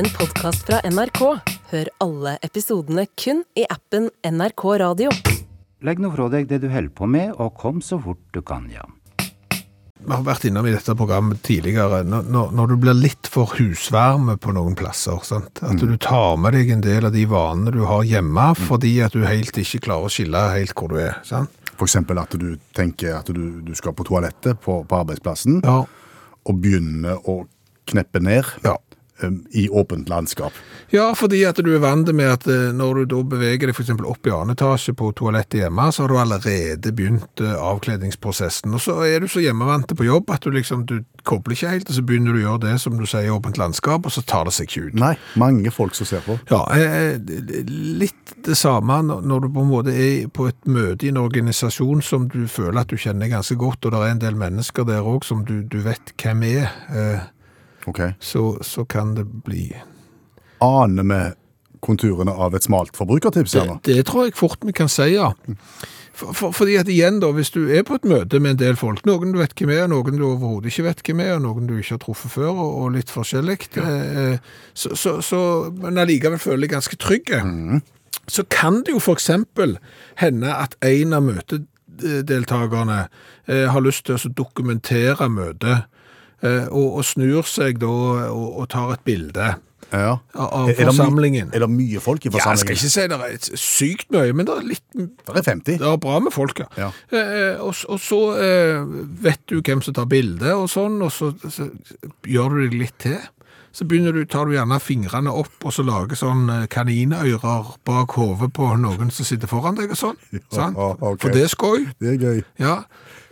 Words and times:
en 0.00 0.08
podkast 0.18 0.66
fra 0.68 0.80
NRK. 0.90 1.20
Hør 1.70 1.88
alle 2.02 2.36
episodene 2.46 3.06
kun 3.20 3.42
i 3.58 3.64
appen 3.70 4.08
NRK 4.26 4.64
Radio. 4.82 5.10
Legg 5.84 6.00
nå 6.02 6.10
fra 6.12 6.26
deg 6.32 6.48
det 6.50 6.60
du 6.64 6.68
holder 6.72 6.92
på 6.96 7.08
med, 7.08 7.32
og 7.40 7.54
kom 7.60 7.80
så 7.84 7.98
fort 8.02 8.20
du 8.34 8.42
kan, 8.44 8.66
ja. 8.72 8.84
Vi 10.00 10.08
har 10.16 10.22
vært 10.24 10.46
innom 10.48 10.64
i 10.64 10.72
dette 10.72 10.94
programmet 10.96 11.42
tidligere, 11.44 12.02
når, 12.08 12.24
når- 12.32 12.52
når 12.56 12.68
du 12.70 12.76
blir 12.80 12.96
litt 12.96 13.28
for 13.28 13.50
husvarme 13.58 14.38
på 14.40 14.52
noen 14.56 14.74
plasser, 14.76 15.18
sant? 15.22 15.60
at 15.62 15.76
du 15.76 15.96
tar 16.00 16.36
med 16.40 16.54
deg 16.56 16.70
en 16.72 16.80
del 16.84 17.04
av 17.04 17.12
de 17.12 17.24
vanene 17.28 17.72
du 17.74 17.82
har 17.84 18.02
hjemme, 18.08 18.46
fordi 18.56 18.94
at 19.04 19.12
du 19.12 19.24
helt 19.28 19.52
ikke 19.60 19.80
klarer 19.84 20.08
å 20.08 20.12
skille 20.12 20.40
helt 20.56 20.72
hvor 20.74 20.88
du 20.88 20.96
er. 20.96 21.18
Sant? 21.22 21.50
For 21.76 21.84
eksempel 21.88 22.18
at 22.20 22.32
du 22.36 22.56
tenker 22.76 23.18
at 23.18 23.26
du, 23.28 23.60
du 23.64 23.74
skal 23.76 23.92
på 23.92 24.04
toalettet 24.08 24.60
på, 24.60 24.80
på 24.88 25.00
arbeidsplassen, 25.04 25.60
Ja. 25.64 25.82
og 26.48 26.60
begynner 26.62 27.20
å 27.28 27.46
kneppe 27.86 28.20
ned 28.22 28.44
Ja. 28.64 28.76
Em, 29.22 29.40
i 29.50 29.68
åpent 29.68 30.08
landskap. 30.08 30.52
ja, 30.90 31.10
fordi 31.14 31.44
at 31.46 31.60
du 31.62 31.70
er 31.74 31.82
vant 31.82 32.08
med 32.14 32.32
at 32.32 32.46
eh, 32.50 32.70
når 32.76 33.02
du 33.02 33.14
da 33.14 33.22
beveger 33.34 33.70
deg 33.70 33.76
eksempel 33.78 34.08
opp 34.10 34.26
i 34.26 34.32
annen 34.34 34.56
etasje 34.56 34.94
på 34.96 35.12
toalettet 35.16 35.60
hjemme, 35.62 35.88
så 35.92 36.04
har 36.04 36.12
du 36.12 36.18
allerede 36.18 36.92
begynt 36.96 37.42
eh, 37.44 37.54
avkledningsprosessen, 37.54 38.74
og 38.74 38.82
så 38.84 39.00
er 39.06 39.22
du 39.22 39.28
så 39.30 39.42
hjemmevante 39.44 39.96
på 39.98 40.08
jobb 40.08 40.30
at 40.34 40.44
du 40.44 40.54
liksom, 40.54 40.86
du 40.88 41.00
kobler 41.28 41.56
ikke 41.56 41.74
helt, 41.74 41.90
og 41.90 41.98
så 41.98 42.04
begynner 42.06 42.34
du 42.34 42.40
å 42.40 42.44
gjøre 42.46 42.64
det 42.66 42.76
som 42.82 42.96
du 42.98 43.06
sier 43.08 43.28
i 43.28 43.34
åpent 43.34 43.60
landskap, 43.60 44.06
og 44.06 44.14
så 44.14 44.24
tar 44.26 44.48
det 44.48 44.54
seg 44.56 44.70
ikke 44.70 44.86
ut. 44.88 45.00
Nei, 45.00 45.14
mange 45.40 45.72
folk 45.74 45.96
som 45.98 46.08
ser 46.08 46.24
på. 46.26 46.38
Ja, 46.50 46.64
eh, 46.74 47.18
litt 47.70 48.34
det 48.46 48.56
samme 48.56 49.00
når 49.04 49.44
du 49.44 49.50
på 49.52 49.64
en 49.64 49.70
måte 49.70 49.94
er 49.94 50.30
på 50.32 50.48
et 50.50 50.70
møte 50.70 51.06
i 51.06 51.12
en 51.12 51.20
organisasjon 51.20 52.00
som 52.04 52.28
du 52.30 52.46
føler 52.48 52.82
at 52.82 52.92
du 52.92 52.98
kjenner 53.00 53.30
ganske 53.30 53.58
godt, 53.60 53.84
og 53.84 53.94
det 53.94 54.00
er 54.00 54.14
en 54.14 54.24
del 54.24 54.38
mennesker 54.40 54.88
der 54.88 55.06
òg 55.06 55.26
som 55.28 55.44
du, 55.46 55.60
du 55.62 55.80
vet 55.84 56.14
hvem 56.20 56.46
er, 56.48 56.72
eh, 57.80 57.88
Ok. 57.90 58.00
så, 58.20 58.58
så 58.64 58.84
kan 58.84 59.14
det 59.16 59.26
bli. 59.44 59.70
Aner 60.60 61.06
vi 61.08 61.20
konturene 61.80 62.32
av 62.32 62.54
et 62.54 62.66
smalt 62.66 62.96
forbrukertips 62.96 63.54
det, 63.56 63.64
det 63.88 64.02
tror 64.08 64.26
jeg 64.26 64.36
fort 64.36 64.60
vi 64.68 64.74
kan 64.76 64.90
si, 64.92 65.14
ja. 65.14 65.32
For, 66.12 66.34
for, 66.36 66.52
fordi 66.52 66.74
at 66.76 66.88
igjen 66.92 67.20
da, 67.22 67.30
hvis 67.32 67.52
du 67.54 67.62
er 67.72 67.84
på 67.86 67.96
et 67.96 68.04
møte 68.04 68.40
med 68.42 68.56
en 68.56 68.60
del 68.60 68.76
folk, 68.76 69.00
noen 69.08 69.32
du 69.32 69.38
vet 69.40 69.54
hvem 69.56 69.72
er, 69.72 69.86
noen 69.88 70.18
du 70.18 70.26
overhodet 70.26 70.68
ikke 70.68 70.84
vet 70.90 71.00
hvem 71.06 71.22
er, 71.24 71.30
og 71.38 71.44
noen 71.46 71.70
du 71.70 71.78
ikke 71.78 71.94
har 71.96 72.02
truffet 72.02 72.34
før, 72.34 72.50
og, 72.50 72.74
og 72.82 72.90
litt 72.98 73.12
forskjellig, 73.12 73.56
eh, 73.80 74.36
så, 74.74 74.92
så, 74.98 75.14
så, 75.24 75.40
men 75.80 76.00
allikevel 76.02 76.42
føler 76.42 76.66
deg 76.66 76.74
ganske 76.74 77.00
trygge, 77.00 77.40
så 78.28 78.44
kan 78.52 78.82
det 78.84 78.92
jo 78.92 79.00
eksempel 79.14 79.78
hende 80.20 80.52
at 80.52 80.76
en 80.84 81.16
av 81.16 81.24
møtedeltakerne 81.30 83.00
eh, 83.48 83.66
har 83.72 83.86
lyst 83.86 84.04
til 84.10 84.18
å 84.18 84.34
dokumentere 84.42 85.30
møtet, 85.32 85.88
og, 86.42 86.86
og 87.00 87.04
snur 87.04 87.42
seg 87.48 87.80
da 87.82 87.90
og, 88.30 88.46
og 88.62 88.68
tar 88.72 88.94
et 88.94 89.04
bilde 89.04 89.54
Ja. 89.90 90.20
av, 90.34 90.68
Er 90.70 90.74
det 90.76 90.86
forsamlingen. 90.86 91.48
Er 91.52 91.64
det 91.64 91.68
mye 91.70 91.98
folk 92.00 92.24
i 92.26 92.30
Ja, 92.30 92.52
jeg 92.52 92.58
skal 92.62 92.76
ikke 92.76 92.90
si 92.92 93.06
det 93.10 93.16
er 93.18 93.58
sykt 93.58 94.12
mye, 94.14 94.32
men 94.32 94.46
det 94.46 94.54
er 94.54 94.68
litt 94.68 94.84
Det 94.94 95.34
er 95.34 95.42
50. 95.42 95.78
det 95.80 95.88
er 95.88 95.96
bra 95.98 96.20
med 96.22 96.32
folk, 96.32 96.60
ja. 96.62 96.68
Ja. 96.78 96.90
Eh, 97.10 97.58
og, 97.58 97.74
og 97.88 97.98
så 97.98 98.20
eh, 98.38 98.84
vet 99.24 99.42
du 99.50 99.58
hvem 99.60 99.82
som 99.82 99.94
tar 99.98 100.06
bilde 100.06 100.54
og 100.54 100.70
sånn, 100.70 101.00
og 101.02 101.10
så, 101.10 101.32
så 101.50 101.66
gjør 102.22 102.54
du 102.54 102.68
det 102.68 102.78
litt 102.78 102.98
til. 103.02 103.18
Så 103.72 103.84
begynner 103.86 104.14
du, 104.14 104.24
tar 104.26 104.46
du 104.46 104.54
gjerne 104.56 104.80
fingrene 104.82 105.30
opp 105.30 105.62
og 105.62 105.74
så 105.74 105.84
lager 105.86 106.18
sånn 106.18 106.48
kaninører 106.70 107.68
bak 107.86 108.14
hodet 108.18 108.48
på 108.56 108.66
noen 108.82 109.12
som 109.14 109.26
sitter 109.28 109.50
foran 109.50 109.78
deg 109.78 109.92
og 109.94 109.98
sånn. 110.00 110.16
sant? 110.50 110.74
okay. 110.78 111.20
For 111.22 111.34
det 111.34 111.44
er 111.46 111.52
skoj. 111.52 111.84
Det 112.02 112.16
er 112.16 112.18
gøy. 112.18 112.40
Ja. 112.58 112.80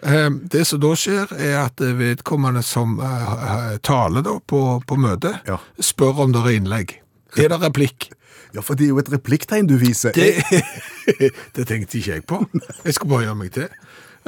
Eh, 0.03 0.31
Det 0.51 0.65
som 0.67 0.81
da 0.81 0.93
skjer, 0.95 1.33
er 1.39 1.57
at 1.65 1.81
eh, 1.81 1.95
vedkommende 1.99 2.63
som 2.63 2.99
eh, 3.01 3.33
eh, 3.73 3.79
taler 3.83 4.23
da 4.23 4.37
på, 4.41 4.63
på 4.87 4.97
møtet, 5.01 5.41
Ja. 5.49 5.59
spør 5.83 6.25
om 6.27 6.33
det 6.33 6.45
er 6.45 6.57
innlegg. 6.61 6.95
Er 7.37 7.49
det 7.53 7.61
replikk? 7.61 8.11
Ja, 8.55 8.63
for 8.65 8.75
det 8.79 8.87
er 8.87 8.95
jo 8.95 8.99
et 9.03 9.11
replikktegn 9.13 9.67
du 9.69 9.77
viser. 9.77 10.13
Det, 10.17 10.39
det 11.55 11.67
tenkte 11.69 11.99
ikke 11.99 12.15
jeg 12.15 12.25
på. 12.27 12.39
Jeg 12.87 12.95
skulle 12.97 13.11
bare 13.17 13.27
gjøre 13.27 13.41
meg 13.43 13.53
til. 13.53 13.69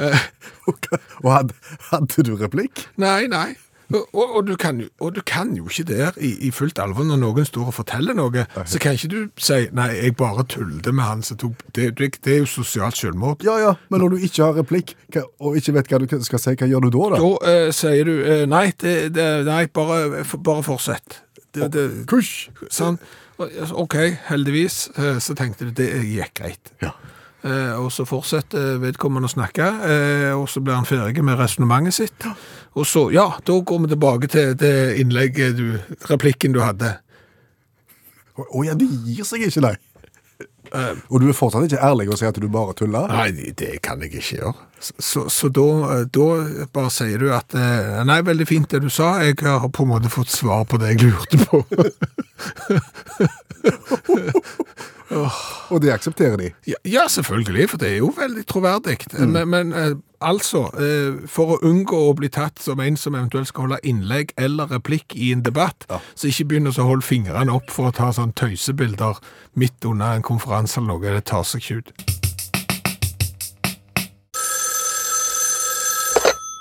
Og 1.23 1.31
hadde, 1.33 1.53
hadde 1.91 2.23
du 2.27 2.35
replikk? 2.39 2.85
Nei, 3.01 3.25
nei. 3.31 3.55
Og, 3.93 4.35
og, 4.35 4.47
du 4.47 4.55
kan 4.59 4.81
og 4.99 5.15
du 5.15 5.21
kan 5.25 5.53
jo 5.57 5.67
ikke 5.69 5.85
der 5.89 6.17
i, 6.17 6.31
i 6.47 6.51
fullt 6.51 6.79
alvor 6.81 7.05
når 7.07 7.19
noen 7.21 7.47
står 7.47 7.71
og 7.71 7.75
forteller 7.75 8.17
noe, 8.17 8.45
så 8.65 8.81
kan 8.81 8.97
ikke 8.97 9.11
du 9.11 9.19
si 9.41 9.65
nei, 9.75 9.89
jeg 9.97 10.15
bare 10.19 10.45
tullet 10.51 10.89
med 10.91 11.03
han 11.05 11.23
som 11.25 11.39
tok 11.41 11.63
det, 11.75 11.91
det, 11.99 12.11
det 12.25 12.35
er 12.35 12.43
jo 12.43 12.49
sosialt 12.49 12.99
selvmord. 12.99 13.45
Ja, 13.45 13.57
ja, 13.61 13.73
men 13.89 14.03
når 14.03 14.15
du 14.15 14.27
ikke 14.27 14.43
har 14.43 14.59
replikk, 14.59 14.95
og 15.39 15.57
ikke 15.59 15.75
vet 15.77 15.91
hva 15.91 16.01
du 16.01 16.07
skal 16.25 16.43
si, 16.43 16.55
hva 16.59 16.69
gjør 16.69 16.87
du 16.87 16.91
da 16.97 17.09
da? 17.15 17.21
Da 17.21 17.53
eh, 17.53 17.71
sier 17.75 18.07
du 18.07 18.13
eh, 18.19 18.45
nei, 18.49 18.67
det, 18.81 19.25
nei 19.47 19.65
bare, 19.73 20.23
bare 20.37 20.65
fortsett. 20.65 21.21
Det, 21.51 21.67
det, 21.73 21.87
Kusj! 22.07 22.51
sånn. 22.71 22.99
OK, 23.41 23.95
heldigvis, 24.27 24.83
eh, 24.97 25.17
så 25.23 25.35
tenkte 25.37 25.67
du 25.69 25.75
det 25.81 25.89
gikk 26.05 26.35
greit. 26.37 26.73
Ja. 26.83 26.93
Eh, 27.41 27.73
og 27.81 27.87
så 27.89 28.03
fortsetter 28.05 28.75
vedkommende 28.83 29.25
å 29.25 29.31
snakke, 29.33 29.65
eh, 29.89 30.29
og 30.37 30.45
så 30.51 30.61
blir 30.61 30.75
han 30.77 30.85
ferdig 30.85 31.23
med 31.25 31.39
resonnementet 31.39 31.95
sitt. 31.97 32.25
Og 32.77 32.85
så, 32.85 33.07
ja, 33.13 33.25
da 33.47 33.53
går 33.65 33.79
vi 33.85 33.89
tilbake 33.95 34.27
til 34.29 34.51
det 34.61 34.75
innlegget 35.01 35.57
du, 35.57 35.79
replikken 36.11 36.53
du 36.53 36.59
hadde. 36.61 36.99
Å 38.37 38.61
ja, 38.65 38.73
det 38.77 38.85
gir 39.07 39.25
seg 39.27 39.41
ikke, 39.47 39.61
nei. 39.65 39.75
Og 41.11 41.17
du 41.19 41.25
er 41.27 41.35
fortsatt 41.35 41.65
ikke 41.67 41.81
ærlig 41.83 42.05
og 42.13 42.17
sier 42.21 42.29
at 42.31 42.37
du 42.39 42.45
bare 42.47 42.71
tuller? 42.79 43.09
Nei, 43.11 43.31
det- 43.57 43.81
kan 43.83 43.99
jeg 43.99 44.13
ikke 44.13 44.37
gjøre. 44.37 44.53
Så, 44.79 44.93
så, 45.03 45.23
så 45.29 45.49
da, 45.51 45.65
eh, 45.97 46.05
da 46.15 46.27
bare 46.73 46.89
sier 46.93 47.17
du 47.19 47.27
at 47.35 47.53
eh, 47.57 47.99
nei, 48.07 48.21
veldig 48.23 48.47
fint 48.47 48.69
det 48.71 48.79
du 48.85 48.89
sa, 48.89 49.17
jeg 49.25 49.35
har 49.41 49.67
på 49.67 49.83
en 49.83 49.89
måte 49.91 50.09
fått 50.13 50.29
svar 50.31 50.63
på 50.69 50.77
det 50.79 50.87
jeg 50.93 51.09
lurte 51.09 51.37
på. 51.49 51.57
Og 55.11 55.81
det 55.83 55.91
aksepterer 55.91 56.37
de? 56.39 56.51
Ja, 56.67 56.79
ja, 56.85 57.07
selvfølgelig, 57.07 57.69
for 57.69 57.77
det 57.81 57.89
er 57.91 57.97
jo 57.97 58.13
veldig 58.17 58.45
troverdig. 58.47 58.97
Men, 59.19 59.49
men 59.49 59.73
eh, 59.73 59.95
altså, 60.21 60.65
eh, 60.79 61.27
for 61.27 61.55
å 61.55 61.59
unngå 61.67 61.99
å 62.09 62.15
bli 62.17 62.29
tatt 62.31 62.61
som 62.63 62.79
en 62.79 62.97
som 62.99 63.15
eventuelt 63.15 63.51
skal 63.51 63.67
holde 63.67 63.81
innlegg 63.83 64.31
eller 64.39 64.71
replikk 64.71 65.15
i 65.15 65.31
en 65.35 65.43
debatt, 65.45 65.87
så 66.15 66.31
ikke 66.31 66.47
begynner 66.53 66.79
å 66.79 66.87
holde 66.87 67.07
fingrene 67.07 67.51
opp 67.53 67.71
for 67.73 67.91
å 67.91 67.95
ta 67.95 68.11
sånn 68.15 68.35
tøysebilder 68.39 69.19
midt 69.59 69.85
under 69.85 70.15
en 70.15 70.25
konferanse 70.25 70.79
eller 70.79 70.95
noe. 70.95 71.15
Det 71.19 71.27
tar 71.31 71.43
seg 71.47 71.63
ikke 71.63 71.81
ut. 71.81 71.95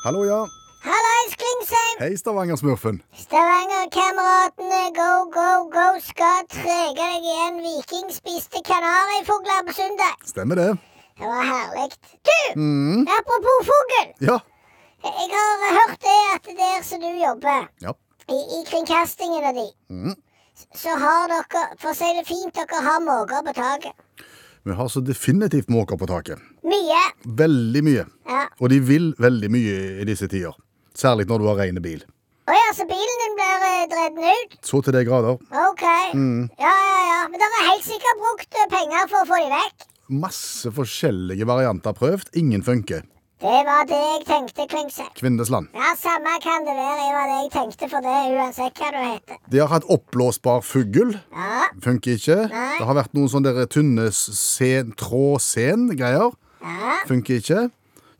Hallo, 0.00 0.24
ja. 0.24 0.46
Hei, 2.00 2.16
Stavanger-smurfen. 2.16 3.02
Stavanger-kameratene, 3.22 4.82
go, 4.96 5.08
go, 5.34 5.48
go, 5.74 5.86
skal 6.00 6.46
trege 6.48 6.94
deg 6.96 7.26
igjen. 7.28 7.58
Viking 7.64 8.06
spiste 8.14 8.62
kanarifugler 8.64 9.66
på 9.66 9.74
søndag. 9.76 10.14
Stemmer 10.24 10.56
det? 10.56 10.68
Det 11.20 11.28
var 11.28 11.44
herlig. 11.44 11.90
Du, 12.24 12.38
apropos 13.18 13.58
fugl. 13.68 13.98
Ja. 14.30 14.38
Jeg 15.04 15.28
har 15.34 15.76
hørt 15.76 16.00
det 16.06 16.16
at 16.36 16.48
der 16.62 16.80
som 16.88 17.04
du 17.04 17.10
jobber, 17.20 17.68
Ja. 17.84 17.92
i, 18.32 18.38
i 18.38 18.62
kringkastingen 18.70 19.44
av 19.44 19.54
de, 19.60 19.66
så 20.76 20.96
har 21.04 21.28
dere, 21.28 21.66
for 21.80 21.92
å 21.92 21.96
si 22.00 22.08
det 22.16 22.24
fint, 22.28 22.54
dere 22.56 22.80
har 22.84 23.04
måker 23.04 23.44
på 23.44 23.52
taket. 23.60 24.24
Vi 24.64 24.72
har 24.76 24.88
så 24.92 25.00
definitivt 25.04 25.68
måker 25.72 26.00
på 26.00 26.08
taket. 26.08 26.40
Mye. 26.64 27.04
Veldig 27.44 27.84
mye. 27.84 28.08
Ja. 28.28 28.42
Og 28.60 28.72
de 28.72 28.80
vil 28.80 29.12
veldig 29.20 29.52
mye 29.52 29.78
i 30.00 30.08
disse 30.08 30.28
tider. 30.28 30.56
Særlig 31.00 31.28
når 31.30 31.40
du 31.42 31.46
har 31.48 31.60
rene 31.62 31.80
bil. 31.84 32.02
Å 32.50 32.56
ja, 32.56 32.70
så 32.74 32.84
bilen 32.88 33.20
din 33.22 33.36
blir 33.38 33.86
drevet 33.92 34.40
ut? 34.40 34.56
Så 34.66 34.80
til 34.84 34.96
de 34.96 35.04
grader. 35.06 35.38
OK. 35.68 35.84
Ja, 35.86 36.72
ja, 36.74 36.98
ja. 37.12 37.20
Men 37.30 37.38
dere 37.40 37.60
har 37.60 37.68
helt 37.70 37.86
sikkert 37.86 38.20
brukt 38.24 38.58
eh, 38.58 38.66
penger 38.72 39.06
for 39.12 39.22
å 39.22 39.28
få 39.30 39.38
de 39.44 39.52
vekk. 39.54 39.86
Masse 40.24 40.72
forskjellige 40.74 41.46
varianter 41.46 41.94
prøvd. 41.96 42.32
Ingen 42.40 42.64
funker. 42.66 43.04
Det 43.40 43.60
var 43.64 43.86
det 43.88 43.96
jeg 43.96 44.24
tenkte, 44.28 44.66
Klingse. 44.68 45.04
Kvindesland. 45.16 45.70
Ja, 45.72 45.94
samme 45.96 46.34
kan 46.44 46.66
det 46.66 46.74
være. 46.76 46.96
Det 47.00 47.12
var 47.14 47.30
det 47.30 47.36
jeg 47.38 47.52
tenkte 47.54 47.86
for 47.88 48.04
det, 48.04 48.16
uansett 48.36 48.82
hva 48.82 48.90
du 48.92 48.98
heter. 49.00 49.38
De 49.54 49.62
har 49.62 49.70
hatt 49.70 49.86
oppblåsbar 49.94 50.60
fugl. 50.66 51.14
Ja, 51.32 51.62
Funker 51.86 52.18
ikke. 52.18 52.36
Nei. 52.50 52.66
Det 52.82 52.88
har 52.91 52.98
vært 52.98 53.14
noen 53.16 53.30
sånne 53.32 53.54
der 53.56 53.70
tynne 53.72 54.10
sen, 54.12 54.92
trådsen-greier. 55.00 56.34
ja. 56.66 56.98
Funker 57.08 57.41
ikke. 57.41 57.62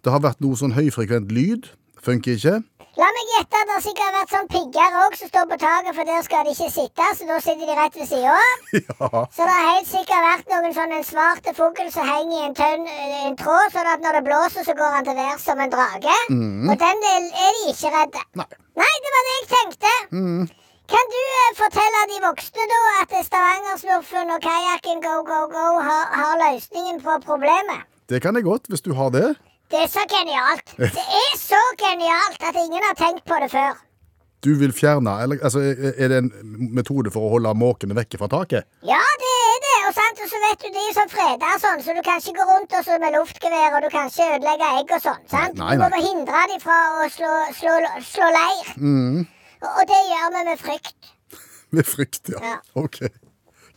Det 0.01 0.15
har 0.15 0.23
vært 0.25 0.41
noe 0.41 0.57
sånn 0.57 0.73
høyfrekvent 0.79 1.35
lyd. 1.37 1.69
Funker 2.05 2.37
ikke. 2.37 2.61
La 2.99 3.07
meg 3.15 3.29
gjette 3.31 3.59
det 3.69 3.77
sikkert 3.85 4.15
vært 4.17 4.33
sånn 4.35 4.49
pigger 4.51 4.97
òg 5.05 5.15
som 5.17 5.29
står 5.31 5.45
på 5.49 5.57
taket, 5.63 5.95
for 5.97 6.09
der 6.09 6.25
skal 6.27 6.43
de 6.45 6.53
ikke 6.53 6.71
sitte, 6.75 7.07
så 7.17 7.27
da 7.29 7.37
sitter 7.41 7.69
de 7.69 7.77
rett 7.79 7.99
ved 8.01 8.09
sida. 8.11 8.39
Ja. 8.81 9.23
Så 9.33 9.47
det 9.47 9.55
har 9.55 9.69
helt 9.71 9.89
sikkert 9.89 10.25
vært 10.27 10.51
noen 10.53 10.75
sånn 10.77 10.95
en 10.97 11.07
svarte 11.07 11.55
fugl 11.57 11.89
som 11.95 12.09
henger 12.09 12.35
i 12.37 12.47
en 12.49 12.57
tønn 12.59 12.89
en 12.91 13.37
tråd, 13.41 13.71
sånn 13.75 13.91
at 13.93 14.03
når 14.05 14.19
det 14.19 14.23
blåser, 14.27 14.67
så 14.67 14.75
går 14.77 14.97
han 14.97 15.07
til 15.07 15.17
værs 15.17 15.45
som 15.47 15.63
en 15.63 15.73
drage. 15.73 16.17
Og 16.35 16.75
den 16.83 17.05
del 17.07 17.29
er 17.47 17.53
de 17.61 17.73
ikke 17.73 17.93
redde. 17.95 18.25
Nei. 18.43 18.49
Nei, 18.83 18.93
det 19.07 19.15
var 19.17 19.29
det 19.29 19.37
jeg 19.37 19.49
tenkte. 19.55 19.95
Kan 20.91 21.13
du 21.15 21.19
eh, 21.23 21.51
fortelle 21.59 22.03
de 22.11 22.19
voksne 22.27 22.65
da 22.75 22.79
at 23.01 23.13
Stavanger-smurfen 23.29 24.35
og 24.35 24.43
kajakken 24.43 25.03
Go 25.05 25.21
Go 25.29 25.45
Go 25.53 25.67
har, 25.87 26.09
har 26.21 26.41
løsningen 26.43 26.99
på 27.05 27.17
problemet? 27.27 27.87
Det 28.11 28.19
kan 28.25 28.35
jeg 28.35 28.45
godt, 28.49 28.67
hvis 28.69 28.83
du 28.83 28.93
har 28.99 29.13
det. 29.15 29.29
Det 29.71 29.79
er 29.85 29.91
så 29.91 30.03
genialt. 30.11 30.73
Det 30.81 31.05
er 31.21 31.37
så 31.39 31.61
genialt 31.79 32.43
at 32.43 32.59
ingen 32.59 32.83
har 32.89 32.97
tenkt 32.99 33.25
på 33.29 33.39
det 33.43 33.51
før. 33.53 33.79
Du 34.41 34.55
vil 34.57 34.73
fjerne 34.73 35.13
eller, 35.23 35.37
altså, 35.45 35.61
Er 35.61 36.09
det 36.09 36.17
en 36.23 36.31
metode 36.75 37.11
for 37.13 37.27
å 37.27 37.33
holde 37.35 37.51
måkene 37.61 37.95
vekke 37.99 38.19
fra 38.19 38.29
taket? 38.33 38.65
Ja, 38.89 39.01
det 39.23 39.33
er 39.47 39.59
det. 39.67 39.75
Og, 39.89 39.93
sant? 39.97 40.23
og 40.25 40.31
så 40.33 40.41
vet 40.47 40.63
du, 40.65 40.69
de 40.75 40.81
er 40.87 40.95
sånn 40.97 41.13
freda 41.13 41.51
sånn, 41.61 41.83
så 41.85 41.95
du 41.97 42.01
kan 42.07 42.23
ikke 42.23 42.35
gå 42.39 42.47
rundt 42.49 42.75
og 42.79 42.87
så 42.87 42.97
med 43.03 43.15
luftgevær, 43.17 43.77
og 43.77 43.85
du 43.85 43.89
kan 43.93 44.09
ikke 44.11 44.29
ødelegge 44.37 44.69
egg 44.81 44.95
og 44.97 45.03
sånn. 45.05 45.23
sant? 45.31 45.59
Nei, 45.61 45.75
Du 45.77 45.85
må 45.85 46.03
hindre 46.05 46.43
dem 46.53 46.63
fra 46.63 46.79
å 47.01 47.09
slå, 47.13 47.33
slå, 47.59 47.75
slå 48.07 48.31
leir. 48.37 48.71
Og, 49.61 49.69
og 49.71 49.83
det 49.93 50.01
gjør 50.09 50.31
vi 50.37 50.45
med 50.51 50.63
frykt. 50.63 51.11
Med 51.77 51.87
frykt, 51.87 52.33
ja. 52.33 52.41
Ja. 52.53 52.55
Ok. 52.81 53.03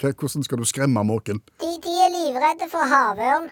Hvordan 0.03 0.43
skal 0.47 0.59
du 0.59 0.65
skremme 0.67 1.03
måken? 1.07 1.43
De, 1.61 1.69
de 1.83 1.97
er 2.05 2.13
livredde 2.13 2.69
for 2.71 2.87
havørn. 2.89 3.51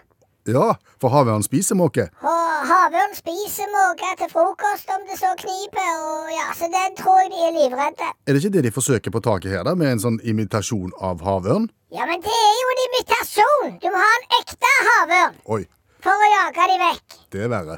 Ja, 0.50 0.74
for 1.02 1.14
havørn 1.14 1.44
spiser 1.46 1.76
måke. 1.78 2.08
Havørn 2.22 3.14
spiser 3.18 3.70
måke 3.74 4.10
til 4.18 4.30
frokost 4.32 4.90
om 4.94 5.04
det 5.10 5.18
så 5.20 5.30
kniper, 5.38 5.92
og 6.02 6.32
ja, 6.34 6.48
så 6.58 6.70
den 6.74 6.96
tror 6.98 7.20
jeg 7.22 7.30
de 7.34 7.44
er 7.48 7.54
livredde. 7.58 8.10
Er 8.26 8.34
det 8.34 8.42
ikke 8.44 8.54
det 8.56 8.64
de 8.66 8.72
forsøker 8.74 9.14
på 9.14 9.22
taket 9.22 9.54
her, 9.54 9.64
da, 9.68 9.76
med 9.78 9.92
en 9.96 10.02
sånn 10.02 10.20
imitasjon 10.26 10.94
av 11.02 11.22
havørn? 11.26 11.70
Ja, 11.94 12.06
men 12.10 12.22
det 12.26 12.34
er 12.34 12.58
jo 12.62 12.72
en 12.74 12.84
imitasjon. 12.88 13.78
Du 13.84 13.88
må 13.94 14.02
ha 14.02 14.12
en 14.18 14.28
ekte 14.40 14.74
havørn 14.90 15.38
Oi, 15.58 15.62
for 16.02 16.14
å 16.26 16.30
jage 16.34 16.68
de 16.74 16.78
vekk. 16.88 17.18
det 17.36 17.46
er 17.46 17.52
verre. 17.54 17.78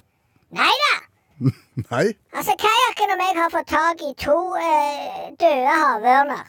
Nei 0.54 0.74
da. 0.86 0.94
Nei, 1.90 2.06
Altså, 2.32 2.54
Kajakken 2.64 3.12
og 3.16 3.20
meg 3.20 3.40
har 3.44 3.50
fått 3.52 3.72
tak 3.72 4.04
i 4.06 4.12
to 4.24 4.36
eh, 4.60 5.32
døde 5.42 5.74
havørner. 5.84 6.44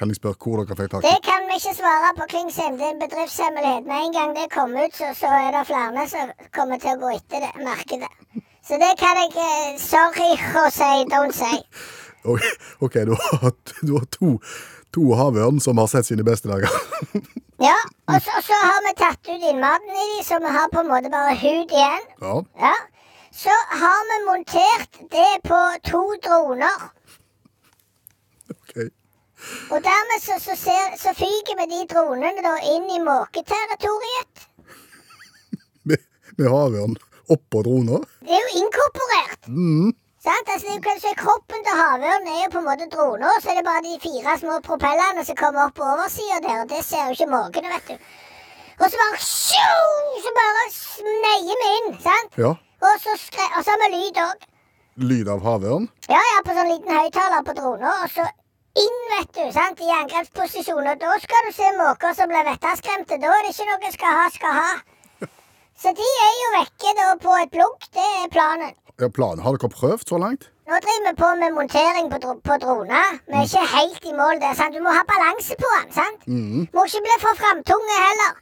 Kan 0.00 0.08
jeg 0.08 0.16
spørre 0.16 0.38
hvor 0.40 0.62
dere 0.64 0.76
fikk 0.78 0.92
tak 0.94 1.02
Det 1.04 1.18
kan 1.28 1.48
vi 1.48 1.56
ikke 1.60 1.74
svare 1.76 2.10
på, 2.18 2.26
Klingsheim. 2.32 2.78
Det 2.80 2.86
er 2.88 2.92
en 2.94 3.02
bedriftshemmelighet. 3.04 3.88
Med 3.90 4.04
en 4.06 4.14
gang 4.16 4.30
det 4.36 4.46
kommer 4.54 4.86
ut, 4.86 4.94
så, 4.96 5.10
så 5.22 5.28
er 5.28 5.50
det 5.56 5.64
flere 5.68 6.06
som 6.08 6.30
kommer 6.56 6.80
til 6.80 6.94
å 6.94 7.00
gå 7.02 7.10
etter 7.18 7.44
det 7.44 7.52
markedet. 7.66 8.12
Så 8.64 8.78
det 8.80 8.92
kan 9.00 9.18
jeg 9.20 9.34
eh, 9.44 9.76
Sorry 9.82 10.30
si, 10.72 10.92
don't 11.12 11.36
say. 11.36 11.60
Ok, 12.84 12.94
du 13.08 13.14
har, 13.16 13.52
du 13.80 13.92
har 13.98 14.06
to, 14.16 14.34
to 14.92 15.04
havørn 15.16 15.60
som 15.60 15.80
har 15.80 15.88
sett 15.92 16.08
sine 16.08 16.24
beste 16.24 16.48
dager. 16.52 16.72
Ja, 17.60 17.76
og 18.08 18.22
så, 18.24 18.38
så 18.40 18.56
har 18.56 18.78
vi 18.86 18.92
tatt 18.96 19.28
ut 19.28 19.42
innmaten 19.50 19.90
i 19.92 20.04
de, 20.14 20.22
så 20.24 20.38
vi 20.40 20.48
har 20.54 20.70
på 20.72 20.80
en 20.80 20.88
måte 20.88 21.10
bare 21.12 21.34
hud 21.36 21.68
igjen. 21.76 22.06
Ja, 22.24 22.38
Ja. 22.56 22.72
Så 23.30 23.52
har 23.82 24.00
vi 24.08 24.16
montert 24.26 24.96
det 25.12 25.28
på 25.44 25.58
to 25.86 26.00
droner. 26.24 26.88
Og 29.70 29.78
dermed 29.84 30.22
så, 30.22 30.36
så, 30.42 30.56
ser, 30.58 30.96
så 31.00 31.14
fyker 31.16 31.58
vi 31.60 31.66
de 31.70 31.80
dronene 31.92 32.44
da 32.44 32.56
inn 32.74 32.88
i 32.92 33.00
måketerritoriet. 33.04 34.46
Med, 35.88 36.02
med 36.36 36.52
havørn 36.52 36.96
oppå 37.32 37.62
drona? 37.64 38.00
Det 38.26 38.36
er 38.36 38.42
jo 38.44 38.62
inkorporert. 38.64 39.50
Sant? 40.20 40.50
Altså, 40.52 40.74
kanskje 40.84 41.14
Kroppen 41.16 41.62
til 41.64 41.78
havørnen 41.78 42.28
er 42.28 42.42
jo 42.44 42.50
på 42.52 42.60
en 42.60 42.66
måte 42.68 42.88
droner, 42.92 43.38
så 43.40 43.52
er 43.52 43.60
det 43.60 43.68
bare 43.68 43.84
de 43.86 43.94
fire 44.02 44.34
små 44.42 44.58
propellene 44.66 45.24
som 45.24 45.38
kommer 45.38 45.68
opp 45.68 45.78
på 45.78 45.86
oversida 45.86 46.42
der, 46.44 46.58
og 46.64 46.68
det 46.72 46.82
ser 46.84 47.06
jo 47.08 47.16
ikke 47.16 47.30
måkene, 47.30 47.72
vet 47.72 47.94
du. 47.94 48.10
Og 48.80 48.86
så 48.88 49.00
bare 49.00 49.22
sju, 49.24 49.72
Så 50.24 50.30
bare 50.36 50.66
sneier 50.74 51.62
vi 51.62 51.70
inn, 51.78 51.96
sant? 52.04 52.36
Ja. 52.40 52.52
Og 52.80 53.00
så, 53.00 53.16
skre, 53.20 53.46
og 53.56 53.64
så 53.64 53.72
har 53.72 53.80
vi 53.86 53.90
lyd 53.96 54.20
òg. 54.26 54.46
Lyd 55.10 55.28
av 55.32 55.42
havørn. 55.44 55.88
Ja, 56.12 56.20
ja, 56.20 56.38
på 56.44 56.56
sånn 56.56 56.68
liten 56.74 56.92
høyttaler 56.96 57.44
på 57.46 57.56
drona. 57.56 57.92
og 58.04 58.12
så 58.12 58.24
inn, 58.78 59.00
vet 59.16 59.32
du, 59.34 59.44
sant, 59.54 59.80
i 59.82 59.90
angrepsposisjon. 59.96 60.86
Og 60.92 61.00
da 61.00 61.16
skal 61.22 61.48
du 61.48 61.52
se 61.56 61.70
måker 61.78 62.14
som 62.18 62.30
blir 62.30 62.46
vettaskremte. 62.50 63.18
Da 63.22 63.32
er 63.34 63.46
det 63.46 63.54
ikke 63.54 63.68
noe 63.70 63.92
skal 63.96 64.16
ha, 64.20 64.28
skal 64.34 64.56
ha. 64.60 64.70
Så 65.80 65.92
de 65.96 66.06
er 66.28 66.34
jo 66.42 66.48
vekke 66.58 66.94
da 67.00 67.08
på 67.24 67.36
et 67.42 67.52
plunk. 67.56 67.86
Det 67.96 68.06
er 68.22 68.30
planen. 68.32 68.74
Ja, 69.00 69.08
planen. 69.08 69.40
Har 69.44 69.56
dere 69.56 69.72
prøvd 69.72 70.08
så 70.12 70.18
langt? 70.20 70.50
Nå 70.68 70.78
driver 70.84 71.06
vi 71.08 71.14
på 71.18 71.28
med 71.40 71.54
montering 71.56 72.10
på, 72.12 72.18
dro 72.22 72.34
på 72.46 72.56
droner. 72.62 73.16
Vi 73.26 73.38
er 73.40 73.46
ikke 73.48 73.62
helt 73.72 74.04
i 74.06 74.12
mål 74.14 74.38
der. 74.42 74.52
sant? 74.54 74.76
Du 74.76 74.84
må 74.84 74.92
ha 74.94 75.02
balanse 75.08 75.56
på 75.58 75.70
den. 75.78 75.88
sant? 75.96 76.28
Må 76.76 76.84
ikke 76.86 77.02
bli 77.06 77.16
for 77.24 77.34
framtunge 77.40 77.96
heller. 78.04 78.36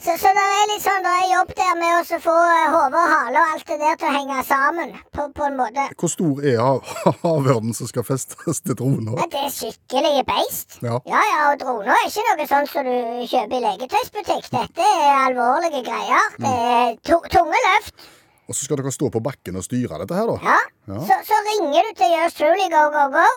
Så, 0.00 0.14
så 0.20 0.30
det 0.36 0.44
er 0.44 0.68
litt 0.70 0.84
sånn, 0.84 1.04
det 1.04 1.12
er 1.12 1.26
jobb 1.34 1.50
der 1.58 1.74
med 1.76 1.94
å 1.98 2.18
få 2.24 2.34
eh, 2.34 2.66
hode 2.72 3.00
og 3.02 3.10
hale 3.12 3.40
og 3.42 3.52
alt 3.52 3.66
det 3.68 3.76
der 3.82 3.98
til 4.00 4.08
å 4.08 4.14
henge 4.14 4.44
sammen 4.48 4.94
på, 5.12 5.26
på 5.36 5.44
en 5.44 5.58
måte. 5.58 5.84
Hvor 6.00 6.12
stor 6.12 6.40
er 6.48 6.58
havørnen 7.20 7.74
som 7.78 7.90
skal 7.90 8.06
festes 8.08 8.62
til 8.64 8.78
drona? 8.80 9.18
Ja, 9.20 9.28
det 9.34 9.42
er 9.44 9.52
skikkelige 9.52 10.24
beist. 10.30 10.78
Ja. 10.84 10.96
ja, 11.10 11.22
ja, 11.34 11.38
og 11.50 11.60
drona 11.60 11.98
er 12.00 12.08
ikke 12.08 12.26
noe 12.30 12.48
sånn 12.48 12.70
som 12.72 12.88
du 12.88 12.96
kjøper 13.28 13.58
i 13.58 13.62
leketøysbutikk. 13.66 14.50
Dette 14.56 14.88
er 15.04 15.14
alvorlige 15.28 15.84
greier. 15.86 16.32
Det 16.40 16.54
er 16.72 16.96
to 17.10 17.20
tunge 17.36 17.60
løft. 17.68 18.08
Og 18.48 18.56
så 18.56 18.66
skal 18.66 18.80
dere 18.80 18.92
stå 18.92 19.08
på 19.12 19.22
bakken 19.24 19.56
og 19.60 19.64
styre 19.64 20.00
dette 20.02 20.16
her, 20.16 20.28
da? 20.32 20.40
Ja. 20.44 20.58
Ja. 20.94 21.04
Så, 21.08 21.20
så 21.28 21.44
ringer 21.52 21.86
du 21.90 21.94
til 22.00 22.12
Yours 22.12 22.36
Truly 22.40 22.66
Go 22.72 22.88
Go 22.92 23.06
Go. 23.14 23.28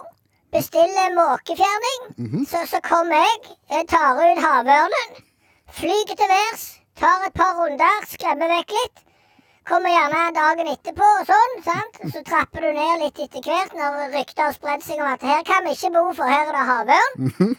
Bestiller 0.55 1.11
måkefjerning. 1.15 2.03
Mhm. 2.17 2.43
så, 2.47 2.63
så 2.71 2.79
kommer 2.83 3.19
jeg, 3.19 3.55
jeg 3.71 3.87
tar 3.91 4.15
ut 4.15 4.43
havørnen. 4.43 5.17
Flyger 5.73 6.15
til 6.17 6.29
værs. 6.31 6.63
Tar 6.97 7.27
et 7.27 7.33
par 7.37 7.53
runder, 7.59 7.97
skremmer 8.09 8.49
vekk 8.49 8.71
litt. 8.77 9.03
Kommer 9.67 9.91
gjerne 9.91 10.21
dagen 10.37 10.69
etterpå 10.71 11.07
og 11.19 11.27
sånn. 11.27 11.57
sant? 11.65 11.99
Så 12.13 12.21
trapper 12.25 12.63
du 12.63 12.69
ned 12.77 13.03
litt 13.03 13.19
etter 13.19 13.43
hvert 13.43 13.75
når 13.75 14.13
rykter 14.15 14.47
har 14.47 14.55
spredd 14.55 14.85
seg 14.85 15.01
om 15.03 15.09
at 15.11 15.25
her 15.27 15.43
kan 15.45 15.67
vi 15.67 15.75
ikke 15.75 15.91
bo, 15.93 16.05
for 16.15 16.31
her 16.31 16.47
er 16.47 16.55
det 16.55 16.63
havørn. 16.71 17.17
Mhm. 17.27 17.51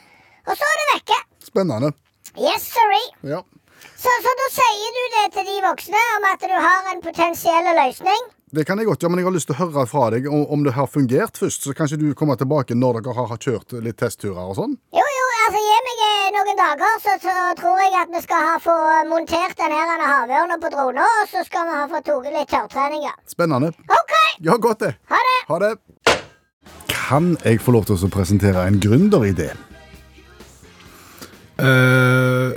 Og 0.49 0.57
så 0.57 0.65
er 0.73 0.81
det 0.81 0.89
vekke. 0.95 1.19
Spennende. 1.45 1.93
Yes, 2.41 2.65
sorry. 2.73 3.05
Ja. 3.35 3.43
Så, 3.99 4.11
så 4.25 4.33
da 4.41 4.49
sier 4.57 4.97
du 4.97 5.03
det 5.15 5.27
til 5.37 5.47
de 5.51 5.61
voksne 5.69 6.01
om 6.17 6.27
at 6.33 6.41
du 6.49 6.57
har 6.57 6.89
en 6.95 7.03
potensiell 7.05 7.69
løsning? 7.77 8.27
Det 8.57 8.65
kan 8.67 8.81
jeg 8.81 8.89
godt 8.89 9.03
gjøre, 9.05 9.13
men 9.13 9.21
jeg 9.21 9.29
har 9.29 9.35
lyst 9.37 9.51
til 9.51 9.59
å 9.59 9.61
høre 9.67 9.85
fra 9.91 10.07
deg 10.15 10.27
om, 10.33 10.47
om 10.49 10.65
det 10.65 10.73
har 10.73 10.89
fungert 10.89 11.37
først. 11.37 11.69
Så 11.69 11.77
kanskje 11.77 12.01
du 12.01 12.09
kommer 12.17 12.41
tilbake 12.41 12.75
når 12.75 13.03
dere 13.05 13.27
har 13.29 13.37
kjørt 13.37 13.77
litt 13.85 13.99
testturer 14.01 14.41
og 14.49 14.57
sånn? 14.57 14.79
Jo, 14.97 15.05
jo, 15.05 15.28
altså 15.49 15.61
gi 15.65 15.77
meg 15.87 16.01
eh, 16.05 16.25
noen 16.35 16.59
dager, 16.59 16.97
så, 17.01 17.15
så 17.23 17.35
tror 17.57 17.79
jeg 17.81 17.95
at 18.03 18.11
vi 18.13 18.21
skal 18.25 18.43
ha 18.45 18.57
få 18.61 18.75
montert 19.09 19.57
denne 19.57 19.79
her 19.79 20.03
havørna 20.05 20.59
på 20.61 20.71
droner, 20.75 21.15
og 21.23 21.31
så 21.31 21.45
skal 21.47 21.65
vi 21.69 21.79
ha 21.79 21.87
fått 21.89 22.09
tatt 22.09 22.29
litt 22.35 22.51
tørrtrening. 22.53 23.07
Spennende. 23.31 23.73
OK, 23.89 24.15
Ja, 24.45 24.59
godt 24.61 24.85
det. 24.85 24.93
ha 25.09 25.23
det. 25.29 25.39
Ha 25.49 25.59
det. 25.65 25.73
Kan 26.93 27.33
jeg 27.45 27.63
få 27.65 27.73
lov 27.73 27.89
til 27.89 27.97
å 27.97 28.13
presentere 28.13 28.67
en 28.69 28.77
gründeridé? 28.83 29.49
Uh, 31.59 32.53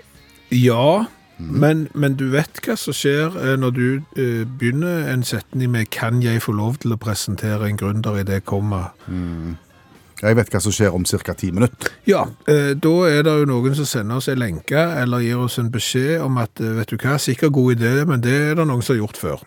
ja, 0.51 1.05
men, 1.39 1.87
men 1.95 2.19
du 2.19 2.27
vet 2.35 2.59
hva 2.61 2.75
som 2.77 2.93
skjer 2.93 3.33
eh, 3.39 3.55
når 3.57 3.71
du 3.73 3.85
uh, 4.19 4.43
begynner 4.59 5.07
en 5.09 5.23
setning 5.23 5.71
med 5.71 5.89
'Kan 5.89 6.21
jeg 6.21 6.43
få 6.43 6.51
lov 6.51 6.83
til 6.83 6.93
å 6.93 6.99
presentere 7.01 7.71
en 7.71 7.79
gründer 7.79 8.19
i 8.19 8.27
det 8.27 8.43
komma'? 8.45 8.91
Jeg 10.21 10.37
vet 10.37 10.51
hva 10.53 10.61
som 10.61 10.73
skjer 10.75 10.95
om 10.95 11.05
ca. 11.07 11.33
ti 11.37 11.51
minutter. 11.51 11.91
Ja, 12.05 12.25
eh, 12.47 12.73
da 12.77 12.93
er 13.09 13.23
det 13.25 13.35
jo 13.41 13.47
noen 13.49 13.75
som 13.77 13.87
sender 13.89 14.21
oss 14.21 14.29
en 14.31 14.41
lenke 14.41 14.81
eller 15.01 15.23
gir 15.25 15.41
oss 15.41 15.57
en 15.61 15.71
beskjed 15.73 16.21
om 16.21 16.37
at 16.41 16.61
eh, 16.61 16.75
vet 16.77 16.93
du 16.93 16.97
hva, 16.97 17.17
sikkert 17.21 17.55
god 17.57 17.77
idé, 17.77 17.93
men 18.05 18.21
det 18.23 18.35
er 18.51 18.59
det 18.59 18.67
noen 18.67 18.85
som 18.85 18.95
har 18.95 19.01
gjort 19.01 19.21
før. 19.21 19.45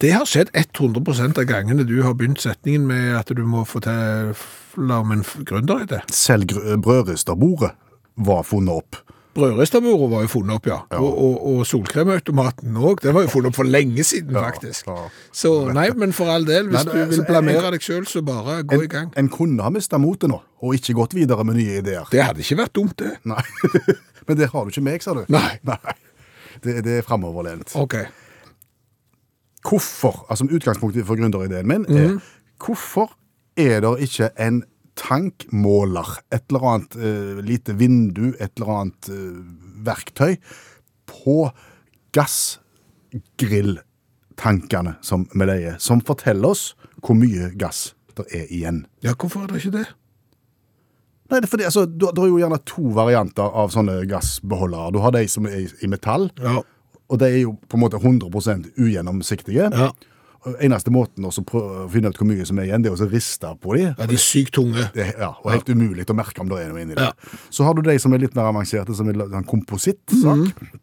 Det 0.00 0.12
har 0.14 0.28
skjedd 0.28 0.52
100 0.52 1.30
av 1.30 1.46
gangene 1.48 1.86
du 1.88 2.02
har 2.04 2.16
begynt 2.18 2.42
setningen 2.42 2.86
med 2.88 3.14
at 3.18 3.32
du 3.32 3.42
må 3.48 3.64
fortelle 3.68 5.00
om 5.00 5.14
en 5.14 5.24
gründeridé. 5.48 6.02
Selv 6.12 6.52
brødristerbordet 6.84 7.72
var 8.20 8.44
funnet 8.44 8.82
opp. 8.82 9.00
Brødristerbordet 9.34 10.10
var 10.10 10.22
jo 10.24 10.28
funnet 10.32 10.56
opp, 10.58 10.66
ja. 10.66 10.76
Og, 10.98 11.10
og, 11.22 11.34
og 11.46 11.66
solkremautomaten 11.66 12.74
òg. 12.76 12.98
Den 13.04 13.14
var 13.14 13.22
jo 13.22 13.30
funnet 13.30 13.52
opp 13.52 13.58
for 13.60 13.68
lenge 13.68 14.02
siden, 14.04 14.34
faktisk. 14.34 14.88
ja. 14.90 15.04
Så 15.32 15.52
nei, 15.72 15.86
men 15.96 16.12
for 16.16 16.32
all 16.34 16.44
del, 16.48 16.66
hvis 16.66 16.80
Nei, 16.84 16.92
det- 16.92 17.04
du 17.04 17.12
vil 17.14 17.20
så- 17.22 17.26
blamere 17.28 17.70
deg 17.76 17.80
sjøl, 17.86 18.06
så 18.10 18.22
bare 18.26 18.62
gå 18.64 18.80
i 18.82 18.88
gang. 18.90 19.12
en 19.16 19.28
kunne 19.28 19.62
ha 19.62 19.70
mista 19.70 19.98
motet 19.98 20.28
nå, 20.32 20.40
og 20.62 20.74
ikke 20.74 20.94
gått 20.98 21.14
videre 21.14 21.44
med 21.44 21.54
nye 21.60 21.78
ideer. 21.78 22.08
Det 22.10 22.22
hadde 22.24 22.40
ikke 22.42 22.58
vært 22.64 22.72
dumt, 22.74 22.96
det. 22.98 23.12
Nei. 23.24 23.42
Men 24.26 24.36
det 24.36 24.50
har 24.50 24.64
du 24.64 24.70
ikke 24.74 24.82
meg, 24.82 25.02
sa 25.02 25.14
du? 25.14 25.24
Nei. 25.28 25.60
Det, 26.62 26.82
det 26.84 26.98
er 26.98 27.02
framoverlent. 27.06 27.70
OK. 27.78 27.94
Hvorfor, 29.68 30.26
altså 30.30 30.44
utgangspunktet 30.50 31.06
for 31.06 31.16
gründerideen 31.20 31.66
min 31.68 31.84
er 31.88 32.18
Hvorfor 32.64 33.10
er 33.56 33.80
det 33.84 33.94
ikke 34.08 34.30
en 34.40 34.62
tankmåler, 34.98 36.08
et 36.34 36.42
eller 36.50 36.64
annet 36.72 36.92
eh, 36.96 37.38
lite 37.46 37.72
vindu, 37.78 38.26
et 38.40 38.50
eller 38.58 38.70
annet 38.80 39.02
eh, 39.12 39.38
verktøy, 39.86 40.32
på 41.10 41.36
gassgrilltankene 42.16 44.92
som 45.04 45.20
vi 45.34 45.44
leier, 45.48 45.74
som 45.82 46.00
forteller 46.06 46.48
oss 46.54 46.64
hvor 47.00 47.14
mye 47.18 47.50
gass 47.58 47.92
det 48.18 48.26
er 48.36 48.46
igjen? 48.52 48.78
Ja, 49.04 49.12
hvorfor 49.14 49.42
er 49.44 49.48
det 49.52 49.58
ikke 49.62 49.76
det? 49.78 49.86
Nei, 51.30 51.38
det 51.38 51.46
er 51.46 51.52
fordi, 51.52 51.66
altså, 51.68 51.82
du, 51.86 52.06
du 52.10 52.20
har 52.24 52.30
jo 52.32 52.40
gjerne 52.42 52.58
to 52.66 52.82
varianter 52.96 53.46
av 53.62 53.68
sånne 53.70 54.00
gassbeholdere. 54.10 54.90
Du 54.92 54.98
har 55.04 55.12
de 55.14 55.22
som 55.30 55.46
er 55.46 55.58
i, 55.62 55.64
i 55.86 55.88
metall, 55.90 56.24
Ja. 56.42 56.56
og 57.06 57.16
de 57.22 57.26
er 57.28 57.38
jo 57.44 57.52
på 57.70 57.74
en 57.78 57.84
måte 57.84 58.00
100 58.02 58.26
ugjennomsiktige. 58.82 59.64
Ja. 59.70 59.88
Eneste 60.64 60.88
måten 60.88 61.26
å 61.28 61.30
finne 61.92 62.08
ut 62.08 62.16
hvor 62.16 62.28
mye 62.28 62.46
som 62.48 62.58
er 62.58 62.70
igjen, 62.70 62.84
det 62.84 62.88
er 62.88 62.96
å 62.96 63.08
riste 63.10 63.50
på 63.60 63.74
dem. 63.76 63.90
ja 63.98 64.06
de 64.08 64.16
er 64.16 64.22
sykt 64.24 64.54
tunge. 64.56 64.86
Det 64.94 65.10
ja, 65.18 65.34
og 65.42 65.50
helt 65.52 65.68
umulig 65.68 66.06
å 66.08 66.16
merke 66.16 66.40
om 66.40 66.48
det 66.48 66.62
er 66.62 66.70
noe 66.72 66.80
inni 66.80 66.96
det. 66.96 67.10
dem. 67.10 67.40
Så 67.52 67.66
har 67.66 67.76
du 67.76 67.82
de 67.84 67.98
som 68.00 68.14
er 68.16 68.22
litt 68.24 68.34
mer 68.38 68.48
avanserte, 68.48 68.96
som 68.96 69.08
er 69.08 69.20
en 69.28 69.44
komposittsak. 69.44 70.46
Mhm. 70.48 70.80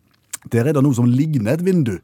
Der 0.54 0.70
er 0.70 0.78
det 0.78 0.84
noe 0.86 0.94
som 0.96 1.10
ligner 1.10 1.58
et 1.58 1.66
vindu, 1.66 1.98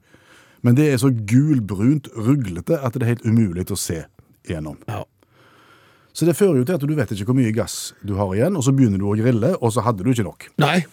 men 0.63 0.75
det 0.75 0.89
er 0.91 0.97
så 0.97 1.11
gulbrunt 1.13 2.09
ruglete 2.17 2.79
at 2.81 2.93
det 2.97 3.03
er 3.03 3.13
helt 3.13 3.25
umulig 3.25 3.69
å 3.71 3.77
se 3.77 4.01
gjennom. 4.49 4.77
Ja. 4.89 5.03
Så 6.13 6.25
det 6.25 6.35
fører 6.37 6.57
jo 6.61 6.65
til 6.65 6.75
at 6.77 6.83
du 6.85 6.93
vet 6.95 7.13
ikke 7.13 7.29
hvor 7.31 7.37
mye 7.37 7.53
gass 7.55 7.93
du 8.05 8.15
har 8.19 8.33
igjen, 8.35 8.57
og 8.57 8.65
så 8.65 8.73
begynner 8.75 9.01
du 9.01 9.07
å 9.09 9.15
grille, 9.17 9.55
og 9.61 9.73
så 9.73 9.81
hadde 9.85 10.03
du 10.05 10.11
ikke 10.11 10.25
nok. 10.27 10.49
Nei. 10.61 10.83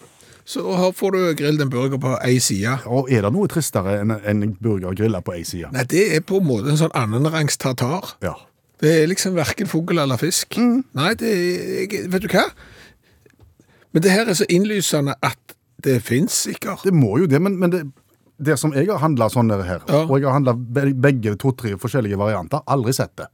Så 0.51 0.65
her 0.75 0.91
får 0.97 1.15
du 1.15 1.19
grillet 1.39 1.63
en 1.63 1.71
burger 1.71 2.01
på 2.03 2.17
ei 2.27 2.39
side. 2.43 2.73
Og 2.91 3.11
er 3.13 3.23
det 3.23 3.31
noe 3.37 3.47
tristere 3.51 4.01
enn 4.03 4.11
en 4.19 4.55
burger 4.59 4.97
grilla 4.99 5.21
på 5.23 5.37
ei 5.37 5.45
side? 5.47 5.71
Nei, 5.75 5.85
det 5.91 6.09
er 6.17 6.25
på 6.27 6.41
en 6.41 6.49
måte 6.49 6.73
en 6.73 6.81
sånn 6.81 6.95
annenrangs 6.99 7.61
tartar. 7.63 8.17
Ja. 8.25 8.35
Det 8.81 8.91
er 9.03 9.11
liksom 9.11 9.37
verken 9.37 9.69
fugl 9.71 10.01
eller 10.01 10.19
fisk. 10.19 10.57
Nei, 10.59 11.13
det 11.21 11.31
er 11.31 12.09
Vet 12.11 12.25
du 12.25 12.31
hva? 12.33 12.47
Men 13.93 14.03
det 14.05 14.13
her 14.15 14.31
er 14.31 14.39
så 14.39 14.47
innlysende 14.51 15.15
at 15.27 15.55
det 15.85 16.01
fins 16.05 16.35
sikkert. 16.47 16.83
Det 16.87 16.95
må 16.95 17.17
jo 17.23 17.29
det, 17.31 17.41
men, 17.43 17.57
men 17.61 17.73
det, 17.73 17.81
det 18.43 18.57
som 18.61 18.73
jeg 18.77 18.89
har 18.91 19.01
handla 19.03 19.31
sånn 19.33 19.51
her, 19.53 19.83
Ja. 19.89 20.03
og 20.05 20.17
jeg 20.19 20.27
har 20.29 20.37
handla 20.39 20.55
begge 20.57 21.37
to-tre 21.41 21.77
forskjellige 21.81 22.19
varianter, 22.21 22.63
aldri 22.71 22.95
sett 22.97 23.15
det. 23.21 23.29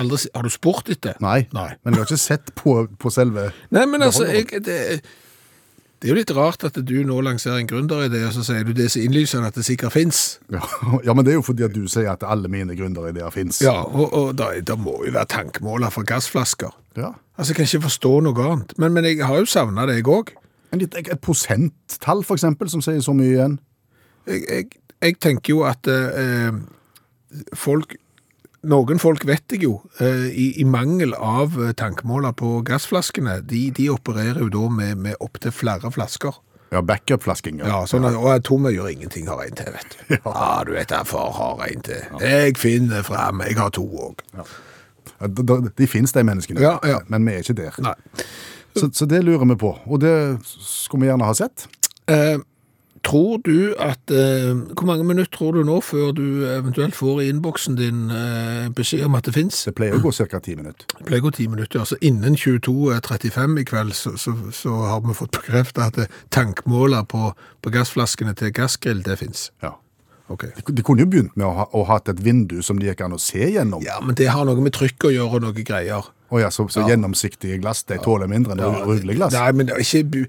Aldri, 0.00 0.18
har 0.34 0.46
du 0.46 0.52
spurt 0.52 0.88
etter? 0.92 1.18
Nei. 1.20 1.42
Nei. 1.52 1.68
Men 1.84 1.94
jeg 1.94 2.00
har 2.04 2.08
ikke 2.10 2.20
sett 2.20 2.54
på, 2.56 2.76
på 2.96 3.12
selve 3.12 3.50
Nei, 3.74 3.84
men 3.86 4.02
altså, 4.06 4.24
jeg, 4.24 4.48
det, 4.64 4.78
det 6.02 6.08
er 6.08 6.16
jo 6.16 6.18
litt 6.18 6.30
rart 6.34 6.64
at 6.66 6.78
du 6.82 6.96
nå 7.06 7.20
lanserer 7.22 7.60
en 7.62 7.68
gründeridé, 7.70 8.24
og 8.26 8.32
så 8.34 8.42
sier 8.42 8.64
du 8.66 8.72
det 8.74 8.88
er 8.88 8.90
så 8.90 9.02
innlysende 9.04 9.46
at 9.52 9.54
det 9.54 9.62
sikkert 9.62 9.94
fins. 9.94 10.40
ja, 10.50 10.62
ja, 11.06 11.14
men 11.14 11.22
det 11.22 11.36
er 11.36 11.38
jo 11.38 11.44
fordi 11.46 11.62
at 11.62 11.76
du 11.76 11.84
sier 11.86 12.10
at 12.10 12.26
alle 12.26 12.50
mine 12.50 12.74
gründerideer 12.74 13.30
fins. 13.30 13.60
Ja, 13.62 13.76
og, 13.86 14.08
og 14.10 14.32
da, 14.40 14.50
da 14.66 14.74
må 14.74 14.96
jo 15.06 15.14
være 15.14 15.30
tankmåler 15.30 15.94
for 15.94 16.02
gassflasker. 16.08 16.74
Ja. 16.98 17.12
Altså, 17.38 17.52
Jeg 17.52 17.56
kan 17.60 17.70
ikke 17.70 17.86
forstå 17.86 18.12
noe 18.26 18.48
annet. 18.48 18.74
Men, 18.82 18.96
men 18.98 19.06
jeg 19.06 19.22
har 19.22 19.38
jo 19.38 19.46
savna 19.46 19.86
det, 19.86 20.00
jeg 20.00 20.10
òg. 20.10 20.34
Et, 20.74 20.98
et 20.98 21.20
prosenttall, 21.22 22.24
for 22.26 22.34
eksempel, 22.34 22.70
som 22.72 22.82
sier 22.82 22.98
så 23.04 23.14
mye 23.14 23.30
igjen. 23.36 23.58
Jeg, 24.26 24.42
jeg, 24.48 24.68
jeg 25.06 25.18
tenker 25.22 25.54
jo 25.54 25.62
at 25.70 25.86
eh, 25.86 26.50
folk 27.54 27.94
Noen 28.62 29.00
folk 29.02 29.24
vet 29.26 29.50
jeg 29.50 29.64
jo, 29.64 29.80
eh, 29.98 30.28
i, 30.30 30.46
i 30.62 30.64
mangel 30.68 31.16
av 31.18 31.56
tankmåler 31.78 32.34
på 32.38 32.60
gassflaskene, 32.68 33.40
de, 33.50 33.64
de 33.74 33.88
opererer 33.90 34.38
jo 34.44 34.50
da 34.54 34.68
med, 34.70 35.00
med 35.02 35.18
opptil 35.24 35.50
flere 35.54 35.90
flasker. 35.90 36.38
Ja, 36.72 36.80
backup-flasking. 36.80 37.58
Ja, 37.60 37.82
sånn 37.90 38.06
at, 38.08 38.14
Og 38.16 38.44
tomme 38.48 38.70
gjør 38.72 38.88
ingenting, 38.94 39.26
har 39.28 39.42
en 39.44 39.56
til, 39.58 39.68
vet 39.74 39.96
du. 39.98 40.14
Ja, 40.24 40.62
du 40.64 40.72
vet 40.72 40.88
derfor 40.88 41.34
har 41.36 41.60
en 41.66 41.82
til. 41.84 42.06
Jeg 42.22 42.54
finner 42.56 43.02
frem, 43.04 43.42
jeg 43.44 43.58
har 43.58 43.74
to 43.76 43.84
òg. 43.84 44.22
Ja, 44.38 44.46
De, 45.26 45.42
de, 45.42 45.56
de 45.78 45.86
fins, 45.86 46.14
de 46.14 46.22
menneskene. 46.26 46.62
Ja, 46.62 46.78
ja. 46.86 47.02
Men 47.12 47.26
vi 47.26 47.34
er 47.34 47.44
ikke 47.44 47.58
der. 47.58 47.76
Nei. 47.82 47.94
Så, 48.78 48.88
så 48.96 49.06
det 49.06 49.20
lurer 49.26 49.44
vi 49.50 49.58
på. 49.60 49.74
Og 49.84 50.00
det 50.00 50.14
skulle 50.48 51.04
vi 51.04 51.10
gjerne 51.10 51.28
ha 51.28 51.34
sett. 51.36 51.66
Eh, 52.10 52.38
tror 53.04 53.38
du 53.44 53.74
at 53.80 54.10
eh, 54.10 54.52
Hvor 54.72 54.86
mange 54.86 55.04
minutter 55.04 55.36
tror 55.36 55.52
du 55.52 55.62
nå 55.66 55.80
før 55.80 56.12
du 56.16 56.46
eventuelt 56.48 56.94
får 56.96 57.20
i 57.22 57.28
innboksen 57.32 57.76
din 57.78 58.10
eh, 58.10 58.70
beskjed 58.74 59.04
om 59.06 59.18
at 59.18 59.26
det 59.28 59.34
fins? 59.36 59.64
Det 59.68 59.74
pleier 59.78 59.98
å 59.98 60.02
gå 60.02 60.12
ca. 60.12 60.40
ti 60.40 60.56
minutter. 60.58 60.86
Det 60.98 61.06
pleier 61.08 61.22
å 61.22 61.28
gå 61.28 61.34
ti 61.36 61.48
minutter. 61.48 61.80
ja. 61.80 61.86
Så 61.88 61.98
Innen 62.00 62.36
22.35 62.38 63.60
i 63.60 63.66
kveld 63.68 63.96
så, 63.98 64.16
så, 64.16 64.34
så 64.52 64.74
har 64.88 65.04
vi 65.06 65.16
fått 65.18 65.36
bekreftet 65.38 65.82
at 65.84 66.00
det 66.00 66.08
tankmåler 66.34 67.06
på, 67.08 67.32
på 67.62 67.74
gassflaskene 67.74 68.34
til 68.38 68.54
gassgrill, 68.54 69.02
det 69.06 69.18
fins. 69.22 69.50
Ja. 69.62 69.76
Ok. 70.32 70.46
De, 70.56 70.72
de 70.72 70.82
kunne 70.86 71.04
jo 71.04 71.10
begynt 71.12 71.36
med 71.36 71.46
å 71.48 71.52
ha 71.56 71.68
å 71.76 71.84
hatt 71.90 72.08
et 72.12 72.22
vindu 72.24 72.60
som 72.64 72.78
det 72.80 72.88
gikk 72.92 73.04
an 73.04 73.16
å 73.16 73.20
se 73.20 73.50
gjennom. 73.52 73.84
Ja, 73.84 73.98
men 74.04 74.16
det 74.18 74.30
har 74.32 74.46
noe 74.48 74.64
med 74.64 74.74
trykk 74.76 75.10
å 75.10 75.12
gjøre 75.12 75.40
og 75.40 75.46
noe 75.48 75.66
greier. 75.66 76.08
Å 76.32 76.40
ja, 76.40 76.48
så, 76.54 76.64
så 76.72 76.86
gjennomsiktige 76.88 77.58
glass 77.60 77.84
de 77.90 77.98
tåler 78.00 78.30
mindre 78.30 78.56
enn 78.56 78.82
rulleglass. 78.86 79.34
Nei, 79.36 79.50
men 79.58 79.68
det 79.68 79.76
er 79.76 79.84
ikke... 79.84 80.28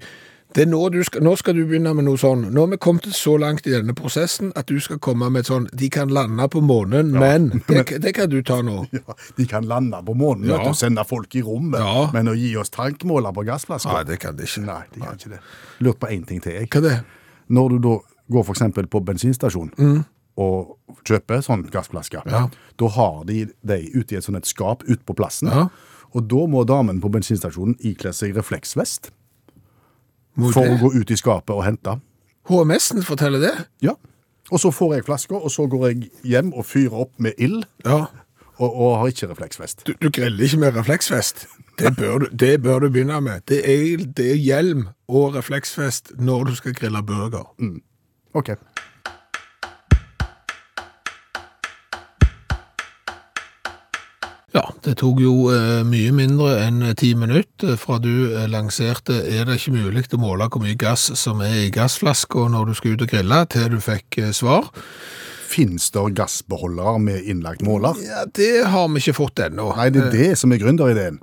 Det 0.54 0.62
er 0.62 0.68
nå, 0.70 0.78
du 0.94 1.00
skal, 1.02 1.22
nå 1.26 1.32
skal 1.36 1.56
du 1.58 1.64
begynne 1.66 1.90
med 1.98 2.04
noe 2.06 2.18
sånn. 2.20 2.44
Nå 2.54 2.60
har 2.62 2.68
vi 2.70 2.76
kommet 2.78 3.08
så 3.10 3.32
langt 3.42 3.66
i 3.66 3.72
denne 3.74 3.90
prosessen 3.98 4.52
at 4.54 4.68
du 4.70 4.76
skal 4.80 5.00
komme 5.02 5.26
med 5.34 5.40
et 5.42 5.48
sånn 5.50 5.64
De 5.74 5.88
kan 5.90 6.08
lande 6.14 6.46
på 6.52 6.60
månen, 6.62 7.10
men 7.10 7.48
det, 7.68 7.98
det 8.04 8.12
kan 8.14 8.30
du 8.30 8.36
ta 8.46 8.60
nå. 8.62 8.84
Ja, 8.94 9.16
de 9.36 9.46
kan 9.50 9.66
lande 9.66 9.98
på 10.06 10.14
månen 10.14 10.46
Ja. 10.46 10.60
vet 10.62 10.68
du, 10.70 10.78
sende 10.78 11.02
folk 11.10 11.34
i 11.34 11.42
rommet, 11.42 11.80
Ja. 11.82 12.06
men 12.14 12.30
å 12.30 12.36
gi 12.38 12.52
oss 12.56 12.70
tankmåler 12.70 13.34
på 13.34 13.42
gassflasker 13.48 13.92
Nei, 13.98 14.04
det 14.12 14.20
kan 14.22 14.36
de 14.38 14.46
ikke. 14.46 14.62
Nei, 14.68 14.82
de 14.94 15.00
kan 15.02 15.18
ikke 15.18 15.32
det. 15.34 15.40
Lurt 15.82 15.98
på 15.98 16.10
én 16.14 16.22
ting 16.26 16.40
til, 16.40 16.52
jeg. 16.60 16.68
Hva 16.70 16.78
er 16.84 16.86
det? 16.88 16.96
Når 17.50 17.74
du 17.74 17.78
da 17.88 17.96
går 18.30 18.52
eksempel 18.54 18.86
på 18.86 19.02
bensinstasjon 19.04 19.74
og 20.38 20.78
kjøper 21.06 21.42
sånn 21.46 21.66
gassflaske, 21.70 22.22
Mm. 22.24 22.30
Ja. 22.32 22.48
da 22.78 22.88
har 22.94 23.24
de 23.26 23.44
de 23.66 23.80
ute 23.94 24.14
i 24.14 24.16
et 24.18 24.24
sånt 24.24 24.36
et 24.38 24.46
skap 24.46 24.82
ute 24.86 25.02
på 25.04 25.14
plassen. 25.18 25.50
Ja. 25.50 25.66
Og 26.14 26.28
da 26.30 26.46
må 26.46 26.62
damen 26.64 27.00
på 27.02 27.10
bensinstasjonen 27.10 27.74
ikle 27.82 28.12
seg 28.14 28.34
refleksvest 28.38 29.10
Må 30.36 30.50
for 30.52 30.66
å 30.66 30.78
gå 30.80 30.92
ut 31.00 31.10
i 31.10 31.16
skapet 31.16 31.54
og 31.54 31.64
hente. 31.66 31.98
HMS-en 32.50 33.02
forteller 33.06 33.40
det? 33.40 33.52
Ja. 33.82 33.94
Og 34.52 34.60
så 34.60 34.70
får 34.74 34.94
jeg 34.98 35.04
flaska, 35.06 35.34
og 35.38 35.50
så 35.50 35.64
går 35.70 35.86
jeg 35.88 36.10
hjem 36.28 36.50
og 36.52 36.66
fyrer 36.68 37.06
opp 37.06 37.12
med 37.18 37.32
ild, 37.38 37.64
Ja. 37.86 38.06
og, 38.58 38.70
og 38.76 38.98
har 39.00 39.06
ikke 39.14 39.30
refleksvest. 39.30 39.86
Du, 39.86 39.94
du 40.02 40.10
griller 40.10 40.44
ikke 40.44 40.58
med 40.60 40.76
refleksvest. 40.76 41.46
Det 41.78 41.94
bør, 41.96 42.18
du, 42.18 42.26
det 42.30 42.62
bør 42.62 42.78
du 42.84 42.88
begynne 42.90 43.20
med. 43.24 43.40
Det 43.48 43.62
er, 43.64 44.04
det 44.16 44.28
er 44.30 44.36
hjelm 44.38 44.84
og 45.08 45.34
refleksvest 45.34 46.12
når 46.18 46.44
du 46.50 46.54
skal 46.60 46.74
grille 46.76 47.00
burger. 47.02 47.48
OK. 48.34 48.52
Ja, 54.54 54.68
det 54.86 55.00
tok 55.00 55.18
jo 55.18 55.48
eh, 55.50 55.82
mye 55.82 56.12
mindre 56.14 56.52
enn 56.62 56.78
eh, 56.86 56.94
ti 56.94 57.10
minutter 57.18 57.74
fra 57.80 57.96
du 57.98 58.30
eh, 58.30 58.44
lanserte 58.46 59.16
er 59.26 59.48
det 59.48 59.56
ikke 59.58 59.74
mulig 59.74 60.04
å 60.14 60.20
måle 60.22 60.46
hvor 60.46 60.62
mye 60.62 60.78
gass 60.78 61.08
som 61.18 61.42
er 61.42 61.64
i 61.64 61.72
gassflaska 61.74 62.46
når 62.52 62.70
du 62.70 62.74
skal 62.78 62.94
ut 62.94 63.02
og 63.02 63.10
grille, 63.10 63.40
til 63.50 63.66
du 63.74 63.80
fikk 63.82 64.20
eh, 64.22 64.30
svar. 64.36 64.70
Fins 65.50 65.90
det 65.94 66.04
gassbeholdere 66.18 67.00
med 67.02 67.26
innlagt 67.30 67.66
måler? 67.66 67.98
Ja, 68.06 68.24
Det 68.30 68.64
har 68.70 68.86
vi 68.94 69.02
ikke 69.02 69.18
fått 69.18 69.42
ennå. 69.42 69.72
Nei, 69.74 69.90
det 69.94 70.06
er 70.06 70.14
det 70.14 70.30
som 70.38 70.54
er 70.54 70.62
gründerideen. 70.62 71.18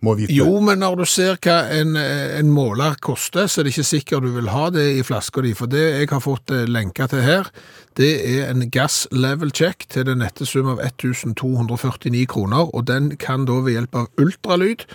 Må 0.00 0.14
vite. 0.14 0.30
Jo, 0.30 0.60
men 0.62 0.78
når 0.78 1.00
du 1.00 1.04
ser 1.10 1.40
hva 1.42 1.56
en, 1.74 1.96
eh, 1.98 2.38
en 2.38 2.52
måler 2.54 2.94
koster, 3.02 3.48
så 3.50 3.60
er 3.60 3.64
det 3.66 3.72
ikke 3.74 3.88
sikkert 3.88 4.22
du 4.22 4.30
vil 4.36 4.50
ha 4.52 4.68
det 4.70 4.84
i 4.94 5.02
flaska 5.02 5.42
di. 5.42 5.50
For 5.58 5.66
det 5.66 5.98
jeg 5.98 6.08
har 6.12 6.22
fått 6.22 6.50
eh, 6.54 6.70
lenka 6.70 7.08
til 7.10 7.24
her, 7.26 7.50
det 7.98 8.12
er 8.22 8.46
en 8.52 8.62
gas 8.70 9.08
level 9.10 9.50
check 9.50 9.88
til 9.90 10.06
den 10.06 10.22
nette 10.22 10.46
sum 10.46 10.70
av 10.70 10.78
1249 10.84 12.30
kroner. 12.30 12.70
Og 12.70 12.86
den 12.86 13.18
kan 13.18 13.42
da 13.48 13.58
ved 13.58 13.74
hjelp 13.74 13.94
av 13.98 14.06
ultralyd 14.22 14.86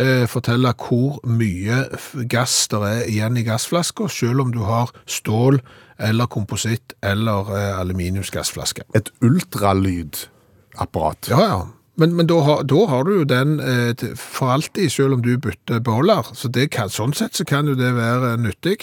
eh, 0.00 0.24
fortelle 0.30 0.72
hvor 0.80 1.20
mye 1.28 1.84
gass 2.24 2.64
det 2.72 2.80
er 2.80 3.04
igjen 3.12 3.36
i 3.36 3.44
gassflaska, 3.44 4.08
selv 4.08 4.40
om 4.46 4.56
du 4.56 4.64
har 4.64 4.88
stål 5.04 5.60
eller 5.98 6.26
kompositt 6.32 6.92
eller 7.04 7.56
eh, 7.56 7.80
aluminiumsgassflaske. 7.80 8.82
Et 8.96 9.12
ultralydapparat. 9.20 11.28
Ja, 11.28 11.40
ja. 11.44 11.66
Men, 11.96 12.14
men 12.16 12.28
da, 12.28 12.40
har, 12.44 12.64
da 12.68 12.86
har 12.90 13.06
du 13.08 13.12
jo 13.18 13.26
den 13.28 13.58
eh, 13.60 14.06
for 14.20 14.52
alltid, 14.52 14.90
selv 14.92 15.16
om 15.16 15.22
du 15.24 15.36
bytter 15.40 15.80
beholder. 15.80 16.28
Så 16.36 16.50
det 16.52 16.68
kan, 16.76 16.92
sånn 16.92 17.16
sett 17.16 17.38
så 17.38 17.46
kan 17.48 17.68
jo 17.70 17.76
det 17.78 17.94
være 17.96 18.36
nyttig. 18.40 18.82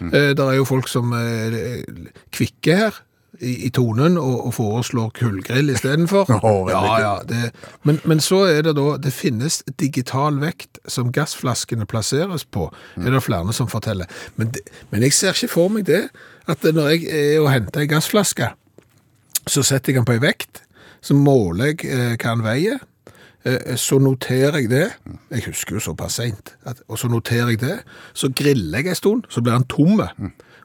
Eh, 0.00 0.32
det 0.32 0.44
er 0.44 0.56
jo 0.56 0.68
folk 0.68 0.88
som 0.88 1.12
er 1.18 1.58
kvikke 2.32 2.78
her 2.80 3.02
i, 3.40 3.66
i 3.66 3.70
tonen 3.74 4.16
og, 4.20 4.46
og 4.46 4.54
foreslår 4.56 5.12
kullgrill 5.18 5.72
istedenfor. 5.74 6.28
Veldig 6.30 6.72
ja, 6.72 6.96
ja, 7.02 7.14
det, 7.28 7.52
men, 7.84 8.00
men 8.08 8.22
så 8.22 8.44
er 8.50 8.62
det 8.66 8.76
da 8.78 8.96
Det 9.02 9.12
finnes 9.14 9.62
digital 9.80 10.40
vekt 10.42 10.80
som 10.90 11.12
gassflaskene 11.12 11.86
plasseres 11.90 12.44
på, 12.44 12.68
er 13.00 13.10
det 13.10 13.22
flere 13.24 13.52
som 13.56 13.70
forteller. 13.70 14.10
Men, 14.36 14.52
det, 14.54 14.64
men 14.90 15.04
jeg 15.04 15.16
ser 15.16 15.36
ikke 15.36 15.52
for 15.52 15.72
meg 15.72 15.88
det, 15.90 16.06
at 16.50 16.64
når 16.64 16.94
jeg 16.94 17.08
er 17.08 17.40
og 17.42 17.50
henter 17.52 17.84
ei 17.84 17.90
gassflaske, 17.90 18.52
så 19.44 19.64
setter 19.64 19.92
jeg 19.92 20.00
den 20.00 20.08
på 20.08 20.16
ei 20.16 20.22
vekt, 20.22 20.63
så 21.04 21.16
måler 21.18 21.72
jeg 21.72 21.86
eh, 21.92 22.16
hva 22.16 22.32
han 22.32 22.44
veier, 22.44 22.80
eh, 23.44 23.74
så 23.80 24.00
noterer 24.02 24.62
jeg 24.62 24.72
det, 24.72 24.86
jeg 25.34 25.46
husker 25.50 25.78
jo 25.78 25.84
såpass 25.90 26.18
sent, 26.20 26.54
og 26.88 26.98
så 27.00 27.10
noterer 27.12 27.54
jeg 27.54 27.62
det, 27.64 27.78
så 28.16 28.32
griller 28.32 28.80
jeg 28.80 28.94
en 28.94 29.00
stund, 29.00 29.30
så 29.32 29.44
blir 29.44 29.58
han 29.58 29.68
tomme, 29.70 30.08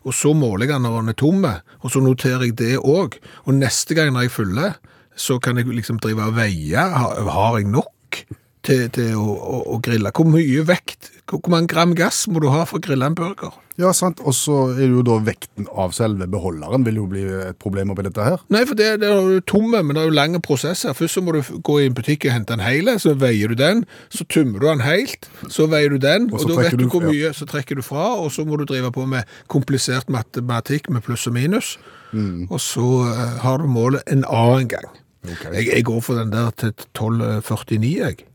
og 0.07 0.15
så 0.15 0.33
måler 0.37 0.67
jeg 0.67 0.77
han 0.77 0.87
når 0.87 0.99
han 1.01 1.13
er 1.13 1.19
tomme, 1.19 1.55
og 1.83 1.93
så 1.93 2.03
noterer 2.03 2.47
jeg 2.47 2.57
det 2.61 2.75
også, 2.79 3.19
og 3.45 3.59
neste 3.59 3.97
gang 3.97 4.13
når 4.15 4.29
jeg 4.29 4.37
fyller, 4.39 4.77
så 5.19 5.35
kan 5.43 5.59
jeg 5.59 5.67
liksom 5.67 5.99
drive 5.99 6.29
og 6.31 6.37
veie, 6.37 6.79
har, 6.79 7.19
har 7.27 7.57
jeg 7.59 7.67
nok 7.73 8.21
til, 8.63 8.85
til 8.95 9.15
å, 9.19 9.25
å, 9.35 9.63
å 9.75 9.79
grille? 9.83 10.13
Hvor 10.15 10.27
mye 10.31 10.63
vekt, 10.67 11.11
hvor 11.27 11.51
mange 11.51 11.71
gram 11.71 11.95
gass 11.97 12.23
må 12.31 12.39
du 12.43 12.47
ha 12.53 12.63
for 12.69 12.79
å 12.79 12.85
grille 12.85 13.09
en 13.09 13.17
burger? 13.17 13.57
Ja, 13.79 13.93
sant. 13.95 14.19
Og 14.27 14.33
så 14.35 14.55
er 14.73 14.81
det 14.81 14.89
jo 14.91 15.01
da 15.07 15.15
vekten 15.23 15.69
av 15.71 15.93
selve 15.95 16.25
beholderen 16.27 16.83
vil 16.83 16.97
jo 16.99 17.05
bli 17.07 17.21
et 17.47 17.55
problem 17.63 17.93
oppi 17.93 18.03
dette 18.03 18.25
her. 18.25 18.41
Nei, 18.51 18.65
for 18.67 18.75
det, 18.75 18.89
det 18.99 19.07
er 19.07 19.29
jo 19.37 19.37
tomme, 19.47 19.79
men 19.85 19.95
det 19.95 20.01
er 20.03 20.09
jo 20.09 20.15
lange 20.17 20.41
prosesser. 20.43 20.91
Først 20.97 21.15
så 21.15 21.23
må 21.23 21.31
du 21.37 21.39
gå 21.63 21.77
i 21.79 21.85
en 21.87 21.95
butikk 21.95 22.27
og 22.27 22.33
hente 22.35 22.57
en 22.57 22.63
hele, 22.65 22.97
så 22.99 23.13
veier 23.15 23.53
du 23.53 23.55
den, 23.61 23.85
så 24.11 24.27
tømmer 24.27 24.59
du 24.59 24.67
den 24.67 24.83
helt, 24.83 25.29
så 25.47 25.69
veier 25.71 25.95
du 25.95 25.97
den, 26.03 26.27
Og 26.33 26.41
og, 26.41 26.49
da 26.51 26.57
vet 26.65 26.75
du 26.75 26.83
hvor 26.89 26.99
hvor 26.99 27.07
ja. 27.07 27.13
mye, 27.29 27.31
så 27.37 27.47
trekker 27.47 27.79
du 27.79 27.85
fra, 27.87 28.09
og 28.19 28.33
så 28.35 28.43
må 28.45 28.59
du 28.59 28.65
drive 28.67 28.91
på 28.91 29.05
med 29.07 29.23
komplisert 29.47 30.09
matematikk 30.11 30.89
med 30.91 31.05
pluss 31.07 31.27
og 31.31 31.37
minus, 31.39 31.77
Mm. 32.11 32.47
og 32.49 32.57
så 32.57 32.81
eh, 33.05 33.35
har 33.43 33.59
du 33.61 33.67
målet 33.69 34.01
en 34.09 34.23
annen 34.25 34.67
gang. 34.67 34.87
Okay. 35.23 35.51
Jeg, 35.53 35.67
jeg 35.75 35.83
går 35.85 35.99
for 36.01 36.17
den 36.17 36.31
der 36.33 36.49
til 36.57 36.71
1249, 36.73 37.91
jeg. 38.01 38.25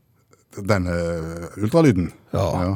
Denne 0.68 0.94
ultralyden. 1.58 2.12
Ja. 2.32 2.44
Ja. 2.62 2.74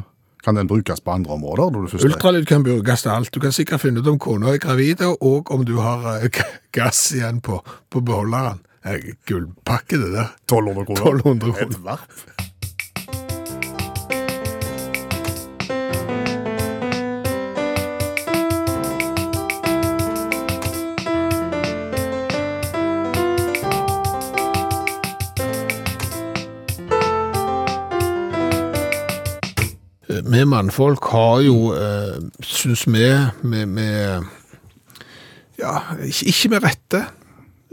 Kan 0.49 0.55
den 0.57 0.67
brukes 0.67 0.99
på 1.05 1.11
andre 1.13 1.33
områder? 1.37 1.75
Er- 1.93 2.05
Ultralyd 2.07 2.45
kan 2.49 2.63
brukes 2.65 3.01
til 3.05 3.09
alt. 3.13 3.29
Du 3.35 3.39
kan 3.39 3.51
sikkert 3.53 3.83
finne 3.83 4.01
ut 4.01 4.07
om 4.09 4.17
kona 4.19 4.55
er 4.55 4.57
gravid, 4.57 5.03
og 5.21 5.51
om 5.53 5.61
du 5.65 5.75
har 5.77 6.07
eh, 6.25 6.39
gass 6.73 7.11
igjen 7.13 7.37
på, 7.45 7.59
på 7.93 8.01
beholderen. 8.01 8.63
Eh, 8.81 9.11
Gullpakke 9.29 9.99
det 10.01 10.09
der. 10.15 10.31
1200 10.49 10.85
kroner. 10.89 11.19
1200 11.21 11.53
kroner. 11.53 11.69
Et 11.69 11.83
varp. 11.85 12.48
Vi 30.31 30.43
mannfolk 30.45 31.03
har 31.13 31.41
jo, 31.45 31.71
eh, 31.75 32.17
syns 32.45 32.85
vi, 32.87 33.05
med, 33.43 33.67
med 33.67 34.25
Ja, 35.59 35.73
ikke, 36.05 36.49
med 36.53 36.63
rette 36.63 37.01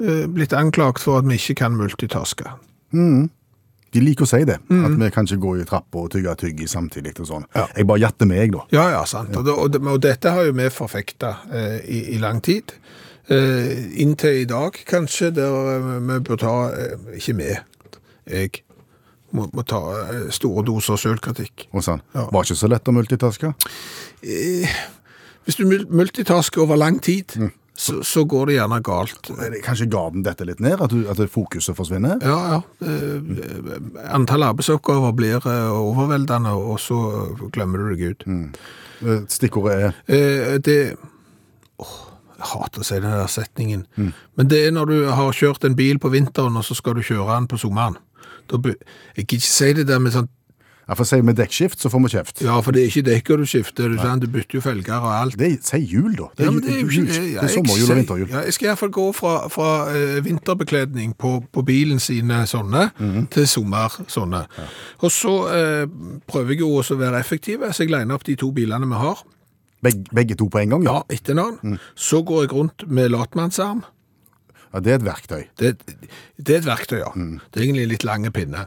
eh, 0.02 0.26
blitt 0.26 0.52
anklagt 0.56 1.00
for 1.04 1.18
at 1.20 1.28
vi 1.28 1.38
ikke 1.38 1.54
kan 1.62 1.76
multitaske. 1.78 2.50
De 3.96 4.02
liker 4.02 4.26
å 4.26 4.28
si 4.28 4.42
det, 4.44 4.58
Mm. 4.68 4.84
at 4.84 4.96
vi 5.00 5.10
kan 5.14 5.24
ikke 5.24 5.40
gå 5.40 5.52
i 5.60 5.64
trappa 5.64 5.98
og 6.02 6.10
tygge 6.12 6.34
tyggi 6.36 6.66
samtidig 6.68 7.14
og 7.20 7.26
sånn. 7.30 7.44
Jeg 7.76 7.86
bare 7.86 8.00
gjetter 8.02 8.26
meg, 8.28 8.52
da. 8.52 8.64
Ja, 8.74 8.88
ja, 8.90 9.04
sant. 9.08 9.34
Og, 9.36 9.44
det, 9.46 9.52
og, 9.54 9.70
det, 9.72 9.80
og 9.86 10.00
dette 10.02 10.30
har 10.34 10.44
jo 10.44 10.52
vi 10.52 10.68
forfekta 10.68 11.30
eh, 11.52 11.78
i, 11.88 12.00
i 12.16 12.18
lang 12.18 12.42
tid. 12.42 12.74
Eh, 13.28 13.86
inntil 14.02 14.42
i 14.42 14.44
dag, 14.50 14.76
kanskje, 14.86 15.30
der 15.34 15.70
eh, 15.76 15.88
vi 16.10 16.18
bør 16.28 16.36
ta 16.42 16.52
eh, 16.74 17.16
Ikke 17.16 17.36
vi, 17.40 17.48
jeg. 18.30 18.62
Må, 19.36 19.46
må 19.52 19.62
ta 19.68 19.78
eh, 20.06 20.26
store 20.34 20.64
doser 20.66 20.96
sjølkritikk. 21.00 21.66
Sånn. 21.84 22.00
Ja. 22.16 22.26
Var 22.32 22.46
ikke 22.48 22.56
så 22.58 22.70
lett 22.72 22.88
å 22.88 22.94
multitaske. 22.96 23.52
Hvis 25.46 25.60
du 25.60 25.64
multitasker 25.94 26.64
over 26.64 26.76
lang 26.80 26.98
tid, 27.04 27.36
Mm. 27.36 27.50
så, 27.76 27.98
så 28.02 28.24
går 28.24 28.46
det 28.48 28.54
gjerne 28.56 28.78
galt. 28.82 29.28
Kanskje 29.62 29.86
ga 29.86 29.98
garden 29.98 30.22
dette 30.24 30.46
litt 30.48 30.60
ned? 30.64 30.80
At, 30.80 30.90
du, 30.90 31.04
at 31.12 31.20
fokuset 31.30 31.76
forsvinner? 31.76 32.16
Ja, 32.24 32.38
ja. 32.56 32.62
Eh, 32.80 34.14
antall 34.16 34.46
arbeidsoppgaver 34.48 35.12
blir 35.18 35.36
eh, 35.44 35.68
overveldende, 35.76 36.54
og 36.56 36.80
så 36.80 36.96
glemmer 37.54 37.84
du 37.84 37.92
deg 37.94 38.06
ut. 38.14 38.26
Mm. 38.26 39.26
Stikkordet 39.28 39.76
er 39.76 39.94
Eh, 40.08 40.56
det 40.64 40.78
Åh, 41.78 41.94
Jeg 42.38 42.48
hater 42.52 42.80
å 42.80 42.84
si 42.84 42.94
den 43.00 43.12
der 43.12 43.28
setningen. 43.28 43.82
Men 44.36 44.48
det 44.48 44.58
er 44.66 44.72
når 44.72 44.86
du 44.90 44.96
har 45.12 45.32
kjørt 45.36 45.64
en 45.64 45.76
bil 45.76 45.98
på 46.00 46.10
vinteren, 46.12 46.56
og 46.56 46.64
så 46.64 46.74
skal 46.76 46.94
du 46.96 47.00
kjøre 47.04 47.28
den 47.36 47.46
på 47.48 47.56
sommeren. 47.60 47.96
Da 48.48 48.58
jeg 49.16 49.26
kan 49.26 49.36
ikke 49.38 49.40
si 49.50 49.72
det 49.72 49.86
der 49.88 49.98
med 49.98 50.12
sånn 50.12 50.28
Ja, 50.88 50.94
for 50.94 51.02
sier 51.02 51.18
vi 51.26 51.32
dekkskift, 51.34 51.80
så 51.82 51.90
får 51.90 51.98
vi 52.04 52.08
kjeft. 52.12 52.40
Ja, 52.46 52.60
for 52.62 52.70
det 52.70 52.84
er 52.84 52.86
ikke 52.92 53.02
dekker 53.08 53.40
du 53.40 53.44
skifter, 53.50 53.88
du, 53.90 53.96
du 54.22 54.26
bytter 54.30 54.54
jo 54.54 54.60
felger 54.62 55.00
og 55.02 55.10
alt. 55.16 55.34
Det 55.36 55.48
Si 55.66 55.80
jul, 55.82 56.12
da. 56.14 56.28
Det 56.38 56.44
Ja, 56.44 56.46
er, 56.46 56.52
men 56.54 56.62
det 56.62 56.76
er 56.76 56.84
jul- 56.84 57.06
det. 57.08 57.16
det 57.16 57.32
Ja, 57.32 57.40
er 57.42 57.48
sommerjul 57.50 57.90
og 57.90 57.96
vinterjul. 57.98 58.28
Ja, 58.30 58.42
jeg 58.46 58.54
skal 58.54 58.68
iallfall 58.68 58.92
gå 58.94 59.06
fra, 59.12 59.32
fra 59.50 59.70
uh, 59.90 60.20
vinterbekledning 60.24 61.16
på, 61.18 61.32
på 61.52 61.64
bilen 61.66 61.98
sine 61.98 62.44
sånne, 62.46 62.84
Mhm. 63.00 63.26
til 63.34 63.48
sommer 63.48 63.88
sånne. 64.06 64.44
Og 65.02 65.10
så 65.10 65.34
uh, 65.50 65.90
prøver 66.30 66.54
jeg 66.54 66.60
jo 66.60 66.70
også 66.78 66.94
å 66.94 66.98
være 67.02 67.18
effektiv, 67.18 67.66
så 67.72 67.82
jeg 67.82 67.90
liner 67.90 68.14
opp 68.14 68.22
de 68.30 68.36
to 68.36 68.52
bilene 68.52 68.86
vi 68.86 68.94
har. 68.94 69.24
Begge, 69.82 70.04
begge 70.14 70.36
to 70.38 70.46
på 70.48 70.62
en 70.62 70.68
gang, 70.70 70.84
ja. 70.86 70.92
Ja, 70.92 71.02
etter 71.10 71.34
hverandre. 71.34 71.58
Mm. 71.66 71.78
Så 71.96 72.22
går 72.22 72.42
jeg 72.46 72.52
rundt 72.52 72.86
med 72.88 73.10
latmannsarm. 73.10 73.82
Ja. 74.76 74.82
Det 74.84 74.92
er 74.92 75.00
et 75.00 75.06
verktøy 75.06 75.42
Det, 75.58 75.72
det 76.36 76.54
er 76.54 76.60
et 76.60 76.68
verktøy, 76.68 76.98
ja. 77.00 77.10
Mm. 77.16 77.40
Det 77.50 77.60
er 77.60 77.66
egentlig 77.66 77.86
en 77.86 77.92
litt 77.94 78.06
lange 78.06 78.32
pinne. 78.36 78.66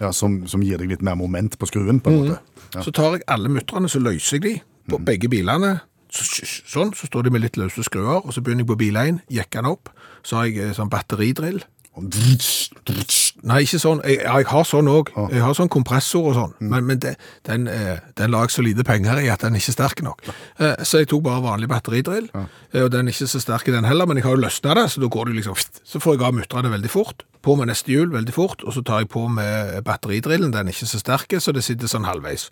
ja, 0.00 0.12
som, 0.16 0.40
som 0.48 0.62
gir 0.64 0.80
deg 0.80 0.94
litt 0.94 1.02
mer 1.04 1.18
moment 1.18 1.58
på 1.60 1.68
skruen, 1.68 1.98
på 2.00 2.10
en 2.12 2.22
måte. 2.22 2.38
Ja. 2.72 2.84
Så 2.86 2.92
tar 2.94 3.18
jeg 3.18 3.26
alle 3.28 3.50
mutterne, 3.52 3.90
så 3.90 4.00
løser 4.00 4.38
jeg 4.38 4.44
de 4.46 4.54
på 4.88 5.00
begge 5.04 5.28
bilene. 5.28 5.74
Så, 6.10 6.46
sånn, 6.66 6.94
så 6.96 7.06
står 7.06 7.26
de 7.26 7.32
med 7.34 7.44
litt 7.44 7.58
løse 7.60 7.84
skruer, 7.86 8.22
og 8.24 8.32
så 8.34 8.42
begynner 8.42 8.64
jeg 8.64 8.70
på 8.72 8.78
bil 8.80 8.96
1, 8.98 9.20
jekker 9.30 9.60
den 9.62 9.70
opp. 9.74 9.92
Så 10.26 10.40
har 10.40 10.48
jeg 10.48 10.56
eh, 10.64 10.72
sånn 10.74 10.90
batteridrill. 10.90 11.60
Og 11.98 12.08
drits, 12.14 12.70
dritsj. 12.88 13.19
Nei, 13.42 13.62
ikke 13.64 13.78
sånn. 13.80 14.00
Jeg, 14.04 14.18
jeg 14.20 14.46
har 14.50 14.64
sånn 14.68 14.88
òg. 14.92 15.10
Jeg 15.32 15.40
har 15.40 15.54
sånn 15.56 15.68
kompressor 15.72 16.26
og 16.30 16.34
sånn. 16.36 16.54
Men, 16.60 16.84
men 16.86 16.98
det, 17.00 17.14
den, 17.48 17.66
eh, 17.72 17.98
den 18.18 18.30
la 18.34 18.42
jeg 18.44 18.50
så 18.52 18.64
lite 18.66 18.84
penger 18.84 19.20
i 19.22 19.30
at 19.32 19.40
den 19.46 19.54
ikke 19.56 19.70
er 19.72 19.76
sterk 19.78 20.02
nok. 20.04 20.20
Eh, 20.58 20.76
Så 20.84 21.00
jeg 21.00 21.08
tok 21.08 21.22
bare 21.24 21.40
vanlig 21.44 21.68
batteridrill. 21.72 22.28
Eh, 22.36 22.82
Og 22.84 22.90
den 22.92 23.08
er 23.08 23.12
ikke 23.14 23.26
så 23.32 23.40
sterk 23.40 23.68
i 23.68 23.72
den 23.72 23.84
heller, 23.88 24.06
men 24.06 24.16
jeg 24.20 24.24
har 24.28 24.36
jo 24.36 24.42
løsna 24.44 24.74
det, 24.76 24.86
så 24.92 25.00
da 25.00 25.08
går 25.08 25.30
det 25.30 25.36
liksom 25.40 25.56
Så 25.56 25.98
får 26.04 26.18
jeg 26.18 26.26
av 26.28 26.34
mutterne 26.36 26.70
veldig 26.70 26.90
fort. 26.92 27.24
På 27.42 27.56
med 27.56 27.68
neste 27.72 27.88
hjul 27.94 28.10
veldig 28.12 28.34
fort, 28.36 28.62
og 28.68 28.74
så 28.76 28.82
tar 28.84 29.00
jeg 29.00 29.08
på 29.08 29.24
med 29.32 29.82
batteridrillen. 29.84 30.52
Den 30.52 30.68
er 30.68 30.72
ikke 30.76 30.86
så 30.92 31.00
sterk, 31.00 31.32
så 31.40 31.52
det 31.56 31.64
sitter 31.64 31.88
sånn 31.88 32.04
halvveis. 32.04 32.50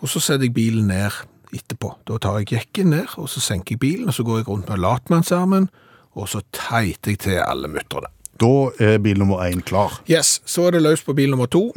Og 0.00 0.08
så 0.08 0.20
setter 0.20 0.48
jeg 0.48 0.54
bilen 0.56 0.88
ned 0.88 1.12
etterpå. 1.52 1.92
Da 2.08 2.16
tar 2.18 2.40
jeg 2.40 2.54
jekken 2.56 2.90
ned, 2.96 3.12
og 3.20 3.28
så 3.28 3.40
senker 3.44 3.76
jeg 3.76 3.80
bilen, 3.84 4.08
og 4.08 4.14
så 4.16 4.24
går 4.24 4.40
jeg 4.40 4.48
rundt 4.48 4.68
med 4.72 4.80
latmannsarmen, 4.80 5.68
og 6.16 6.28
så 6.32 6.40
teiter 6.56 7.12
jeg 7.12 7.18
til 7.18 7.38
alle 7.44 7.68
mutterne. 7.68 8.08
Da 8.40 8.50
er 8.84 8.98
bil 9.00 9.18
nummer 9.18 9.40
én 9.46 9.62
klar. 9.64 9.94
Yes, 10.10 10.40
så 10.44 10.66
er 10.68 10.76
det 10.76 10.82
løs 10.84 11.02
på 11.06 11.14
bil 11.16 11.30
nummer 11.32 11.48
to. 11.48 11.70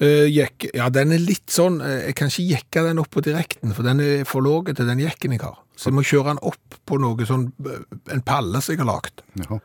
Eh, 0.00 0.26
jekk, 0.30 0.70
ja, 0.74 0.88
den 0.90 1.12
er 1.14 1.22
litt 1.22 1.46
sånn, 1.54 1.80
eh, 1.80 2.06
jeg 2.08 2.16
kan 2.18 2.28
ikke 2.32 2.48
jekke 2.50 2.84
den 2.88 2.98
opp 2.98 3.10
på 3.14 3.22
direkten, 3.22 3.74
for 3.76 3.86
den 3.86 4.00
er 4.00 4.24
for 4.28 4.42
lav 4.42 4.66
til 4.74 4.86
den 4.86 4.98
jekken 5.04 5.32
jeg 5.36 5.40
har. 5.44 5.58
Så 5.76 5.90
jeg 5.90 5.94
må 5.94 6.02
kjøre 6.02 6.32
den 6.34 6.42
opp 6.50 6.78
på 6.86 6.98
noe 7.00 7.26
sånn, 7.28 7.52
eh, 7.66 7.84
en 8.12 8.22
palle 8.22 8.60
som 8.60 8.74
jeg 8.76 8.84
har. 8.86 9.10
Jaha. 9.38 9.60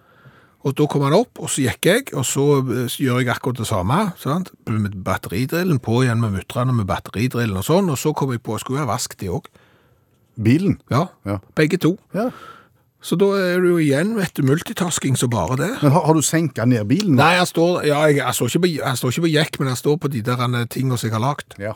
Og 0.66 0.74
da 0.74 0.86
kommer 0.90 1.12
den 1.12 1.20
opp, 1.20 1.38
og 1.40 1.50
så 1.50 1.62
jekker 1.62 1.94
jeg, 2.00 2.14
og 2.18 2.24
så 2.26 2.46
gjør 2.98 3.20
jeg 3.22 3.30
akkurat 3.30 3.58
det 3.58 3.68
samme, 3.70 4.14
sant? 4.18 4.50
Med 4.68 4.96
batteridrillen 5.06 5.78
på 5.80 6.02
igjen 6.04 6.20
med 6.20 6.34
mutterne 6.34 6.74
med 6.74 6.88
batteridrillen 6.90 7.58
og 7.58 7.66
sånn, 7.68 7.90
og 7.94 7.98
så 8.02 8.16
kommer 8.18 8.34
jeg 8.34 8.42
på, 8.42 8.56
jeg 8.58 8.62
skulle 8.66 8.82
ha 8.82 8.86
vasket 8.90 9.20
de 9.22 9.30
også. 9.30 9.50
Bilen? 10.42 10.80
Ja, 10.90 11.08
Ja. 11.26 11.38
begge 11.56 11.78
to. 11.78 11.98
ja. 12.14 12.30
Så 13.06 13.14
da 13.22 13.28
er 13.38 13.60
det 13.62 13.70
jo 13.70 13.78
igjen, 13.78 14.16
vet 14.18 14.34
du, 14.34 14.42
multitasking 14.50 15.14
så 15.20 15.28
bare 15.30 15.56
det. 15.60 15.68
Men 15.84 15.92
har, 15.94 16.08
har 16.08 16.18
du 16.18 16.24
senka 16.26 16.66
ned 16.66 16.88
bilen? 16.90 17.14
Nei, 17.20 17.36
jeg 17.38 17.48
står, 17.52 17.84
ja, 17.86 18.00
jeg, 18.10 18.18
jeg, 18.18 18.34
står, 18.34 18.50
ikke 18.50 18.62
på, 18.64 18.70
jeg 18.80 18.98
står 18.98 19.12
ikke 19.14 19.22
på 19.28 19.30
jekk, 19.36 19.60
men 19.62 19.68
jeg 19.70 19.78
står 19.84 19.98
på 20.02 20.10
de 20.16 20.22
der 20.26 20.66
tingene 20.74 20.98
som 20.98 21.08
jeg 21.12 21.14
har 21.14 21.22
lagt. 21.22 21.54
Ja. 21.62 21.76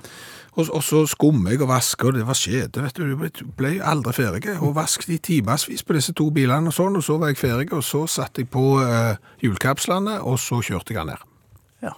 Og, 0.57 0.65
og 0.73 0.81
så 0.83 1.03
skummer 1.07 1.53
jeg 1.53 1.61
og 1.61 1.69
vasker, 1.69 2.09
og 2.09 2.17
det 2.17 2.25
var 2.27 2.33
skjede, 2.39 2.81
vet 2.81 2.97
du. 2.97 3.13
Du 3.13 3.45
ble- 3.59 3.77
aldri 3.85 4.11
ferdig. 4.17 4.55
Og 4.57 4.73
vasket 4.75 5.11
i 5.13 5.19
timevis 5.29 5.83
på 5.85 5.93
disse 5.95 6.15
to 6.17 6.31
bilene 6.33 6.73
og 6.73 6.75
sånn, 6.75 6.97
og 6.97 7.05
så 7.05 7.19
var 7.21 7.29
jeg 7.29 7.37
ferdig, 7.43 7.69
og 7.77 7.83
så 7.85 8.01
satte 8.09 8.41
jeg 8.41 8.49
på 8.49 8.63
eh, 8.81 9.13
hjulkapslene, 9.45 10.17
og 10.25 10.39
så 10.41 10.59
kjørte 10.65 10.95
jeg 10.97 11.03
den 11.03 11.13
ned. 11.13 11.27
ja. 11.85 11.93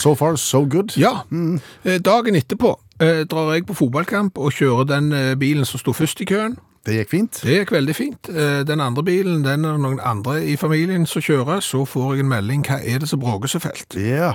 So 0.00 0.14
far, 0.16 0.36
so 0.40 0.62
good. 0.64 0.94
Ja, 0.96 1.24
Mm. 1.30 1.58
dagen 2.06 2.38
etterpå 2.38 2.76
eh, 3.00 3.24
drar 3.28 3.50
jeg 3.58 3.66
på 3.66 3.74
fotballkamp 3.76 4.38
og 4.38 4.54
kjører 4.54 4.86
den 4.94 5.10
eh, 5.12 5.34
bilen 5.36 5.66
som 5.68 5.82
sto 5.82 5.92
først 5.92 6.22
i 6.22 6.24
køen. 6.30 6.54
Det 6.84 6.94
gikk 6.98 7.10
fint. 7.14 7.38
Det 7.44 7.54
gikk 7.62 7.70
veldig 7.72 7.94
fint. 7.96 8.28
Eh, 8.28 8.62
Den 8.68 8.80
andre 8.84 9.02
bilen, 9.06 9.42
den 9.44 9.64
er 9.64 9.78
noen 9.80 10.00
andre 10.04 10.42
i 10.44 10.56
familien 10.60 11.06
som 11.08 11.22
kjører, 11.24 11.62
så 11.64 11.84
får 11.88 12.16
jeg 12.16 12.20
en 12.26 12.28
melding, 12.28 12.64
hva 12.68 12.80
er 12.84 12.98
det 13.00 13.08
som 13.08 13.20
bråker 13.22 13.48
så 13.48 13.58
fælt? 13.62 13.96
Ja. 13.96 14.34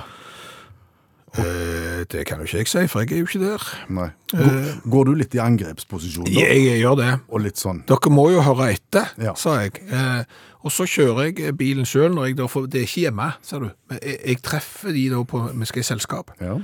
Eh, 1.38 2.04
Det 2.10 2.24
kan 2.26 2.38
jo 2.40 2.44
ikke 2.48 2.58
jeg 2.58 2.68
si, 2.68 2.86
for 2.88 3.00
jeg 3.04 3.12
er 3.12 3.18
jo 3.20 3.26
ikke 3.28 3.40
der. 3.44 3.64
Nei. 3.92 4.08
Går, 4.32 4.90
går 4.90 5.04
du 5.06 5.12
litt 5.14 5.34
i 5.34 5.38
angrepsposisjon 5.38 6.24
da? 6.26 6.32
Jeg, 6.32 6.64
jeg 6.66 6.80
gjør 6.82 6.96
det. 6.98 7.10
Og 7.30 7.40
litt 7.44 7.60
sånn 7.60 7.84
Dere 7.86 8.10
må 8.10 8.30
jo 8.32 8.40
høre 8.42 8.70
etter, 8.74 9.12
Ja. 9.20 9.34
sa 9.38 9.60
jeg. 9.60 9.78
Eh, 9.92 10.24
og 10.64 10.72
så 10.74 10.84
kjører 10.90 11.30
jeg 11.38 11.54
bilen 11.56 11.86
sjøl 11.86 12.16
får 12.50 12.66
Det 12.68 12.80
er 12.82 12.88
ikke 12.88 13.04
hjemme, 13.06 13.28
ser 13.42 13.60
du. 13.60 13.70
Men 13.88 13.98
jeg, 14.02 14.18
jeg 14.26 14.42
treffer 14.42 14.92
de 14.92 15.08
da 15.12 15.22
på 15.22 15.44
Vi 15.54 15.66
skal 15.70 15.80
i 15.80 15.88
selskap. 15.92 16.32
Ja. 16.40 16.56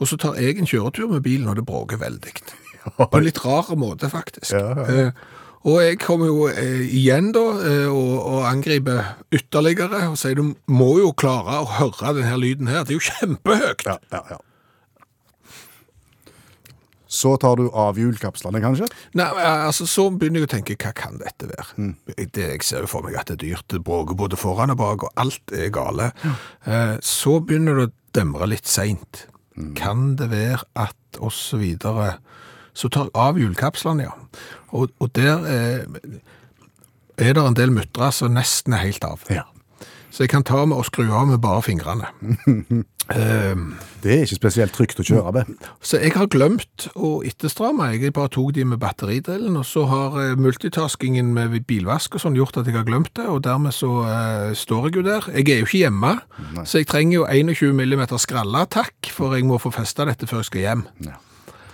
Og 0.00 0.08
så 0.08 0.16
tar 0.16 0.34
jeg 0.40 0.58
en 0.58 0.66
kjøretur 0.66 1.08
med 1.12 1.22
bilen, 1.22 1.46
og 1.48 1.56
det 1.56 1.66
bråker 1.66 2.00
veldig. 2.00 2.34
På 2.96 3.10
en 3.18 3.26
litt 3.26 3.42
rar 3.44 3.70
måte, 3.78 4.10
faktisk. 4.12 4.52
Ja, 4.56 4.74
ja. 4.78 5.06
Eh, 5.06 5.38
og 5.68 5.82
jeg 5.84 5.98
kommer 6.00 6.30
jo 6.30 6.46
eh, 6.48 6.86
igjen 6.88 7.34
da 7.36 7.42
eh, 7.68 7.88
og, 7.92 8.12
og 8.16 8.44
angriper 8.48 9.18
ytterligere 9.36 10.06
og 10.08 10.16
sier 10.16 10.38
du 10.38 10.54
må 10.72 10.94
jo 11.02 11.10
klare 11.12 11.58
å 11.60 11.68
høre 11.76 12.14
denne 12.16 12.38
lyden 12.40 12.70
her. 12.70 12.86
Det 12.88 12.96
er 12.96 13.00
jo 13.00 13.10
kjempehøyt. 13.10 13.84
Ja, 13.84 13.98
ja, 14.14 14.22
ja. 14.32 14.40
Så 17.10 17.32
tar 17.42 17.58
du 17.58 17.64
av 17.74 17.98
hjulkapslene, 17.98 18.60
kanskje? 18.62 18.86
Nei, 19.18 19.26
altså 19.42 19.82
Så 19.90 20.04
begynner 20.14 20.44
jeg 20.44 20.46
å 20.46 20.50
tenke, 20.52 20.76
hva 20.78 20.92
kan 20.94 21.18
dette 21.18 21.48
være? 21.50 21.88
Det, 22.06 22.44
jeg 22.54 22.62
ser 22.64 22.86
jo 22.86 22.90
for 22.92 23.02
meg 23.02 23.18
at 23.18 23.32
det 23.32 23.40
er 23.40 23.42
dyrt, 23.48 23.66
det 23.74 23.82
bråker 23.84 24.14
både 24.16 24.38
foran 24.38 24.70
og 24.70 24.78
bak, 24.78 25.08
og 25.08 25.18
alt 25.20 25.56
er 25.56 25.72
gale. 25.74 26.12
Eh, 26.64 26.94
så 27.02 27.40
begynner 27.42 27.80
det 27.80 27.88
å 27.88 27.94
demre 28.14 28.46
litt 28.52 28.70
seint. 28.70 29.24
Kan 29.76 30.14
det 30.20 30.30
være 30.30 30.62
at 30.78 30.96
og 31.18 31.34
så 31.34 31.58
videre 31.58 32.20
Så 32.74 32.88
tar 32.88 33.08
jeg 33.08 33.16
av 33.18 33.38
hjulkapslene, 33.40 34.08
ja. 34.08 34.14
Og, 34.70 34.92
og 35.02 35.10
der 35.18 35.46
eh, 35.50 36.18
er 37.20 37.34
det 37.36 37.42
en 37.44 37.58
del 37.58 37.72
muttere 37.74 38.12
som 38.14 38.36
nesten 38.36 38.76
er 38.76 38.86
helt 38.86 39.04
av. 39.04 39.26
Ja. 39.32 39.48
Så 40.10 40.24
jeg 40.24 40.32
kan 40.32 40.42
ta 40.42 40.64
med 40.66 40.74
og 40.80 40.88
skru 40.88 41.04
av 41.06 41.28
med 41.30 41.38
bare 41.38 41.62
fingrene. 41.62 42.08
um, 42.26 43.74
Det 44.02 44.10
er 44.10 44.24
ikke 44.24 44.38
spesielt 44.40 44.74
trygt 44.74 45.00
å 45.02 45.04
kjøre 45.06 45.32
med. 45.36 45.52
så 45.84 46.00
jeg 46.00 46.14
har 46.16 46.26
glemt 46.32 46.88
å 46.96 47.20
etterstramme. 47.26 47.92
Jeg 47.94 48.14
bare 48.16 48.32
tok 48.32 48.54
de 48.56 48.64
med 48.64 48.80
batteridrillen, 48.82 49.58
og 49.60 49.66
så 49.68 49.84
har 49.90 50.18
eh, 50.22 50.34
multitaskingen 50.40 51.30
med 51.36 51.54
bilvask 51.68 52.16
og 52.16 52.24
sånn 52.24 52.38
gjort 52.38 52.58
at 52.58 52.66
jeg 52.66 52.78
har 52.78 52.88
glemt 52.88 53.12
det, 53.14 53.28
og 53.28 53.44
dermed 53.46 53.76
så 53.76 53.92
uh, 54.02 54.50
står 54.56 54.88
jeg 54.88 54.98
jo 54.98 55.06
der. 55.06 55.30
Jeg 55.36 55.46
er 55.46 55.62
jo 55.62 55.68
ikke 55.68 55.84
hjemme, 55.84 56.14
så 56.64 56.82
jeg 56.82 56.90
trenger 56.90 57.20
jo 57.20 57.26
21 57.28 57.76
mm 57.78 58.06
skralleattakk, 58.18 59.12
for 59.14 59.36
jeg 59.36 59.46
må 59.46 59.60
få 59.62 59.74
festa 59.74 60.08
dette 60.08 60.26
før 60.26 60.42
jeg 60.42 60.50
skal 60.50 60.66
hjem. 60.66 60.86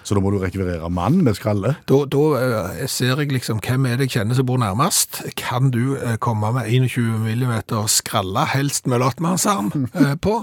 Så 0.06 0.14
da 0.14 0.22
må 0.22 0.30
du 0.30 0.38
rekvirere 0.38 0.86
mann 0.92 1.18
med 1.26 1.34
skralle. 1.34 1.74
Da, 1.90 1.96
da 2.06 2.22
eh, 2.38 2.84
ser 2.90 3.18
jeg 3.18 3.32
liksom 3.34 3.58
hvem 3.64 3.88
er 3.90 3.98
det 3.98 4.06
jeg 4.06 4.20
kjenner 4.20 4.38
som 4.38 4.46
bor 4.46 4.60
nærmest. 4.62 5.24
Kan 5.38 5.72
du 5.74 5.96
eh, 5.98 6.14
komme 6.22 6.52
med 6.54 6.70
21 6.70 7.26
mm 7.26 7.56
skralle, 7.90 8.46
helst 8.52 8.86
med 8.86 9.02
latmannsarm, 9.02 9.72
eh, 9.98 10.14
på? 10.22 10.38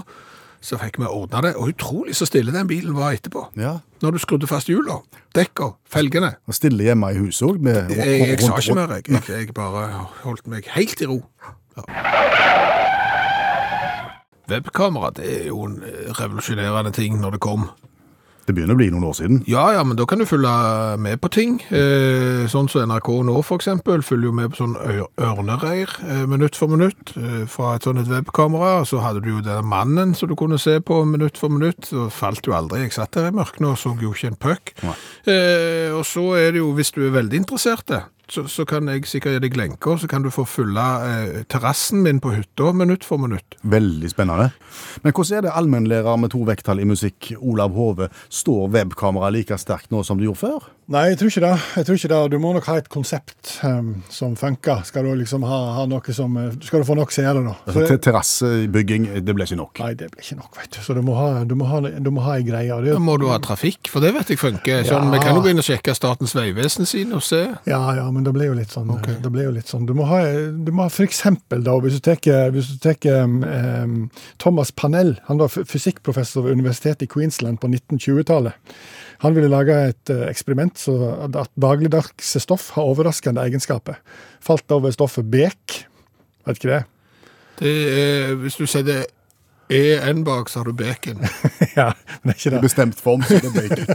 Så 0.64 0.76
fikk 0.80 0.98
vi 1.00 1.08
ordna 1.08 1.40
det, 1.44 1.54
og 1.60 1.72
utrolig 1.72 2.16
så 2.16 2.28
stille 2.28 2.52
den 2.52 2.68
bilen 2.68 2.96
var 2.96 3.16
etterpå. 3.16 3.46
Ja. 3.60 3.78
Når 4.04 4.16
du 4.16 4.20
skrudde 4.20 4.48
fast 4.48 4.68
hjula, 4.68 4.98
dekka, 5.36 5.70
felgene. 5.92 6.34
Og 6.48 6.56
stille 6.56 6.84
hjemme 6.84 7.12
i 7.12 7.18
huset 7.20 7.48
òg. 7.48 7.64
Jeg, 7.64 8.20
jeg 8.20 8.40
sa 8.44 8.60
ikke 8.60 8.76
mer, 8.76 8.94
jeg. 8.98 9.08
jeg. 9.12 9.48
Jeg 9.48 9.56
bare 9.56 10.04
holdt 10.24 10.48
meg 10.48 10.68
helt 10.76 11.04
i 11.04 11.08
ro. 11.08 11.22
Ja. 11.76 11.88
Webkamera 14.52 15.08
det 15.16 15.28
er 15.40 15.46
jo 15.48 15.64
en 15.70 15.80
revolusjonerende 16.20 16.92
ting 16.96 17.16
når 17.20 17.38
det 17.38 17.44
kom. 17.44 17.68
Det 18.44 18.52
begynner 18.52 18.76
å 18.76 18.78
bli 18.78 18.90
noen 18.92 19.06
år 19.08 19.14
siden. 19.16 19.40
Ja, 19.48 19.64
ja, 19.72 19.82
men 19.86 19.96
da 19.96 20.04
kan 20.08 20.20
du 20.20 20.26
følge 20.28 20.52
med 21.00 21.20
på 21.22 21.30
ting. 21.32 21.56
Eh, 21.72 22.44
sånn 22.50 22.68
som 22.68 22.90
NRK 22.90 23.08
nå, 23.24 23.38
eksempel, 23.56 24.04
følger 24.04 24.28
jo 24.28 24.34
med 24.36 24.52
på 24.52 24.60
sånn 24.60 24.74
ørnereir 24.76 25.94
eh, 26.04 26.24
minutt 26.28 26.58
for 26.58 26.72
minutt 26.72 27.14
eh, 27.16 27.44
fra 27.50 27.74
et 27.76 27.88
sånt 27.88 28.02
et 28.02 28.10
webkamera. 28.10 28.82
Så 28.88 29.00
hadde 29.04 29.24
du 29.24 29.30
jo 29.36 29.44
den 29.44 29.64
mannen 29.70 30.12
som 30.18 30.28
du 30.28 30.36
kunne 30.36 30.60
se 30.60 30.76
på 30.84 31.00
minutt 31.08 31.40
for 31.40 31.52
minutt. 31.52 31.88
Så 31.88 32.10
falt 32.12 32.44
jo 32.44 32.56
aldri. 32.56 32.82
Jeg 32.84 32.96
satt 32.98 33.16
der 33.16 33.30
i 33.30 33.34
mørket 33.34 33.64
og 33.64 33.78
så 33.80 33.94
jo 34.00 34.12
ikke 34.12 34.32
en 34.34 34.40
puck. 34.40 34.74
Eh, 34.84 35.88
og 35.94 36.04
så 36.08 36.26
er 36.36 36.52
det 36.52 36.60
jo, 36.60 36.74
hvis 36.76 36.92
du 36.92 37.04
er 37.06 37.16
veldig 37.16 37.44
interessert, 37.44 37.86
det, 37.88 38.04
så, 38.30 38.46
så 38.48 38.64
kan 38.68 38.88
jeg 38.88 39.04
sikkert 39.08 39.36
gi 39.36 39.42
deg 39.44 39.58
lenker, 39.58 39.98
så 40.00 40.08
kan 40.10 40.24
du 40.24 40.30
få 40.32 40.46
fylle 40.48 40.84
eh, 41.08 41.42
terrassen 41.50 42.02
min 42.04 42.20
på 42.24 42.32
hytta 42.34 42.72
minutt 42.76 43.04
for 43.04 43.20
minutt. 43.20 43.58
Veldig 43.62 44.10
spennende. 44.12 44.50
Men 45.04 45.12
hvordan 45.12 45.38
er 45.38 45.46
det 45.46 45.56
allmennlærer 45.58 46.20
med 46.20 46.32
to 46.34 46.44
vekttall 46.48 46.80
i 46.80 46.88
musikk, 46.88 47.34
Olav 47.40 47.76
Hove, 47.76 48.08
står 48.32 48.70
webkamera 48.74 49.32
like 49.34 49.58
sterkt 49.60 49.92
nå 49.92 50.04
som 50.06 50.20
det 50.20 50.28
gjorde 50.28 50.44
før? 50.44 50.70
Nei, 50.92 51.06
jeg 51.08 51.16
tror 51.20 51.30
ikke 51.30 51.40
det. 51.40 51.52
Jeg 51.78 51.86
tror 51.88 51.96
ikke 51.98 52.08
det. 52.12 52.18
Du 52.34 52.36
må 52.42 52.50
nok 52.52 52.66
ha 52.68 52.74
et 52.76 52.88
konsept 52.92 53.54
um, 53.64 53.86
som 54.12 54.34
funker. 54.36 54.82
Skal 54.84 55.06
du 55.06 55.14
liksom 55.16 55.46
ha, 55.48 55.60
ha 55.78 55.84
noe 55.88 56.14
som 56.16 56.34
eh, 56.36 56.50
Skal 56.60 56.82
du 56.82 56.88
få 56.88 56.96
nok 56.98 57.14
seere, 57.14 57.40
da. 57.40 57.54
Altså, 57.64 57.86
til 57.88 58.00
terrassebygging, 58.04 59.06
det 59.24 59.36
ble 59.36 59.46
ikke 59.48 59.56
nok. 59.62 59.80
Nei, 59.80 59.94
det 59.96 60.10
blir 60.12 60.26
ikke 60.26 60.36
nok, 60.42 60.50
vet 60.58 60.76
du. 60.76 60.80
Så 60.84 60.96
du 60.96 61.00
må 61.06 61.14
ha, 61.16 61.28
du 61.48 61.54
må 61.56 61.68
ha, 61.70 61.80
du 61.80 62.10
må 62.12 62.24
ha 62.26 62.36
ei 62.36 62.44
greie. 62.44 62.80
Det, 62.84 62.92
Da 62.98 63.00
må 63.00 63.16
du 63.20 63.30
ha 63.30 63.38
trafikk, 63.40 63.88
for 63.92 64.04
det 64.04 64.12
vet 64.16 64.34
jeg 64.34 64.40
funker. 64.42 64.84
Sånn, 64.88 65.08
Ja. 65.08 65.14
Vi 65.14 65.22
kan 65.24 65.38
jo 65.38 65.44
gå 65.46 65.54
inn 65.54 65.62
og 65.62 65.66
sjekke 65.66 65.94
Statens 65.96 66.34
vegvesen 66.36 66.88
sine 66.90 67.16
og 67.16 67.24
se. 67.24 67.40
ja, 67.70 67.80
ja, 67.96 68.04
men 68.12 68.26
det 68.26 68.34
blir 68.36 68.50
jo 68.50 68.58
litt 68.58 68.74
sånn. 68.74 68.92
Det 69.24 69.32
blir 69.32 69.48
jo 69.48 69.54
litt 69.56 69.70
sånn. 69.72 69.86
Du 69.88 69.94
må 69.96 70.04
ha, 70.10 70.20
du 70.26 70.72
må 70.74 70.84
ha 70.84 70.92
for 70.92 71.06
eksempel, 71.06 71.64
da, 71.64 71.78
hvis 71.80 71.96
du 72.02 72.76
tar 72.84 73.08
um, 73.22 73.40
um, 73.44 73.96
Thomas 74.42 74.72
Panell, 74.72 75.16
han 75.30 75.40
var 75.40 75.48
fysikkprofessor 75.48 76.44
ved 76.44 76.60
universitetet 76.60 77.08
i 77.08 77.10
Queensland 77.14 77.62
på 77.62 77.72
1920-tallet. 77.72 78.76
Han 79.22 79.36
ville 79.36 79.50
lage 79.52 79.76
et 79.90 80.12
eh, 80.12 80.26
eksperiment 80.30 80.78
så 80.80 80.94
at 81.28 81.52
dagligdagse 81.60 82.42
stoff 82.42 82.70
har 82.76 82.90
overraskende 82.90 83.44
egenskaper. 83.44 84.00
Falt 84.44 84.70
over 84.74 84.94
stoffet 84.94 85.28
bek. 85.30 85.84
Vet 86.44 86.60
ikke 86.60 86.72
det? 86.72 86.82
Det 87.60 87.74
er, 87.94 88.34
hvis 88.40 88.58
du 88.58 88.66
setter 88.66 89.04
EN 89.68 90.24
bak, 90.24 90.48
så 90.50 90.58
har 90.60 90.64
du 90.64 90.72
bacon. 90.72 91.22
ja, 91.78 91.94
men 92.22 92.32
det 92.32 92.34
er 92.34 92.40
ikke 92.40 92.58
I 92.58 92.62
bestemt 92.66 93.00
form, 93.00 93.22
så 93.24 93.38
det 93.42 93.48
er 93.48 93.54
bacon. 93.56 93.86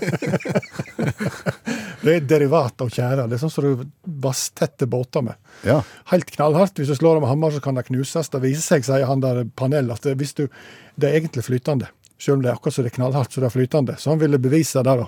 Det 2.00 2.16
er 2.16 2.26
derivat 2.26 2.82
av 2.82 2.90
tjære. 2.90 3.28
Det 3.28 3.38
er 3.38 3.42
sånn 3.44 3.54
som 3.54 3.68
du 3.68 3.84
vasstetter 4.24 4.90
båter 4.90 5.26
med. 5.26 5.38
Ja. 5.68 5.82
Helt 6.14 6.32
knallhardt. 6.34 6.80
Hvis 6.80 6.90
du 6.90 6.98
slår 6.98 7.20
det 7.20 7.26
med 7.26 7.32
hammer, 7.34 7.54
så 7.54 7.62
kan 7.64 7.78
det 7.78 7.86
knuses. 7.90 8.32
Det 8.32 8.42
viser 8.44 8.64
seg, 8.66 8.88
sier 8.88 9.08
han 9.10 9.24
der 9.24 9.44
panel, 9.60 9.92
at 9.94 10.08
det, 10.08 10.16
hvis 10.20 10.34
du, 10.40 10.48
det 10.96 11.10
er 11.10 11.20
egentlig 11.20 11.46
flytende. 11.46 11.92
Selv 12.20 12.38
om 12.38 12.44
det 12.44 12.52
er 12.52 12.58
akkurat 12.58 12.76
så 12.76 12.84
det 12.84 12.92
er 12.92 12.98
knallhardt, 12.98 13.32
så 13.34 13.42
det 13.42 13.48
er 13.50 13.56
flytende. 13.56 13.96
Så 14.00 14.12
han 14.12 14.22
ville 14.22 14.42
bevise 14.42 14.84
det, 14.84 14.96
da. 15.00 15.08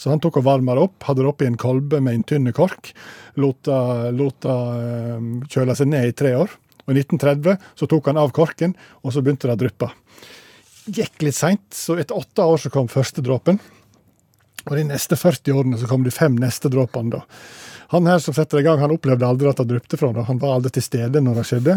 Så 0.00 0.10
han 0.10 0.20
tok 0.22 0.40
og 0.40 0.46
varma 0.46 0.74
det 0.74 0.86
opp, 0.88 0.96
hadde 1.04 1.22
det 1.22 1.28
oppi 1.28 1.46
en 1.46 1.60
kolbe 1.60 2.00
med 2.00 2.16
en 2.16 2.26
tynn 2.26 2.52
kork. 2.56 2.92
Lot 3.36 3.68
lot 4.16 4.38
det, 4.46 4.56
eh, 4.56 5.26
kjøle 5.52 5.76
seg 5.76 5.90
ned 5.92 6.08
i 6.08 6.16
tre 6.16 6.34
år. 6.38 6.54
Og 6.86 6.94
i 6.94 7.02
1930 7.02 7.58
så 7.76 7.86
tok 7.86 8.08
han 8.08 8.18
av 8.18 8.32
korken, 8.32 8.74
og 9.04 9.12
så 9.12 9.22
begynte 9.22 9.46
det 9.46 9.58
å 9.58 9.60
dryppe. 9.60 9.90
Gikk 10.90 11.22
litt 11.22 11.36
seint, 11.36 11.68
så 11.76 11.98
etter 12.00 12.16
åtte 12.16 12.42
år 12.42 12.58
så 12.58 12.72
kom 12.72 12.88
første 12.88 13.22
dråpen. 13.22 13.60
Og 14.66 14.76
de 14.76 14.84
neste 14.88 15.16
40 15.16 15.52
årene 15.54 15.78
så 15.80 15.88
kom 15.88 16.02
de 16.04 16.10
fem 16.10 16.34
neste 16.36 16.72
dråpene. 16.72 17.10
da. 17.10 17.22
Han 17.90 18.06
her 18.06 18.18
som 18.22 18.34
setter 18.36 18.60
i 18.60 18.62
gang, 18.62 18.78
han 18.78 18.92
opplevde 18.94 19.26
aldri 19.26 19.48
at 19.50 19.58
det 19.58 19.66
dryppte 19.72 19.98
fra 19.98 20.12
det. 20.14 20.22
Han 20.28 20.38
var 20.38 20.56
aldri 20.60 20.70
til 20.76 20.84
stede 20.86 21.18
når 21.26 21.40
det 21.40 21.44
skjedde. 21.48 21.74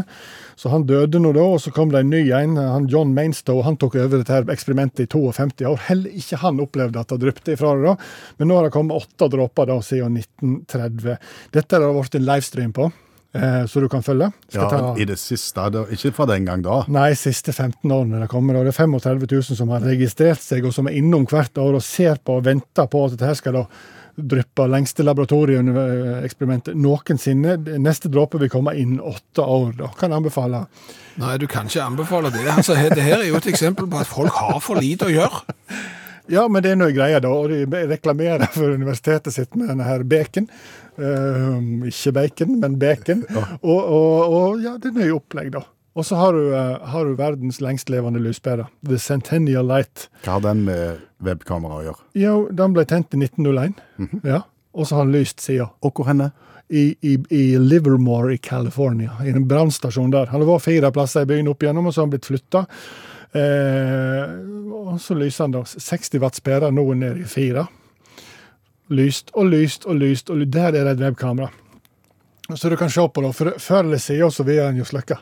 Så 0.61 0.69
han 0.69 0.83
døde 0.85 1.17
nå 1.19 1.31
da, 1.33 1.41
og 1.55 1.61
så 1.63 1.71
kom 1.73 1.89
det 1.89 2.03
en 2.03 2.11
ny 2.13 2.19
en. 2.37 2.53
Han 2.57 2.85
John 2.91 3.15
Mainstow 3.17 3.63
han 3.65 3.77
tok 3.81 3.95
over 3.97 4.19
dette 4.21 4.35
her 4.35 4.45
eksperimentet 4.53 5.07
i 5.07 5.09
52 5.09 5.65
år. 5.71 5.79
Heller 5.87 6.13
ikke 6.13 6.37
han 6.43 6.61
opplevde 6.61 7.01
at 7.01 7.09
det 7.15 7.17
dryppet 7.23 7.55
ifra 7.55 7.71
det 7.79 7.87
da. 7.87 7.95
Men 8.37 8.47
nå 8.51 8.59
har 8.59 8.67
det 8.69 8.75
kommet 8.75 8.99
åtte 9.01 9.29
dråper 9.33 9.71
da 9.71 9.79
siden 9.81 10.19
1930. 10.21 11.17
Dette 11.57 11.79
har 11.79 11.87
det 11.87 11.95
vært 11.97 12.19
en 12.19 12.27
livestream 12.27 12.75
på, 12.77 12.91
eh, 13.33 13.63
så 13.65 13.81
du 13.81 13.89
kan 13.89 14.05
følge. 14.05 14.29
Skal 14.49 14.61
Ja, 14.61 14.69
ta- 14.69 14.93
I 15.01 15.05
det 15.09 15.17
siste, 15.17 15.65
det, 15.73 15.87
ikke 15.97 16.13
fra 16.13 16.25
den 16.29 16.45
gang 16.45 16.61
da. 16.61 16.83
Nei, 16.87 17.09
siste 17.17 17.51
15 17.53 17.89
årene 17.89 18.21
det 18.21 18.29
kommer. 18.29 18.55
Og 18.61 18.65
det 18.69 18.75
er 18.77 18.85
35 18.85 19.25
000 19.31 19.57
som 19.57 19.69
har 19.73 19.79
registrert 19.81 20.39
seg, 20.45 20.65
og 20.65 20.73
som 20.73 20.85
er 20.87 20.93
innom 21.01 21.25
hvert 21.25 21.57
år 21.57 21.73
og 21.75 21.81
ser 21.81 22.15
på 22.23 22.37
og 22.37 22.43
venter 22.45 22.85
på 22.87 23.05
at 23.07 23.17
dette 23.17 23.35
skal 23.41 23.53
da 23.53 23.65
dryppe 24.15 24.67
lengste 24.69 25.03
laboratorieeksperimentet 25.05 26.77
noensinne. 26.77 27.57
Neste 27.81 28.11
dråpe 28.13 28.41
vil 28.41 28.51
komme 28.53 28.75
innen 28.77 29.01
åtte 29.01 29.41
år. 29.41 29.73
da. 29.79 29.89
Kan 29.97 30.13
jeg 30.13 30.21
anbefale. 30.21 30.65
Nei, 31.21 31.37
du 31.41 31.47
kan 31.49 31.69
ikke 31.69 31.83
anbefale 31.83 32.31
det. 32.33 32.45
Altså, 32.53 32.77
det 32.77 33.03
her 33.03 33.19
er 33.19 33.27
jo 33.29 33.41
et 33.41 33.49
eksempel 33.49 33.89
på 33.89 34.01
at 34.01 34.09
folk 34.09 34.33
har 34.37 34.61
for 34.63 34.81
lite 34.81 35.09
å 35.09 35.13
gjøre. 35.13 35.43
Ja, 36.31 36.45
men 36.47 36.63
det 36.63 36.71
er 36.71 36.79
noe 36.79 36.93
greia, 36.95 37.19
da. 37.19 37.33
Og 37.35 37.51
de 37.51 37.83
reklamerer 37.89 38.47
for 38.53 38.77
universitetet 38.77 39.35
sitt 39.35 39.57
med 39.59 39.69
denne 39.73 39.87
her 39.87 40.05
bacon. 40.07 40.47
Uh, 40.95 41.83
ikke 41.89 42.13
bacon, 42.15 42.57
men 42.61 42.77
bacon. 42.79 43.25
Og, 43.33 43.79
og, 43.81 44.35
og 44.37 44.63
ja, 44.63 44.77
det 44.79 44.93
er 44.93 44.99
nøye 45.01 45.17
opplegg, 45.17 45.51
da. 45.57 45.65
Og 45.93 46.05
så 46.05 46.17
har 46.17 46.33
du, 46.33 46.55
eh, 46.55 46.87
har 46.89 47.05
du 47.05 47.13
verdens 47.15 47.59
lengstlevende 47.61 48.19
lyspære. 48.19 48.65
The 48.87 48.97
Centennial 48.97 49.67
Light. 49.69 50.07
Hva 50.23 50.39
har 50.39 50.41
den 50.47 50.63
med 50.65 51.03
webkamera 51.21 51.81
å 51.81 51.83
gjøre? 51.85 52.01
Jo, 52.17 52.33
den 52.49 52.73
ble 52.73 52.85
tent 52.89 53.13
i 53.13 53.17
1901. 53.21 53.77
ja. 54.23 54.41
Og 54.73 54.87
så 54.89 54.97
har 54.97 55.05
den 55.05 55.13
lyst 55.13 55.43
siden. 55.43 55.69
Og 55.85 55.93
hvor 55.93 56.09
henne? 56.09 56.31
I, 56.73 56.95
i, 57.05 57.17
I 57.29 57.57
Livermore 57.59 58.33
i 58.33 58.39
California, 58.41 59.11
i 59.21 59.29
en 59.29 59.45
brannstasjon 59.45 60.09
der. 60.09 60.31
Han 60.31 60.41
har 60.41 60.47
vært 60.47 60.65
fire 60.65 60.89
plasser 60.95 61.27
i 61.27 61.29
byen 61.29 61.51
opp 61.51 61.61
igjennom, 61.61 61.85
og 61.85 61.93
så 61.93 62.01
har 62.01 62.07
han 62.07 62.13
blitt 62.15 62.25
flytta. 62.25 62.63
Eh, 63.33 64.31
og 64.73 64.95
så 65.01 65.17
lyser 65.17 65.43
han 65.43 65.53
da 65.53 65.61
60 65.67 66.21
watts 66.23 66.41
pære, 66.41 66.71
nå 66.73 66.85
nede 66.97 67.21
i 67.21 67.29
fire. 67.29 67.67
Lyst 68.93 69.29
og 69.37 69.51
lyst 69.51 69.85
og 69.85 69.99
lyst, 70.01 70.31
og 70.33 70.41
der 70.49 70.71
er 70.71 70.87
det 70.87 70.95
et 70.95 71.03
webkamera. 71.05 71.51
Så 72.55 72.71
du 72.71 72.75
kan 72.79 72.89
se 72.89 73.05
på 73.05 73.21
det. 73.21 73.35
Før 73.61 73.83
eller 73.83 74.01
siden 74.01 74.31
så 74.33 74.47
vil 74.47 74.63
han 74.63 74.79
jo 74.79 74.87
sløkke. 74.87 75.19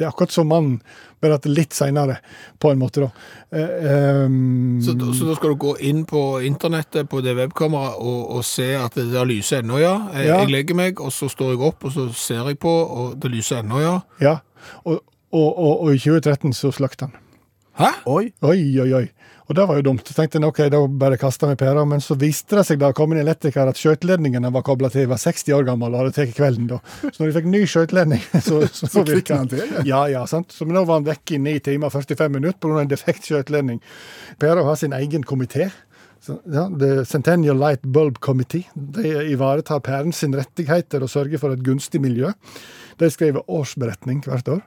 Det 0.00 0.06
er 0.06 0.10
akkurat 0.14 0.32
som 0.32 0.48
mannen, 0.48 0.78
bare 1.20 1.36
at 1.36 1.44
litt 1.50 1.76
seinere, 1.76 2.16
på 2.62 2.70
en 2.72 2.80
måte, 2.80 3.04
da. 3.04 3.10
Eh, 3.52 4.24
um, 4.24 4.78
Så, 4.80 4.94
så 5.18 5.28
da 5.28 5.34
skal 5.36 5.52
du 5.52 5.58
gå 5.60 5.74
inn 5.90 6.06
på 6.08 6.22
internettet 6.48 7.10
på 7.12 7.20
det 7.24 7.34
webkameraet 7.36 8.00
og, 8.00 8.20
og 8.38 8.44
se 8.48 8.70
at 8.80 8.96
det 8.96 9.10
der 9.12 9.28
lyser 9.28 9.60
ennå, 9.60 9.76
ja. 9.82 9.94
Jeg, 10.16 10.26
Ja. 10.30 10.38
jeg 10.40 10.54
legger 10.56 10.78
meg, 10.80 11.00
og 11.04 11.12
så 11.12 11.28
står 11.28 11.52
jeg 11.54 11.60
opp, 11.68 11.84
og 11.84 11.92
så 11.92 12.08
ser 12.16 12.48
jeg 12.48 12.58
på, 12.64 12.72
og 12.72 13.18
det 13.20 13.30
lyser 13.36 13.60
ennå, 13.60 13.82
ja. 13.84 13.98
Ja. 14.24 14.38
Og, 14.84 15.02
og, 15.32 15.48
og, 15.58 15.74
og 15.84 15.94
i 15.94 15.98
2013 16.00 16.52
så 16.56 16.72
slakter 16.72 17.10
han. 17.10 17.26
Hæ? 17.80 17.92
Oi! 18.10 18.32
Oi, 18.42 18.58
oi, 18.82 18.92
oi. 19.02 19.06
Og 19.50 19.56
det 19.58 19.64
var 19.66 19.80
jo 19.80 19.82
dumt. 19.82 20.06
Så 20.06 20.14
tenkte 20.14 20.38
jeg 20.38 20.46
ok, 20.46 20.58
da 20.70 20.78
bare 21.02 21.16
kasta 21.18 21.48
vi 21.50 21.56
pæra. 21.58 21.82
Men 21.88 21.98
så 22.04 22.14
viste 22.14 22.54
det 22.54 22.62
seg 22.68 22.78
da 22.78 22.92
kom 22.94 23.10
en 23.10 23.18
elektriker 23.18 23.66
at 23.66 23.80
skøyteledningen 23.80 24.46
han 24.46 24.54
var 24.54 24.62
kobla 24.66 24.86
til, 24.94 25.08
var 25.10 25.18
60 25.18 25.50
år 25.56 25.66
gammel 25.66 25.90
og 25.90 26.04
hadde 26.04 26.14
tatt 26.20 26.36
kvelden 26.36 26.68
da. 26.70 26.78
Så 27.02 27.16
når 27.18 27.32
de 27.32 27.36
fikk 27.40 27.48
ny 27.50 27.64
skøyteledning, 27.66 28.22
så, 28.46 28.62
så, 28.70 28.86
Så 28.86 29.02
virka 29.08 29.40
den. 29.42 29.50
til, 29.50 29.74
ja. 29.90 30.04
Ja, 30.12 30.22
sant. 30.30 30.54
Så 30.54 30.68
nå 30.70 30.84
var 30.86 31.00
han 31.00 31.08
vekke 31.10 31.34
i 31.34 31.42
9 31.42 31.56
timer 31.66 31.90
og 31.90 31.96
45 31.98 32.30
minutter 32.38 32.62
pga. 32.62 32.84
en 32.84 32.92
defekt 32.94 33.26
skøyteledning. 33.26 33.82
Pæra 34.38 34.62
har 34.64 34.78
sin 34.78 34.94
egen 34.94 35.26
komité. 35.26 35.66
Ja, 36.46 36.68
The 36.68 37.04
Centennial 37.08 37.58
Light 37.58 37.82
Bulb 37.82 38.20
Committee. 38.20 38.68
De 38.74 39.32
ivaretar 39.32 39.80
pæren 39.80 40.12
sin 40.12 40.36
rettigheter 40.36 41.02
og 41.02 41.10
sørger 41.10 41.40
for 41.42 41.56
et 41.56 41.64
gunstig 41.64 41.98
miljø. 42.04 42.30
De 43.00 43.08
skriver 43.10 43.42
årsberetning 43.50 44.22
hvert 44.28 44.48
år. 44.52 44.60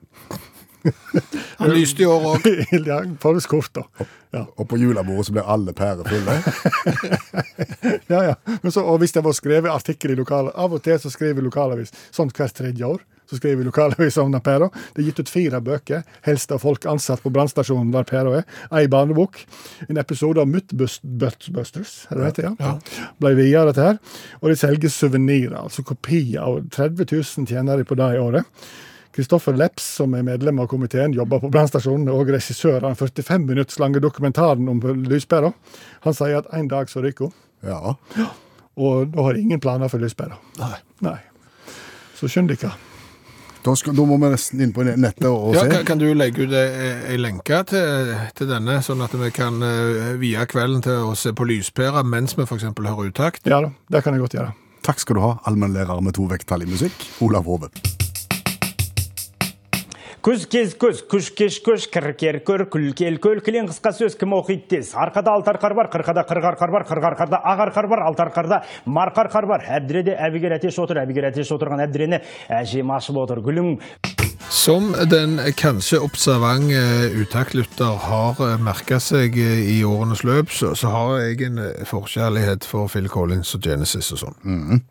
Han 1.62 1.74
lyste 1.74 2.04
i 2.04 2.10
år 2.10 2.28
òg. 2.34 2.50
ja, 2.90 3.00
Forhåndskort, 3.24 3.72
da. 3.76 4.08
Ja. 4.34 4.44
Og 4.58 4.68
på 4.70 4.80
julebordet 4.82 5.28
så 5.30 5.36
blir 5.36 5.50
alle 5.56 5.76
pærer 5.78 6.08
fulle. 6.10 6.40
Ja, 8.08 8.24
ja. 8.24 8.36
Men 8.62 8.72
så, 8.72 8.82
og 8.88 9.00
hvis 9.02 9.12
det 9.16 9.24
var 9.24 9.36
skrevet 9.36 9.72
artikkel 9.72 10.14
i 10.14 10.16
lokal 10.16 10.50
Av 10.50 10.72
og 10.74 10.82
til 10.84 10.96
så 11.00 11.10
skriver 11.12 11.44
lokalavis 11.44 11.92
sånn 12.16 12.32
hvert 12.32 12.56
tredje 12.56 12.88
år. 12.88 13.02
Så 13.30 13.40
skriver 13.40 13.66
lokalavis 13.66 14.18
om 14.22 14.32
den 14.32 14.44
pæra. 14.44 14.70
Det 14.94 15.02
er 15.02 15.08
gitt 15.08 15.22
ut 15.24 15.32
fire 15.32 15.60
bøker, 15.64 16.04
helst 16.28 16.52
av 16.54 16.62
folk 16.64 16.86
ansatt 16.90 17.24
på 17.24 17.32
brannstasjonen 17.34 17.92
der 17.94 18.08
pæra 18.08 18.36
er. 18.42 18.48
Ei 18.76 18.88
barnebok. 18.92 19.40
En 19.88 20.00
episode 20.02 20.44
av 20.44 20.50
Muttbusters, 20.52 21.94
er 22.12 22.20
det 22.20 22.24
det 22.24 22.30
heter? 22.30 22.56
Ja. 22.60 23.10
Ble 23.24 23.34
via 23.40 23.64
dette 23.70 23.88
her. 23.88 24.02
Og 24.42 24.52
de 24.52 24.58
selger 24.60 24.92
suvenirer, 24.94 25.58
altså 25.64 25.86
kopier. 25.88 26.44
Og 26.44 26.68
30 26.76 27.08
000 27.10 27.50
tjener 27.50 27.80
de 27.80 27.88
på 27.88 27.98
det 28.00 28.12
i 28.18 28.22
året. 28.22 28.66
Kristoffer 29.14 29.54
Leps, 29.58 29.86
som 30.00 30.14
er 30.18 30.24
medlem 30.26 30.58
av 30.64 30.68
komiteen, 30.72 31.14
jobber 31.14 31.42
på 31.44 31.52
brannstasjonen, 31.54 32.08
og 32.10 32.32
regissør 32.34 32.80
av 32.82 32.94
den 32.96 32.98
45 32.98 33.44
minutts 33.46 33.78
lange 33.82 34.02
dokumentaren 34.02 34.70
om 34.72 34.80
lyspæra. 35.06 35.52
Han 36.08 36.16
sier 36.18 36.40
at 36.42 36.50
en 36.58 36.68
dag 36.72 36.90
så 36.90 37.04
ryker 37.06 37.30
hun. 37.30 37.36
Ja. 37.64 37.94
Og 38.74 39.12
da 39.14 39.28
har 39.28 39.38
ingen 39.38 39.62
planer 39.62 39.92
for 39.92 40.02
lyspæra. 40.02 40.40
Nei. 40.58 40.80
Nei. 41.06 41.20
Så 42.18 42.26
skynd 42.32 42.50
dere. 42.50 42.74
Da, 43.64 43.72
skal, 43.80 43.94
da 43.96 44.04
må 44.04 44.18
vi 44.20 44.28
nesten 44.34 44.60
inn 44.66 44.74
på 44.76 44.84
nettet 44.84 45.24
og 45.30 45.54
Ja, 45.56 45.62
se. 45.64 45.70
kan, 45.72 45.86
kan 45.94 46.02
du 46.02 46.10
legge 46.18 46.44
ut 46.44 46.52
ei 46.58 47.16
lenke 47.22 47.62
til, 47.70 48.10
til 48.36 48.50
denne, 48.50 48.82
sånn 48.84 49.00
at 49.06 49.14
vi 49.16 49.30
kan 49.32 49.62
uh, 49.64 50.18
vie 50.20 50.42
kvelden 50.52 50.84
til 50.84 51.06
å 51.14 51.14
se 51.16 51.32
på 51.32 51.48
lyspæra 51.48 52.04
mens 52.04 52.36
vi 52.36 52.44
f.eks. 52.44 52.66
hører 52.76 53.08
utakt? 53.14 53.46
Ja 53.48 53.62
da, 53.64 53.72
det 53.94 54.04
kan 54.04 54.18
jeg 54.18 54.26
godt 54.26 54.36
gjøre. 54.36 54.52
Takk 54.84 55.00
skal 55.00 55.16
du 55.16 55.24
ha, 55.24 55.32
allmennlærer 55.48 56.02
med 56.04 56.18
to 56.18 56.26
vekttall 56.28 56.66
i 56.66 56.68
musikk, 56.74 57.06
Olav 57.24 57.48
Hove. 57.48 57.70
Күз 60.24 60.46
кез 60.48 60.72
күз 60.80 61.02
күш 61.12 61.26
кеш 61.36 61.58
күш 61.66 61.86
кір 61.92 62.06
кер 62.16 62.38
көр 62.48 62.62
күл 62.72 62.86
кел 62.96 63.18
көл. 63.20 63.42
Кілең 63.44 63.68
қысқа 63.68 63.92
сөз 63.98 64.14
кім 64.16 64.38
оқиды 64.38 64.70
тез? 64.72 64.94
Арқада 64.96 65.34
алты 65.36 65.52
арқар 65.52 65.76
бар 65.76 65.90
қырқада 65.92 66.24
қырық 66.30 66.48
арқар 66.54 66.72
бар 66.72 66.86
қырық 66.88 67.08
арқарда 67.10 67.42
ақ 67.52 67.64
арқар 67.66 67.90
бар 67.92 68.04
алты 68.08 68.24
арқарда 68.24 68.62
марқа 68.86 69.26
арқар 69.26 69.50
бар. 69.52 69.66
Әбдіреде 69.82 70.16
әбігер 70.16 70.56
әтеш 70.56 70.80
отыр 70.80 71.02
әбігер 71.04 71.28
әтеш 71.34 71.52
отырған 71.52 71.84
әбдірені 71.90 72.22
әжем 72.62 72.96
ашып 72.96 73.20
отыр. 73.20 73.44
Гүлің. 73.44 73.76
Som 74.48 74.94
den 75.12 75.42
kanskje 75.60 76.00
observante 76.00 77.12
utaktlytter 77.20 78.00
har 78.08 78.40
merka 78.64 79.02
seg 79.04 79.36
eh, 79.36 79.60
i 79.76 79.82
årenes 79.84 80.24
løp, 80.24 80.56
så, 80.56 80.72
så 80.72 80.92
har 80.94 81.18
jeg 81.26 81.50
en 81.50 81.60
eh, 81.68 81.84
forkjærlighet 81.90 82.64
for 82.64 82.88
Phil 82.88 83.12
Collins 83.12 83.56
og 83.58 83.68
Genesis 83.68 84.14
og 84.16 84.24
sånn. 84.24 84.84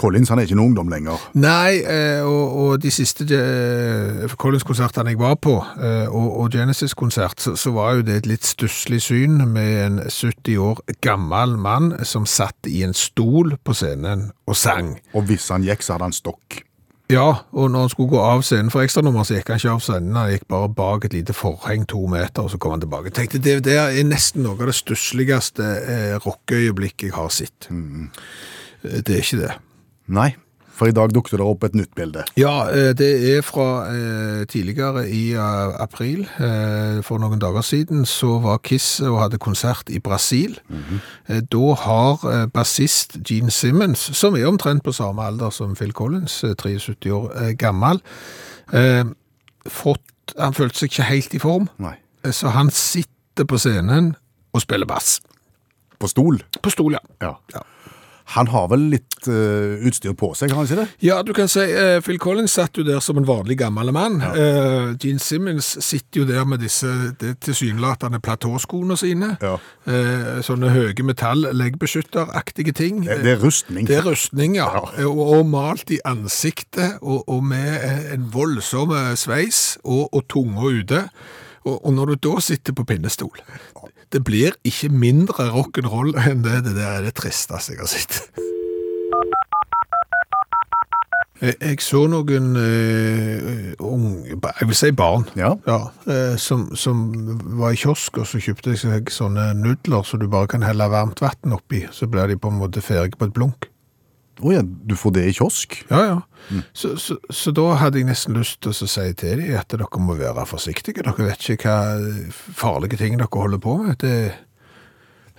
Collins 0.00 0.32
han 0.32 0.40
er 0.40 0.48
ikke 0.48 0.58
noen 0.58 0.72
ungdom 0.72 0.90
lenger. 0.92 1.20
Nei, 1.38 1.82
eh, 1.82 2.22
og, 2.24 2.56
og 2.62 2.82
de 2.82 2.92
siste 2.94 3.26
eh, 3.36 4.34
Collins-konsertene 4.40 5.12
jeg 5.12 5.20
var 5.20 5.36
på, 5.42 5.58
eh, 5.82 6.08
og, 6.08 6.28
og 6.42 6.50
Genesis-konsert, 6.54 7.40
så, 7.42 7.54
så 7.58 7.74
var 7.76 7.98
jo 7.98 8.06
det 8.08 8.22
et 8.22 8.30
litt 8.30 8.48
stusslig 8.48 9.02
syn 9.04 9.40
med 9.52 9.72
en 9.84 10.02
70 10.08 10.58
år 10.62 10.82
gammel 11.04 11.56
mann 11.60 11.92
som 12.08 12.26
satt 12.28 12.70
i 12.70 12.82
en 12.86 12.96
stol 12.96 13.56
på 13.62 13.76
scenen 13.76 14.30
og 14.48 14.58
sang. 14.58 14.96
Og 15.16 15.28
hvis 15.30 15.50
han 15.52 15.66
gikk, 15.66 15.84
så 15.84 15.96
hadde 15.96 16.10
han 16.10 16.16
stokk. 16.16 16.62
Ja, 17.12 17.42
og 17.52 17.70
når 17.70 17.80
han 17.80 17.90
skulle 17.92 18.12
gå 18.14 18.20
av 18.24 18.42
scenen 18.46 18.70
for 18.72 18.84
ekstranummer, 18.84 19.26
så 19.26 19.36
gikk 19.36 19.50
han 19.52 19.60
ikke 19.60 19.74
av 19.74 19.82
scenen, 19.84 20.16
han 20.16 20.30
gikk 20.32 20.46
bare 20.48 20.70
bak 20.72 21.04
et 21.04 21.16
lite 21.16 21.34
forheng 21.36 21.84
to 21.90 22.06
meter, 22.08 22.46
og 22.46 22.52
så 22.52 22.60
kom 22.62 22.72
han 22.72 22.84
tilbake. 22.84 23.10
Jeg 23.10 23.18
tenkte, 23.18 23.42
det, 23.44 23.58
det 23.66 23.76
er 23.80 24.06
nesten 24.08 24.46
noe 24.46 24.56
av 24.56 24.70
det 24.70 24.78
stussligste 24.78 25.66
eh, 25.82 26.14
rockeøyeblikket 26.24 27.10
jeg 27.10 27.16
har 27.18 27.28
sett. 27.34 27.68
Mm. 27.68 28.08
Det 28.82 29.12
er 29.12 29.20
ikke 29.20 29.42
det. 29.42 29.52
Nei, 30.12 30.34
for 30.72 30.88
i 30.88 30.94
dag 30.96 31.12
dukte 31.14 31.36
det 31.40 31.44
opp 31.46 31.64
et 31.64 31.74
nytt 31.76 31.92
bilde. 31.96 32.22
Ja, 32.36 32.66
eh, 32.72 32.90
det 32.96 33.08
er 33.32 33.42
fra 33.44 33.66
eh, 33.92 34.42
tidligere 34.50 35.04
i 35.08 35.22
eh, 35.32 35.74
april. 35.80 36.24
Eh, 36.40 37.00
For 37.06 37.20
noen 37.22 37.40
dager 37.40 37.64
siden 37.64 38.04
så 38.08 38.34
var 38.44 38.60
Kiss 38.64 39.00
og 39.04 39.18
hadde 39.22 39.38
konsert 39.40 39.88
i 39.92 40.00
Brasil. 40.04 40.58
Eh, 41.28 41.40
Da 41.52 41.74
har 41.84 42.46
bassist 42.52 43.18
Gene 43.28 43.50
Simmons, 43.52 44.04
som 44.16 44.36
er 44.36 44.48
omtrent 44.48 44.82
på 44.84 44.92
samme 44.96 45.22
alder 45.28 45.50
som 45.50 45.76
Phil 45.76 45.92
Collins, 45.92 46.42
eh, 46.44 46.54
73 46.56 47.10
år 47.12 47.54
gammel, 47.60 48.00
fått, 49.68 50.34
han 50.38 50.54
følte 50.56 50.78
seg 50.82 50.90
ikke 50.92 51.08
helt 51.10 51.34
i 51.36 51.40
form, 51.42 51.68
Nei. 51.82 51.96
så 52.32 52.52
han 52.54 52.70
sitter 52.74 53.44
på 53.48 53.58
scenen 53.60 54.14
og 54.52 54.64
spiller 54.64 54.88
bass. 54.88 55.20
På 56.00 56.08
stol. 56.10 56.40
På 56.62 56.70
stol, 56.72 56.96
ja. 56.96 57.02
Ja. 57.22 57.34
Ja. 57.54 57.62
Han 58.36 58.48
har 58.52 58.68
vel 58.70 58.86
litt 58.92 59.26
uh, 59.28 59.82
utstyr 59.86 60.14
på 60.18 60.32
seg, 60.38 60.52
har 60.52 60.62
han 60.62 60.68
ikke 60.68 60.78
det? 60.82 60.86
Ja, 61.04 61.18
du 61.26 61.32
kan 61.36 61.50
si 61.50 61.64
uh, 61.74 61.98
Phil 62.04 62.20
Collins 62.22 62.54
satt 62.56 62.78
jo 62.78 62.84
der 62.86 63.02
som 63.04 63.18
en 63.20 63.26
vanlig 63.28 63.58
gammel 63.60 63.92
mann. 63.94 64.20
Eh, 64.22 64.94
Gene 65.00 65.20
Simmons 65.22 65.66
sitter 65.84 66.22
jo 66.22 66.26
der 66.28 66.46
med 66.48 66.62
disse 66.62 66.88
tilsynelatende 67.18 68.20
platåskoene 68.22 68.96
sine. 68.98 69.34
Ja. 69.42 69.56
Sånne 70.44 70.70
høye 70.72 71.04
metall-leggbeskytteraktige 71.06 72.74
ting. 72.76 73.02
Det, 73.06 73.18
det 73.24 73.34
er 73.36 73.42
rustning. 73.42 73.86
Det 73.88 73.98
er 73.98 74.06
rustning, 74.06 74.56
ja. 74.58 74.68
Og, 75.04 75.22
og 75.38 75.46
malt 75.50 75.92
i 75.94 76.00
ansiktet, 76.08 76.98
og, 77.00 77.24
og 77.30 77.44
med 77.52 78.12
en 78.14 78.28
voldsom 78.32 78.94
sveis, 79.18 79.78
og, 79.82 80.08
og 80.12 80.26
tunga 80.32 80.72
ute. 80.72 81.06
Og 81.68 81.92
når 81.94 82.14
du 82.14 82.30
da 82.30 82.40
sitter 82.42 82.74
på 82.74 82.86
pinnestol 82.88 83.38
Det 84.12 84.20
blir 84.24 84.52
ikke 84.68 84.90
mindre 84.92 85.46
rock'n'roll 85.54 86.12
enn 86.28 86.42
det. 86.44 86.58
Det 86.66 86.74
der 86.76 86.98
er 86.98 87.06
det 87.06 87.14
tristeste 87.16 87.72
jeg 87.72 87.80
har 87.80 87.88
sett. 87.88 88.18
Jeg, 91.42 91.56
jeg 91.58 91.80
så 91.82 92.04
noen 92.06 92.52
uh, 92.54 93.72
unge, 93.82 94.36
jeg 94.60 94.68
vil 94.68 94.76
si 94.78 94.92
barn, 94.94 95.24
Ja. 95.34 95.56
eh, 96.06 96.36
som, 96.38 96.68
som 96.78 97.00
var 97.58 97.74
i 97.74 97.80
kiosk, 97.80 98.20
og 98.22 98.28
så 98.30 98.38
kjøpte 98.38 98.76
jeg 98.76 99.10
sånne 99.10 99.48
nudler 99.58 100.06
så 100.06 100.20
du 100.22 100.28
bare 100.30 100.46
kan 100.52 100.62
helle 100.62 100.86
varmt 100.92 101.18
vann 101.24 101.56
oppi, 101.56 101.82
så 101.90 102.06
blir 102.06 102.30
de 102.30 102.38
på 102.38 102.52
en 102.52 102.60
måte 102.62 102.84
ferdige 102.84 103.18
på 103.18 103.26
et 103.26 103.34
blunk. 103.34 103.71
Å 104.42 104.52
ja, 104.52 104.62
du 104.62 104.94
får 104.98 105.14
det 105.16 105.24
i 105.30 105.34
kiosk? 105.36 105.76
Ja, 105.90 106.02
ja. 106.08 106.62
Så, 106.74 106.96
så, 106.98 107.16
så 107.30 107.52
da 107.54 107.68
hadde 107.78 108.00
jeg 108.00 108.08
nesten 108.08 108.34
lyst 108.34 108.58
til 108.64 108.72
å 108.74 108.88
si 108.90 109.04
til 109.18 109.38
dem 109.38 109.54
at 109.58 109.70
dere 109.70 110.02
må 110.02 110.16
være 110.18 110.46
forsiktige. 110.50 111.04
Dere 111.06 111.28
vet 111.28 111.46
ikke 111.54 111.70
hva 111.70 112.32
farlige 112.58 112.98
ting 113.00 113.14
dere 113.20 113.30
holder 113.30 113.62
på 113.62 113.76
med. 113.84 114.02
Det, 114.02 114.16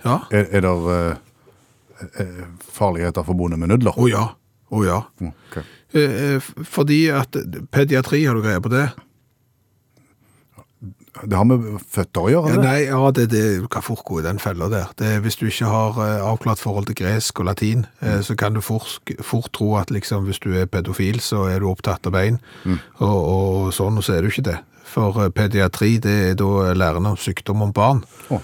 ja. 0.06 0.18
Er, 0.32 0.48
er 0.48 0.64
det 0.64 0.74
eh, 0.94 2.08
eh, 2.24 2.42
farligheter 2.72 3.26
forbundet 3.28 3.60
med 3.60 3.74
nudler? 3.74 4.00
Å 4.00 4.08
ja. 4.08 4.24
Å 4.74 4.84
ja. 4.84 5.00
Okay. 5.20 5.66
Eh, 5.94 6.16
eh, 6.34 6.52
Fordi 6.64 7.00
at 7.14 7.36
pediatri, 7.74 8.24
har 8.26 8.36
du 8.36 8.44
greie 8.44 8.62
på 8.64 8.72
det? 8.72 8.88
Det 11.22 11.36
har 11.38 11.46
med 11.46 11.62
føtter 11.94 12.26
å 12.26 12.30
gjøre? 12.32 12.54
Ja, 12.56 12.60
nei, 12.62 12.78
ja, 12.88 13.00
det, 13.14 13.28
det 13.30 13.42
er 13.46 13.66
kan 13.70 13.84
fort 13.86 14.08
i 14.18 14.24
den 14.24 14.40
fella 14.42 14.68
der. 14.72 14.90
Det, 14.98 15.12
hvis 15.22 15.38
du 15.38 15.46
ikke 15.46 15.70
har 15.70 15.98
eh, 16.02 16.26
avklart 16.26 16.62
forhold 16.62 16.88
til 16.90 16.98
gresk 16.98 17.40
og 17.40 17.48
latin, 17.50 17.86
eh, 18.02 18.18
så 18.24 18.34
kan 18.38 18.56
du 18.56 18.62
fort, 18.64 18.98
fort 19.22 19.52
tro 19.54 19.74
at 19.78 19.94
liksom, 19.94 20.26
hvis 20.26 20.42
du 20.42 20.50
er 20.58 20.66
pedofil, 20.70 21.20
så 21.22 21.46
er 21.52 21.62
du 21.62 21.70
opptatt 21.70 22.06
av 22.10 22.16
bein, 22.16 22.40
og, 22.98 23.18
og 23.20 23.74
sånn, 23.74 24.00
og 24.00 24.06
så 24.06 24.16
er 24.16 24.24
du 24.24 24.32
ikke 24.32 24.48
det. 24.50 24.58
For 24.94 25.22
eh, 25.22 25.30
pediatri, 25.34 25.96
det 26.02 26.16
er 26.30 26.34
da 26.38 26.74
læren 26.76 27.06
om 27.10 27.16
sykdom 27.18 27.62
om 27.64 27.72
barn. 27.74 28.02
Oh. 28.34 28.42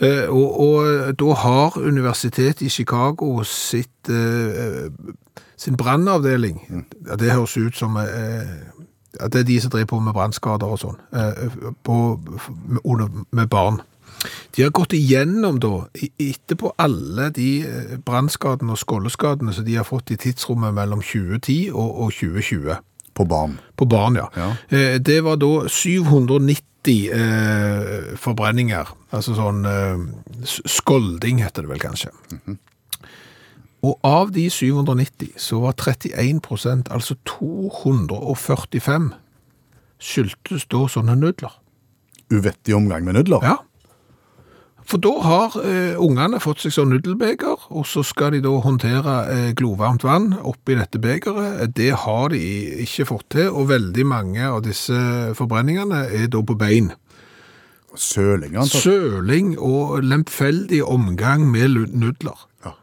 Eh, 0.00 0.26
og, 0.28 0.60
og 0.60 1.12
da 1.20 1.38
har 1.44 1.78
universitetet 1.80 2.64
i 2.66 2.72
Chicago 2.72 3.44
sitt, 3.48 4.10
eh, 4.10 4.88
sin 5.56 5.76
brannavdeling, 5.76 6.60
ja, 7.06 7.16
det 7.16 7.32
høres 7.32 7.56
ut 7.56 7.76
som 7.76 7.96
eh, 8.00 8.56
ja, 9.20 9.28
det 9.28 9.40
er 9.40 9.48
de 9.48 9.60
som 9.60 9.70
driver 9.74 9.90
på 9.94 10.00
med 10.00 10.14
brannskader 10.16 10.72
og 10.72 10.80
sånn, 10.82 10.98
eh, 11.12 11.60
med, 11.88 13.22
med 13.30 13.48
barn. 13.52 13.80
De 14.56 14.62
har 14.64 14.72
gått 14.74 14.94
igjennom 14.96 15.58
da, 15.60 15.72
etterpå 16.22 16.72
alle 16.80 17.30
de 17.36 17.48
eh, 17.68 17.96
brannskadene 18.06 18.72
og 18.74 18.80
skoldeskadene 18.80 19.52
som 19.54 19.66
de 19.66 19.76
har 19.76 19.86
fått 19.88 20.12
i 20.14 20.18
tidsrommet 20.20 20.74
mellom 20.76 21.02
2010 21.04 21.70
og, 21.72 21.90
og 22.06 22.14
2020. 22.16 22.78
På 23.16 23.24
barn. 23.28 23.58
På 23.76 23.88
barn, 23.88 24.18
ja. 24.20 24.26
Ja. 24.36 24.50
Eh, 24.68 24.96
Det 25.00 25.20
var 25.24 25.36
da 25.40 25.52
790 25.68 26.96
eh, 27.16 28.14
forbrenninger, 28.20 28.92
altså 29.10 29.34
sånn 29.34 29.64
skolding 30.46 31.40
heter 31.42 31.66
det 31.66 31.72
vel 31.72 31.82
kanskje. 31.82 32.12
Og 33.84 34.00
av 34.06 34.32
de 34.34 34.48
790 34.50 35.36
så 35.40 35.60
var 35.62 35.76
31% 35.76 36.90
altså 36.90 37.16
245, 37.28 39.12
skyldtes 40.00 40.66
da 40.72 40.86
sånne 40.90 41.16
nudler. 41.18 41.54
Uvettig 42.32 42.74
omgang 42.76 43.04
med 43.06 43.18
nudler? 43.18 43.44
Ja. 43.44 43.56
For 44.86 45.02
da 45.02 45.12
har 45.24 45.54
eh, 45.66 45.96
ungene 45.98 46.38
fått 46.42 46.62
seg 46.62 46.74
sånn 46.76 46.92
nudelbeger, 46.94 47.64
og 47.74 47.88
så 47.90 48.04
skal 48.06 48.36
de 48.36 48.42
da 48.44 48.52
håndtere 48.62 49.16
eh, 49.32 49.48
glovarmt 49.58 50.06
vann 50.06 50.28
oppi 50.46 50.76
dette 50.78 51.00
begeret. 51.02 51.72
Det 51.74 51.90
har 52.04 52.30
de 52.30 52.38
ikke 52.84 53.08
fått 53.08 53.26
til, 53.34 53.50
og 53.50 53.72
veldig 53.72 54.06
mange 54.06 54.46
av 54.46 54.60
disse 54.66 54.94
forbrenningene 55.38 56.04
er 56.14 56.30
da 56.30 56.42
på 56.46 56.54
bein. 56.58 56.92
Søling, 57.96 58.54
antar 58.54 58.84
Søling 58.84 59.54
og 59.58 60.04
lemfeldig 60.04 60.84
omgang 60.84 61.48
med 61.50 61.80
nudler. 61.90 62.46
Ja. 62.62 62.76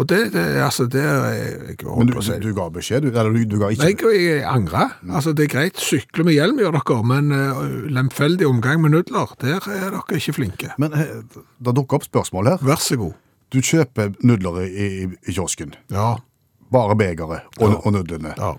Og 0.00 0.06
det, 0.08 0.18
det, 0.32 0.42
altså, 0.64 0.86
det 0.88 1.02
jeg 1.04 1.76
Men 1.84 2.08
du, 2.08 2.14
på 2.16 2.22
å 2.22 2.24
si. 2.24 2.36
du, 2.40 2.48
ga 2.56 2.68
beskjed? 2.72 3.04
Du, 3.04 3.10
eller 3.12 3.34
du, 3.36 3.42
du 3.44 3.58
ga 3.60 3.68
ikke 3.74 3.84
Nei, 3.84 3.90
jeg, 4.16 4.22
jeg 4.40 4.44
angrer. 4.48 4.94
Altså, 5.10 5.34
det 5.36 5.44
er 5.44 5.50
greit, 5.52 5.82
sykle 5.82 6.24
med 6.24 6.38
hjelm 6.38 6.62
gjør 6.62 6.78
dere, 6.78 6.96
men 7.10 7.28
uh, 7.36 7.60
lemfeldig 7.92 8.48
omgang 8.48 8.80
med 8.80 8.94
nudler, 8.96 9.34
der 9.44 9.60
er 9.60 9.92
dere 9.92 10.16
ikke 10.16 10.32
flinke. 10.38 10.72
Men 10.80 10.96
eh, 10.96 11.12
det 11.60 11.76
dukker 11.76 12.00
opp 12.00 12.08
spørsmål 12.08 12.48
her. 12.54 12.64
Vær 12.64 12.80
så 12.80 12.96
god. 13.02 13.12
Du 13.52 13.60
kjøper 13.60 14.14
nudler 14.24 14.62
i, 14.64 14.70
i, 15.04 15.06
i 15.28 15.36
kiosken. 15.36 15.76
Ja, 15.92 16.14
Bare 16.70 16.94
begeret 16.94 17.48
og, 17.58 17.64
Ja. 17.66 17.76
og 17.82 17.92
nudlene. 17.92 18.32
ja. 18.38 18.54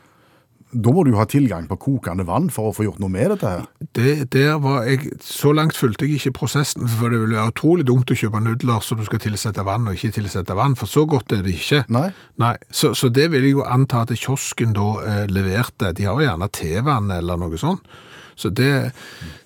Da 0.72 0.92
må 0.96 1.04
du 1.04 1.12
ha 1.18 1.26
tilgang 1.28 1.66
på 1.68 1.78
kokende 1.84 2.24
vann 2.28 2.50
for 2.54 2.70
å 2.70 2.76
få 2.76 2.86
gjort 2.86 3.02
noe 3.04 3.12
med 3.12 3.34
dette 3.34 3.50
her. 3.50 3.66
Det, 3.98 4.14
der 4.32 4.60
var 4.64 4.86
jeg, 4.88 5.12
så 5.26 5.52
langt 5.56 5.76
fulgte 5.76 6.08
jeg 6.08 6.20
ikke 6.20 6.38
prosessen, 6.42 6.88
for 6.88 7.12
det 7.12 7.20
ville 7.20 7.36
være 7.36 7.52
utrolig 7.52 7.88
dumt 7.90 8.12
å 8.14 8.18
kjøpe 8.18 8.40
nudler 8.44 8.86
så 8.86 8.96
du 8.96 9.04
skal 9.08 9.24
tilsette 9.24 9.66
vann 9.68 9.90
og 9.90 9.98
ikke 9.98 10.16
tilsette 10.22 10.56
vann, 10.58 10.78
for 10.80 10.92
så 10.92 11.04
godt 11.10 11.36
er 11.36 11.44
det 11.46 11.58
ikke. 11.58 11.84
Nei? 11.92 12.08
Nei, 12.42 12.56
så, 12.72 12.94
så 12.98 13.12
det 13.12 13.28
vil 13.34 13.50
jeg 13.50 13.58
jo 13.58 13.68
anta 13.68 14.06
at 14.06 14.16
kiosken 14.16 14.76
da 14.78 14.88
eh, 15.04 15.26
leverte. 15.32 15.92
De 15.98 16.08
har 16.08 16.16
jo 16.16 16.28
gjerne 16.30 16.52
tevann 16.56 17.12
eller 17.18 17.42
noe 17.42 17.60
sånt. 17.60 18.00
Så 18.40 18.50
det, 18.56 18.92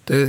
det, 0.07 0.19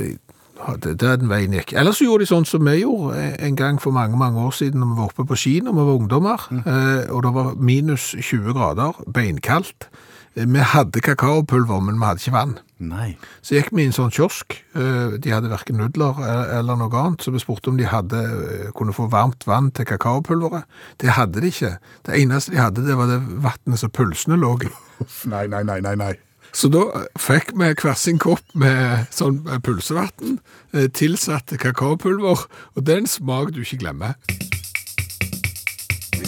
ja, 0.57 0.75
det, 0.83 0.97
det 1.01 1.09
er 1.11 1.17
den 1.21 1.29
veien 1.31 1.53
gikk. 1.53 1.73
Ellers 1.77 1.99
så 2.01 2.07
gjorde 2.09 2.25
de 2.25 2.31
sånn 2.33 2.47
som 2.49 2.65
vi 2.65 2.79
gjorde 2.81 3.23
en 3.45 3.57
gang 3.59 3.79
for 3.83 3.93
mange, 3.95 4.17
mange 4.17 4.41
år 4.41 4.55
siden 4.57 4.81
når 4.83 4.93
vi 4.95 4.99
var 5.03 5.11
oppe 5.13 5.27
på 5.29 5.37
ski 5.39 5.55
når 5.65 5.77
vi 5.79 5.87
var 5.89 6.01
ungdommer, 6.01 6.47
eh, 6.65 7.09
og 7.13 7.23
det 7.27 7.33
var 7.37 7.55
minus 7.61 8.13
20 8.19 8.53
grader, 8.57 8.93
beinkaldt. 9.13 9.89
Eh, 10.37 10.45
Vi 10.47 10.61
hadde 10.61 11.01
kakaopulver, 11.01 11.81
men 11.81 11.97
vi 12.01 12.05
hadde 12.05 12.21
ikke 12.25 12.33
vann. 12.37 12.59
Nei. 12.79 13.17
Så 13.41 13.55
gikk 13.57 13.71
vi 13.73 13.87
i 13.87 13.87
en 13.89 13.95
sånn 13.97 14.11
kiosk. 14.13 14.59
eh, 14.77 15.17
De 15.17 15.31
hadde 15.33 15.49
hverken 15.49 15.79
nudler 15.81 16.19
eh, 16.21 16.59
eller 16.59 16.77
noe 16.77 16.93
annet, 16.93 17.23
så 17.25 17.33
vi 17.33 17.41
spurte 17.41 17.69
om 17.73 17.79
de 17.81 17.87
hadde, 17.89 18.21
eh, 18.21 18.71
kunne 18.77 18.93
få 18.93 19.09
varmt 19.13 19.47
vann 19.49 19.71
til 19.73 19.89
kakaopulveret. 19.89 20.65
Det 21.01 21.15
hadde 21.17 21.41
de 21.41 21.49
ikke. 21.49 21.79
Det 22.05 22.21
eneste 22.21 22.53
de 22.53 22.61
hadde, 22.61 22.85
det 22.85 22.97
var 23.01 23.07
det 23.09 23.21
vannet 23.45 23.81
som 23.81 23.91
pulsene 23.91 24.37
lå 24.37 24.53
i. 24.65 24.73
Nei, 25.33 25.47
nei, 25.47 25.63
nei, 25.65 25.81
nei. 25.81 25.95
nei. 25.97 26.13
Så 26.57 26.71
da 26.73 26.87
fikk 27.21 27.51
vi 27.61 27.69
hver 27.77 27.99
sin 28.01 28.17
kopp 28.23 28.55
med 28.57 29.11
sånn 29.13 29.43
eh, 29.45 29.59
pulsevann, 29.61 30.39
eh, 30.73 30.87
tilsatt 30.89 31.53
kakaopulver, 31.61 32.47
og 32.49 32.87
den 32.89 33.05
smak 33.11 33.53
du 33.53 33.61
ikke 33.61 33.83
glemmer. 33.85 34.17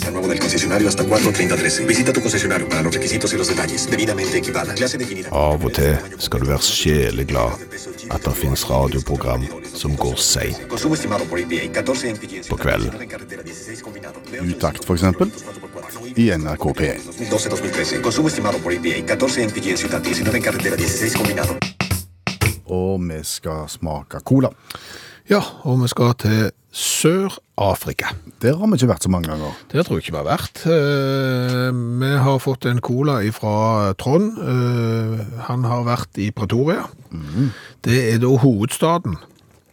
Al 0.07 0.13
nuevo 0.13 0.29
del 0.29 0.39
concesionario 0.41 0.89
hasta 0.89 1.05
4.30.13. 1.05 1.87
Visita 1.87 2.13
tu 2.13 2.21
concesionario 2.21 2.69
para 2.69 2.83
los 2.83 2.95
requisitos 2.95 3.33
y 3.33 3.37
los 3.37 3.49
detalles. 3.49 3.91
Debidamente 3.91 4.39
equipada. 4.39 4.75
Clase 4.75 4.99
definida. 4.99 5.29
Av 5.33 5.65
og 5.65 5.73
til 5.75 5.97
skal 6.19 6.41
du 6.41 6.47
være 6.49 6.63
sjeleglad 6.63 7.53
at 8.11 8.25
det 8.25 8.35
finnes 8.39 8.65
radioprogram 8.71 9.45
som 9.75 9.97
går 9.97 10.17
seint 10.17 10.61
Consumo 10.69 10.95
estimado 10.95 11.25
por 11.25 11.39
EPA 11.39 11.69
14 11.83 12.09
en 12.11 12.17
Pidgin. 12.17 12.43
på 12.49 12.57
kvelden. 12.57 13.03
En 13.03 13.09
carretera 13.09 13.43
16 13.43 13.83
combinado. 13.85 14.21
Utakt, 14.43 14.91
eksempel, 14.91 15.31
i 16.17 16.31
NRK 16.37 16.65
P1. 16.79 17.01
2012-2013. 17.31 18.01
Consumo 18.03 18.29
estimado 18.29 18.59
por 18.59 18.73
EPA 18.73 19.07
14 19.07 19.43
en 19.43 19.51
Pidgin 19.51 19.77
Ciudad 19.77 20.01
19 20.03 20.37
en 20.37 20.43
carretera 20.43 20.77
16 20.77 21.19
combinado. 21.19 21.57
Og 22.67 23.01
vi 23.01 23.21
skal 23.25 23.69
smake 23.69 24.21
cola. 24.25 24.49
Ja, 25.31 25.41
og 25.65 25.83
vi 25.83 25.89
skal 25.89 26.15
til 26.19 26.51
Sør-Afrika. 26.73 28.11
Der 28.43 28.57
har 28.59 28.67
vi 28.69 28.77
ikke 28.79 28.91
vært 28.91 29.05
så 29.07 29.11
mange 29.11 29.31
ganger. 29.31 29.55
Det 29.73 29.85
tror 29.87 29.97
jeg 29.99 30.05
ikke 30.05 30.15
vi 30.15 30.21
har 30.21 30.29
vært. 30.29 30.61
Eh, 30.69 31.73
Vi 32.03 32.11
har 32.25 32.39
fått 32.45 32.67
en 32.69 32.81
cola 32.85 33.19
fra 33.33 33.95
Trond. 33.99 34.37
Eh, 34.39 35.25
Han 35.49 35.65
har 35.65 35.85
vært 35.85 36.19
i 36.19 36.31
Pretoria. 36.31 36.85
Det 37.83 37.99
er 38.15 38.19
da 38.19 38.29
hovedstaden 38.37 39.17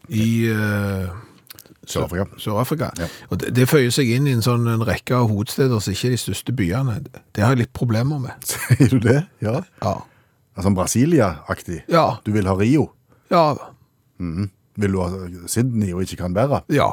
i 0.10 0.48
eh, 0.48 1.10
Sør-Afrika. 1.86 2.26
Sør-Afrika. 2.40 2.92
Ja. 2.98 3.08
Og 3.30 3.40
det, 3.44 3.52
det 3.56 3.68
føyer 3.70 3.92
seg 3.94 4.10
inn 4.16 4.28
i 4.28 4.34
en 4.34 4.42
sånn 4.46 4.66
en 4.72 4.86
rekke 4.88 5.14
av 5.20 5.28
hovedsteder 5.30 5.80
som 5.84 5.94
ikke 5.94 6.08
er 6.08 6.16
de 6.16 6.22
største 6.24 6.56
byene. 6.56 7.00
Det 7.36 7.44
har 7.44 7.54
jeg 7.54 7.66
litt 7.66 7.74
problemer 7.76 8.20
med. 8.24 8.34
Sier 8.50 8.90
du 8.90 9.00
det? 9.04 9.26
Ja. 9.44 9.60
Ja. 9.84 9.98
Altså 10.56 10.72
Brasilia-aktig. 10.72 11.84
Ja. 11.92 12.18
Du 12.24 12.32
vil 12.32 12.48
ha 12.48 12.56
Rio. 12.56 12.88
Ja. 13.30 13.52
Vil 14.78 14.92
du 14.92 15.00
ha 15.02 15.10
Sydney 15.48 15.94
og 15.94 16.02
ikke 16.04 16.18
Canberra? 16.24 16.64
ja. 16.70 16.92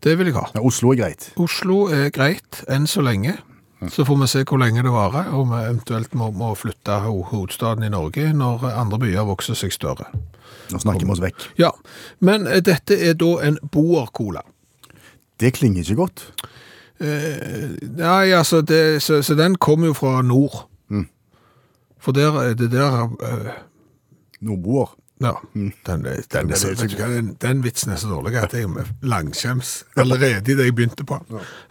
Det 0.00 0.12
vil 0.18 0.28
jeg 0.30 0.34
ha. 0.38 0.44
Ja, 0.54 0.60
Oslo 0.62 0.92
er 0.92 0.96
greit. 1.00 1.24
Oslo 1.42 1.88
er 1.90 2.08
greit 2.14 2.60
enn 2.70 2.84
så 2.86 3.02
lenge. 3.02 3.32
Så 3.90 4.04
får 4.06 4.16
vi 4.20 4.26
se 4.30 4.40
hvor 4.46 4.58
lenge 4.62 4.82
det 4.86 4.90
varer, 4.94 5.28
og 5.34 5.48
vi 5.50 5.58
eventuelt 5.66 6.14
må, 6.18 6.30
må 6.34 6.52
flytte 6.58 6.96
ho- 7.04 7.24
hovedstaden 7.32 7.82
i 7.86 7.90
Norge 7.90 8.28
når 8.34 8.62
andre 8.78 8.98
byer 9.02 9.26
vokser 9.26 9.58
seg 9.58 9.74
større. 9.74 10.06
Nå 10.70 10.78
snakker 10.82 11.04
vi 11.06 11.12
oss 11.16 11.20
vekk. 11.22 11.44
Ja, 11.58 11.70
men 12.22 12.46
eh, 12.46 12.62
dette 12.62 12.94
er 13.08 13.14
da 13.18 13.32
en 13.46 13.58
boer-cola. 13.74 14.42
Det 15.42 15.52
klinger 15.58 15.82
ikke 15.82 15.98
godt. 15.98 16.24
Nei, 17.02 18.30
altså, 18.34 18.60
det, 18.66 19.02
så, 19.02 19.20
så 19.22 19.34
den 19.38 19.54
kommer 19.62 19.90
jo 19.92 19.94
fra 19.98 20.22
nord. 20.22 20.64
For 21.98 22.14
der 22.14 22.34
er 22.40 22.54
det 22.58 22.70
der 22.72 23.08
eh, 23.26 23.52
Nordboer. 24.46 24.94
Ja, 25.20 25.32
den, 25.52 26.04
er- 26.06 26.20
den, 26.30 26.46
du 26.52 26.54
hva, 26.54 27.08
den, 27.10 27.32
den 27.42 27.62
vitsen 27.64 27.90
er 27.90 27.98
så 27.98 28.06
dårlig 28.12 28.36
at 28.38 28.52
jeg 28.54 28.68
er 28.70 28.86
langskjems 29.02 29.72
allerede 29.98 30.52
i 30.52 30.54
det 30.54 30.68
jeg 30.68 30.76
begynte 30.78 31.02
på. 31.08 31.18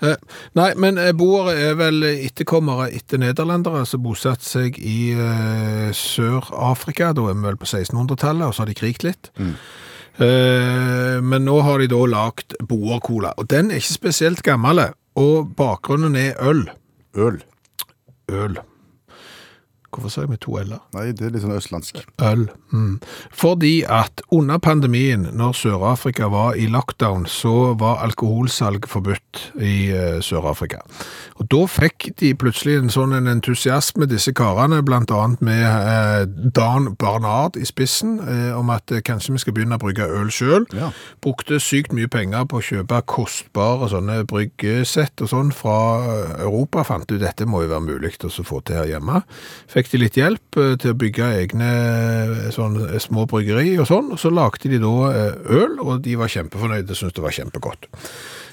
Eh, 0.04 0.18
nei, 0.60 0.74
men 0.76 1.00
eh, 1.00 1.14
boere 1.16 1.54
er 1.70 1.78
vel 1.80 2.04
etterkommere 2.10 2.90
etter 2.98 3.22
nederlendere 3.24 3.86
som 3.88 4.04
bosatte 4.04 4.44
seg 4.44 4.76
i 4.84 5.14
eh, 5.16 5.90
Sør-Afrika. 5.96 7.14
Da 7.16 7.30
er 7.32 7.40
vi 7.40 7.48
vel 7.48 7.60
på 7.62 7.70
1600-tallet, 7.70 8.50
og 8.50 8.56
så 8.58 8.66
har 8.66 8.72
de 8.74 8.76
kriget 8.84 9.08
litt. 9.08 9.32
Eh, 10.18 11.18
men 11.22 11.46
nå 11.46 11.60
har 11.64 11.80
de 11.80 11.88
da 11.92 12.00
lagt 12.10 12.56
boercola, 12.68 13.32
og 13.38 13.48
den 13.54 13.72
er 13.72 13.80
ikke 13.80 13.96
spesielt 14.00 14.44
gammel, 14.46 14.82
og 15.18 15.54
bakgrunnen 15.58 16.16
er 16.20 16.36
øl. 16.44 16.66
Øl. 17.18 17.40
Øl. 18.32 18.58
Hvorfor 19.88 20.12
sa 20.12 20.22
jeg 20.26 20.30
med 20.30 20.42
to 20.44 20.58
l-er? 20.60 20.82
Nei, 20.94 21.06
det 21.16 21.24
er 21.24 21.32
litt 21.32 21.44
sånn 21.46 21.56
østlandsk. 21.56 22.02
Øl. 22.28 22.48
Mm. 22.76 22.98
Fordi 23.32 23.86
at 23.88 24.22
under 24.36 24.60
pandemien, 24.60 25.24
når 25.34 25.56
Sør-Afrika 25.56 26.28
var 26.34 26.58
i 26.60 26.68
lockdown, 26.68 27.24
så 27.32 27.72
var 27.80 28.02
alkoholsalg 28.04 28.86
forbudt 28.92 29.46
i 29.64 29.76
uh, 29.96 30.18
Sør-Afrika. 30.22 30.82
Og 31.40 31.48
da 31.54 31.62
fikk 31.72 32.10
de 32.20 32.34
plutselig 32.36 32.76
en 32.82 32.92
sånn 32.92 33.16
en 33.16 33.32
entusiasme, 33.32 34.10
disse 34.12 34.34
karene, 34.36 34.82
blant 34.86 35.14
annet 35.16 35.46
med 35.46 35.64
uh, 35.64 36.28
Dan 36.28 36.92
Barnard 37.00 37.56
i 37.56 37.66
spissen, 37.66 38.18
uh, 38.20 38.60
om 38.60 38.74
at 38.76 38.92
kanskje 39.08 39.38
vi 39.38 39.44
skal 39.46 39.56
begynne 39.56 39.80
å 39.80 39.84
brygge 39.86 40.10
øl 40.20 40.34
selv. 40.36 40.76
Ja. 40.76 40.92
Brukte 41.24 41.62
sykt 41.64 41.96
mye 41.96 42.12
penger 42.12 42.44
på 42.52 42.60
å 42.60 42.68
kjøpe 42.74 43.02
kostbare 43.08 43.88
sånne 43.94 44.20
bryggesett 44.28 45.24
og 45.24 45.32
sånn 45.32 45.56
fra 45.56 45.80
Europa. 46.42 46.84
Fant 46.92 47.08
ut 47.08 47.24
dette 47.24 47.48
må 47.48 47.64
jo 47.64 47.72
være 47.72 47.88
mulig 47.88 48.14
å 48.28 48.34
få 48.44 48.60
til 48.68 48.82
her 48.82 48.92
hjemme. 48.92 49.24
Fikk 49.78 49.92
de 49.92 49.98
litt 50.02 50.16
hjelp 50.18 50.58
eh, 50.58 50.72
til 50.82 50.96
å 50.96 50.98
bygge 50.98 51.26
egne 51.38 51.66
eh, 51.70 52.46
sånn, 52.54 52.80
eh, 52.88 52.98
små 53.02 53.28
bryggeri 53.30 53.76
og 53.78 53.86
sånn, 53.86 54.08
og 54.16 54.18
så 54.18 54.32
lagde 54.34 54.72
de 54.72 54.80
da 54.82 55.12
øl, 55.54 55.76
og 55.84 56.00
de 56.08 56.16
var 56.18 56.32
kjempefornøyde, 56.34 56.98
syntes 56.98 57.14
det 57.14 57.22
var 57.22 57.36
kjempegodt. 57.36 57.86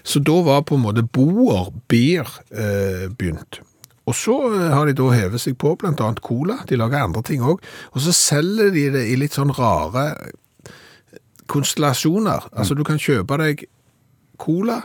Så 0.05 0.21
da 0.21 0.35
var 0.45 0.67
på 0.69 0.77
en 0.77 0.85
måte 0.85 1.07
Boer 1.17 1.71
Beer 1.89 2.29
eh, 2.53 3.07
begynt. 3.09 3.63
Og 4.05 4.13
så 4.21 4.37
har 4.53 4.85
de 4.85 4.93
da 4.99 5.07
hevet 5.15 5.41
seg 5.41 5.57
på 5.57 5.73
annet 5.81 6.21
cola, 6.21 6.59
de 6.69 6.77
lager 6.77 7.07
andre 7.07 7.25
ting 7.25 7.41
også, 7.41 7.73
og 7.95 8.05
så 8.05 8.13
selger 8.19 8.75
de 8.75 8.85
det 8.99 9.07
i 9.09 9.17
litt 9.17 9.33
sånn 9.33 9.55
rare 9.57 10.11
konstellasjoner. 11.49 12.51
Altså 12.53 12.77
du 12.77 12.85
kan 12.85 13.01
kjøpe 13.01 13.41
deg 13.41 13.65
cola 14.37 14.83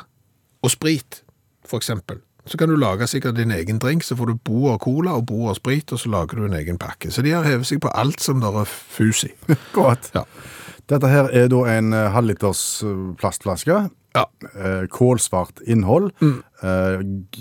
og 0.63 0.71
sprit, 0.71 1.25
for 1.67 1.83
eksempel. 1.83 2.23
Så 2.49 2.57
kan 2.57 2.69
du 2.71 2.75
lage 2.81 3.05
sikkert 3.07 3.37
din 3.37 3.51
egen 3.53 3.77
drink, 3.79 4.03
så 4.03 4.15
får 4.17 4.31
du 4.31 4.39
Boer 4.49 4.79
cola 4.81 5.13
og 5.19 5.27
Boer 5.29 5.53
sprit, 5.53 5.91
og 5.93 5.99
så 6.01 6.09
lager 6.09 6.39
du 6.39 6.45
en 6.47 6.57
egen 6.57 6.79
pakke. 6.81 7.11
Så 7.13 7.21
de 7.21 7.35
har 7.35 7.45
hevet 7.45 7.67
seg 7.69 7.81
på 7.83 7.91
alt 7.93 8.19
som 8.25 8.41
der 8.41 8.55
er 8.63 8.65
fus 8.65 9.23
i. 9.27 9.29
Godt. 9.77 10.09
Ja. 10.17 10.25
Dette 10.89 11.07
her 11.11 11.29
er 11.29 11.47
da 11.53 11.59
en 11.77 11.93
eh, 11.93 12.07
halvliters 12.15 12.63
eh, 12.83 13.01
plastflaske. 13.21 13.83
Ja. 14.17 14.23
Eh, 14.57 14.87
Kålsvart 14.89 15.61
innhold. 15.69 16.09
Mm. 16.19 16.39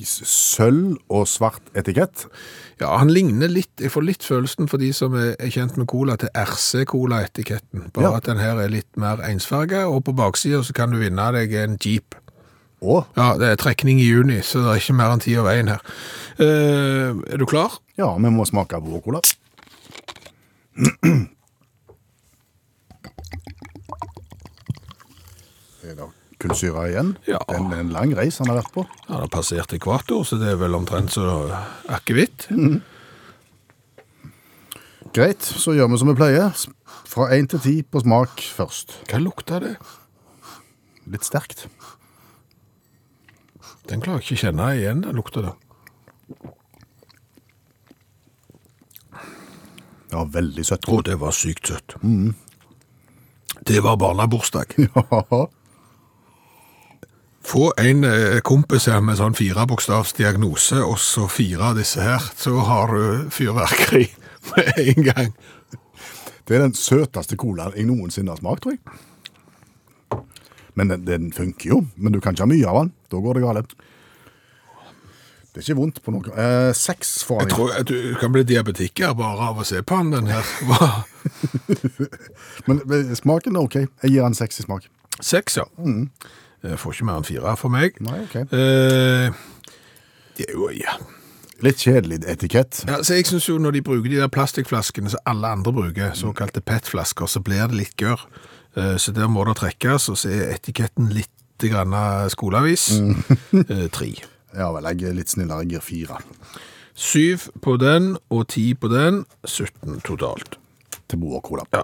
sølv 0.04 0.98
og 1.08 1.24
svart 1.26 1.64
etikett. 1.78 2.26
Ja, 2.78 2.92
han 3.00 3.08
ligner 3.10 3.48
litt, 3.50 3.72
jeg 3.80 3.90
får 3.90 4.04
litt 4.06 4.26
følelsen 4.26 4.68
for 4.70 4.78
de 4.78 4.92
som 4.94 5.16
er 5.18 5.32
kjent 5.50 5.78
med 5.80 5.88
cola 5.90 6.14
til 6.20 6.28
RC-cola-etiketten. 6.36 7.88
Bare 7.96 8.10
Ja. 8.12 8.16
at 8.20 8.28
den 8.28 8.38
her 8.38 8.60
er 8.60 8.68
litt 8.68 8.96
mer 8.96 9.16
ensfarga, 9.24 9.86
og 9.88 10.04
på 10.04 10.12
baksiden 10.14 10.62
så 10.62 10.72
kan 10.76 10.90
du 10.92 10.98
vinne 10.98 11.32
deg 11.32 11.52
en 11.54 11.78
Jeep. 11.80 12.14
Å, 12.80 13.04
Ja, 13.16 13.32
det 13.38 13.48
er 13.48 13.56
trekning 13.58 13.98
i 13.98 14.06
juni, 14.06 14.38
så 14.46 14.60
det 14.62 14.70
er 14.70 14.80
ikke 14.82 14.94
mer 14.94 15.10
enn 15.16 15.20
tid 15.24 15.38
av 15.40 15.48
veien 15.48 15.68
her. 15.72 15.80
Eh, 16.38 17.10
er 17.34 17.36
du 17.40 17.46
klar? 17.46 17.78
ja, 17.98 18.12
vi 18.16 18.30
må 18.30 18.46
smake 18.46 18.78
Boer-cola. 18.80 19.20
Er 25.86 25.94
det 25.98 26.08
kullsyre 26.42 26.84
igjen? 26.90 27.12
Ja. 27.26 27.38
Det 27.48 27.56
er 27.56 27.60
en- 27.60 27.72
en 27.72 27.88
lang 27.92 28.12
reis 28.16 28.38
han 28.38 28.48
har 28.48 28.56
vært 28.62 28.72
på. 28.72 28.84
Ja, 29.08 29.14
det 29.14 29.20
har 29.20 29.28
passert 29.28 29.72
ekvator, 29.72 30.24
så 30.24 30.38
det 30.38 30.48
er 30.52 30.56
vel 30.56 30.74
omtrent 30.74 31.10
så 31.10 31.50
akevitt. 31.88 32.48
Greit, 35.12 35.40
så 35.40 35.72
gjør 35.74 35.90
vi 35.90 35.98
som 35.98 36.08
vi 36.08 36.14
pleier. 36.14 36.50
S- 36.54 36.68
Fra 37.08 37.28
én 37.32 37.48
til 37.48 37.58
ti 37.58 37.82
på 37.82 38.00
smak 38.02 38.28
først. 38.54 38.92
Hva 39.08 39.18
lukter 39.18 39.60
det? 39.60 39.76
Litt 41.10 41.22
sterkt. 41.24 41.66
Den 43.88 44.02
klarer 44.04 44.20
jeg 44.20 44.26
ikke 44.26 44.38
å 44.38 44.44
kjenne 44.46 44.70
igjen, 44.76 45.02
den 45.06 45.16
lukter 45.16 45.48
da. 45.48 45.54
Ja, 50.12 50.24
veldig 50.24 50.64
søtt. 50.64 50.88
Å, 50.88 51.00
det 51.04 51.16
var 51.20 51.36
sykt 51.36 51.70
søtt. 51.72 51.96
Det 53.68 53.80
var 53.84 54.00
barnebursdag. 54.00 54.76
Ja, 54.98 55.46
Få 57.48 57.70
en 57.80 58.04
eh, 58.04 58.42
kompis 58.44 58.90
her 58.90 58.98
med 59.00 59.16
sånn 59.16 59.32
firebokstavs 59.32 60.10
diagnose, 60.18 60.82
og 60.84 60.98
så 61.00 61.24
fire 61.32 61.70
av 61.70 61.78
disse 61.78 62.02
her, 62.04 62.20
så 62.36 62.58
har 62.66 62.92
du 62.92 63.30
fyrverkeri 63.32 64.02
med 64.50 64.80
en 64.82 65.06
gang. 65.06 65.30
Det 66.44 66.58
er 66.58 66.66
den 66.66 66.76
søteste 66.76 67.38
colaen 67.40 67.72
jeg 67.72 67.88
noensinne 67.88 68.34
har 68.34 68.42
smakt, 68.42 68.66
tror 68.66 68.76
jeg. 68.76 69.07
Men 70.78 70.92
den, 70.92 71.06
den 71.08 71.30
funker 71.34 71.72
jo, 71.72 71.78
men 71.96 72.14
du 72.14 72.20
kan 72.22 72.36
ikke 72.36 72.44
ha 72.46 72.50
mye 72.52 72.68
av 72.70 72.76
den. 72.84 72.92
Da 73.10 73.22
går 73.24 73.38
det 73.38 73.44
galt. 73.46 73.72
Det 75.48 75.62
er 75.62 75.66
ikke 75.72 75.78
vondt 75.80 75.98
på 76.04 76.12
noe. 76.14 76.30
Eh, 76.38 76.70
seks 76.76 77.16
får 77.26 77.40
Jeg 77.42 77.48
han. 77.48 77.54
tror 77.56 77.72
at 77.80 77.88
du 77.90 77.98
kan 78.20 78.30
bli 78.34 78.44
diabetiker 78.46 79.14
bare 79.18 79.48
av 79.50 79.58
å 79.58 79.64
se 79.66 79.80
på 79.82 79.96
den, 79.98 80.12
den 80.14 80.28
her. 80.30 80.46
Men 82.68 82.82
smaken 83.18 83.56
er 83.58 83.64
ok. 83.66 83.78
Jeg 84.04 84.12
gir 84.12 84.22
han 84.26 84.36
seks 84.38 84.60
i 84.60 84.66
smak. 84.68 84.86
Seks, 85.24 85.56
ja. 85.58 85.64
Jeg 86.62 86.78
får 86.78 86.94
ikke 86.94 87.06
mer 87.08 87.18
enn 87.20 87.26
fire 87.26 87.54
for 87.58 87.72
meg. 87.74 87.96
Nei, 88.04 88.20
ok. 88.28 88.36
Eh, 88.54 89.40
det 90.38 90.46
er 90.46 90.54
jo, 90.54 90.68
ja. 90.74 90.94
Litt 91.64 91.80
kjedelig 91.82 92.20
etikett. 92.30 92.84
Ja, 92.86 93.00
så 93.02 93.16
jeg 93.18 93.26
synes 93.26 93.48
jo 93.48 93.56
når 93.58 93.80
de 93.80 93.86
bruker 93.88 94.12
de 94.12 94.20
der 94.20 94.30
plastflaskene 94.30 95.10
som 95.10 95.24
alle 95.26 95.50
andre 95.56 95.72
bruker, 95.74 96.12
såkalte 96.14 96.62
PET-flasker, 96.62 97.26
så 97.26 97.42
blir 97.42 97.66
det 97.72 97.80
litt 97.80 97.96
gør. 97.98 98.22
Eh, 98.76 98.96
Så 98.98 99.12
der 99.12 99.26
må 99.28 99.44
det 99.44 99.56
trekkes, 99.56 100.08
og 100.08 100.16
så 100.16 100.28
er 100.30 100.54
etiketten 100.54 101.08
litt 101.12 101.30
grann 101.58 101.94
skoleavis. 102.30 102.90
Eh, 103.52 103.88
Tre. 103.90 104.12
Ja 104.56 104.70
vel, 104.72 104.84
jeg 104.98 105.10
er 105.10 105.14
litt 105.18 105.28
snillere. 105.30 105.64
Jeg 105.66 105.70
gir 105.76 105.80
fire. 105.80 106.20
Syv 106.94 107.48
på 107.62 107.76
den 107.78 108.16
og 108.30 108.48
ti 108.48 108.74
på 108.74 108.88
den. 108.88 109.24
17 109.46 110.00
totalt. 110.06 110.58
Til 111.08 111.22
og 111.24 111.42
Cola. 111.42 111.64
Ja. 111.72 111.82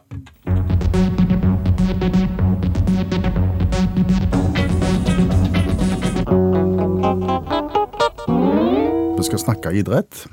Vi 9.17 9.23
skal 9.27 9.39
snakke 9.39 9.73
idrett. 9.79 10.25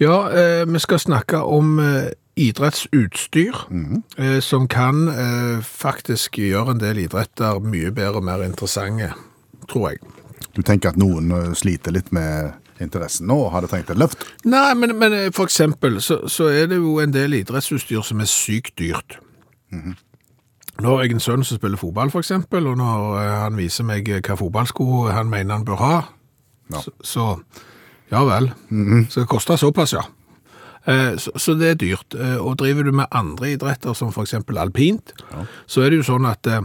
Ja, 0.00 0.16
eh, 0.32 0.64
vi 0.66 0.78
skal 0.82 0.98
snakke 0.98 1.42
om 1.44 1.78
eh, 1.78 2.10
idrettsutstyr, 2.36 3.54
eh, 4.18 4.38
som 4.40 4.68
kan 4.68 5.08
eh, 5.08 5.60
faktisk 5.66 6.38
gjøre 6.40 6.74
en 6.76 6.80
del 6.80 7.02
idretter 7.04 7.58
mye 7.60 7.90
bedre 7.92 8.22
og 8.22 8.24
mer 8.28 8.44
interessante, 8.46 9.10
tror 9.68 9.90
jeg. 9.92 10.00
Du 10.56 10.62
tenker 10.64 10.92
at 10.92 10.98
noen 11.00 11.30
eh, 11.36 11.50
sliter 11.58 11.92
litt 11.94 12.08
med 12.12 12.52
interessen 12.82 13.28
nå 13.30 13.36
og 13.44 13.52
hadde 13.54 13.68
trengt 13.70 13.90
et 13.92 14.00
løft? 14.00 14.24
Nei, 14.48 14.72
men, 14.74 14.94
men 14.98 15.12
eh, 15.16 15.28
for 15.34 15.44
eksempel 15.50 16.00
så, 16.02 16.22
så 16.28 16.48
er 16.50 16.70
det 16.72 16.80
jo 16.80 16.96
en 17.02 17.12
del 17.14 17.36
idrettsutstyr 17.42 18.02
som 18.06 18.20
er 18.24 18.30
sykt 18.30 18.74
dyrt. 18.80 19.18
Nå 20.82 20.88
har 20.96 21.04
jeg 21.04 21.14
en 21.14 21.22
sønn 21.22 21.44
som 21.46 21.60
spiller 21.60 21.78
fotball, 21.80 22.10
for 22.12 22.24
eksempel, 22.24 22.66
og 22.72 22.80
når 22.80 23.20
eh, 23.20 23.34
han 23.44 23.60
viser 23.60 23.86
meg 23.88 24.08
hva 24.24 24.38
fotballsko 24.40 24.88
han 25.12 25.30
mener 25.32 25.58
han 25.60 25.68
bør 25.68 25.84
ha, 25.84 25.94
Ja. 26.72 26.80
så, 26.80 26.92
så 27.04 27.24
ja 28.12 28.22
vel. 28.24 28.50
Så 29.12 29.22
det 29.22 29.28
koster 29.28 29.56
såpass, 29.60 29.92
ja. 29.96 30.02
Eh, 30.86 31.16
Så, 31.16 31.30
så 31.36 31.54
det 31.58 31.68
er 31.70 31.74
dyrt. 31.74 32.14
Eh, 32.14 32.36
Og 32.42 32.58
driver 32.58 32.82
du 32.82 32.92
med 32.92 33.06
andre 33.12 33.52
idretter, 33.52 33.92
som 33.94 34.08
eksempel 34.08 34.58
alpint, 34.58 35.12
så 35.66 35.82
er 35.82 35.90
det 35.90 35.96
jo 36.02 36.02
sånn 36.12 36.26
at 36.26 36.46
eh, 36.46 36.60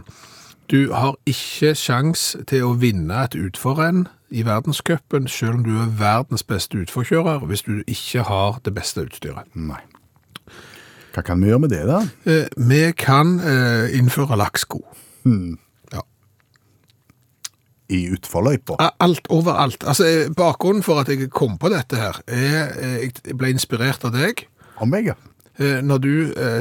du 0.71 0.91
har 0.93 1.15
ikke 1.25 1.75
sjans 1.75 2.35
til 2.47 2.63
å 2.63 2.73
vinne 2.79 3.23
et 3.23 3.35
utforrenn 3.35 4.07
i 4.31 4.41
verdenscupen, 4.43 5.27
selv 5.27 5.55
om 5.55 5.63
du 5.63 5.77
er 5.79 5.93
verdens 5.99 6.43
beste 6.43 6.77
utforkjører, 6.77 7.45
hvis 7.47 7.61
du 7.63 7.83
ikke 7.87 8.23
har 8.27 8.59
det 8.65 8.73
beste 8.75 9.05
utstyret. 9.05 9.45
Nei. 9.55 9.79
Hva 11.15 11.23
kan 11.23 11.39
vi 11.41 11.47
gjøre 11.47 11.59
med 11.63 11.69
det, 11.69 11.85
da? 11.87 12.01
Eh, 12.25 12.47
Vi 12.57 12.91
kan 12.93 13.39
innføre 13.93 14.35
lakksko. 14.37 14.81
Ja. 15.25 15.55
I 17.89 18.09
utforløypa? 18.11 18.75
Alt 18.99 19.27
overalt. 19.31 19.83
Altså, 19.87 20.05
eh, 20.05 20.29
bakgrunnen 20.35 20.83
for 20.83 20.99
at 20.99 21.07
jeg 21.11 21.29
kom 21.31 21.57
på 21.57 21.69
dette 21.71 21.95
her, 21.95 22.19
er 22.27 22.73
eh, 22.75 23.09
jeg 23.25 23.37
ble 23.39 23.49
inspirert 23.53 24.03
av 24.07 24.11
deg 24.15 24.45
Av 24.81 24.87
meg, 24.91 25.07
ja. 25.07 25.15
eh, 25.59 25.79
når 25.81 25.97
du 26.03 26.11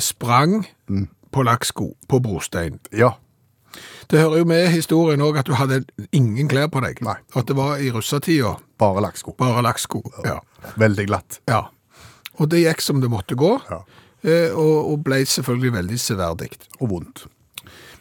sprang 0.00 0.62
sprang 0.64 1.08
på 1.36 1.42
lakksko 1.44 1.90
på 2.08 2.20
brostein. 2.22 2.78
Ja. 2.96 3.10
Det 4.08 4.20
hører 4.22 4.38
jo 4.38 4.44
med 4.48 4.68
historien 4.72 5.20
òg 5.20 5.36
at 5.42 5.46
du 5.50 5.52
hadde 5.58 5.82
ingen 6.16 6.48
klær 6.48 6.70
på 6.72 6.80
deg. 6.80 7.02
Nei. 7.04 7.16
At 7.36 7.46
det 7.50 7.56
var 7.58 7.76
i 7.82 7.90
russetida 7.92 8.54
Bare 8.78 9.02
lakksko. 9.04 9.34
bare 9.36 9.60
lakksko. 9.66 10.00
Ja. 10.24 10.38
Veldig 10.78 11.06
glatt. 11.10 11.40
ja. 11.50 11.64
Og 12.38 12.50
det 12.52 12.62
gikk 12.62 12.80
som 12.84 13.00
det 13.00 13.08
måtte 13.10 13.34
gå, 13.34 13.54
Ja. 13.70 13.78
og, 14.54 14.90
og 14.92 15.04
ble 15.04 15.22
selvfølgelig 15.24 15.72
veldig 15.72 15.98
severdig. 16.00 16.50
Og 16.80 16.90
vondt. 16.90 17.26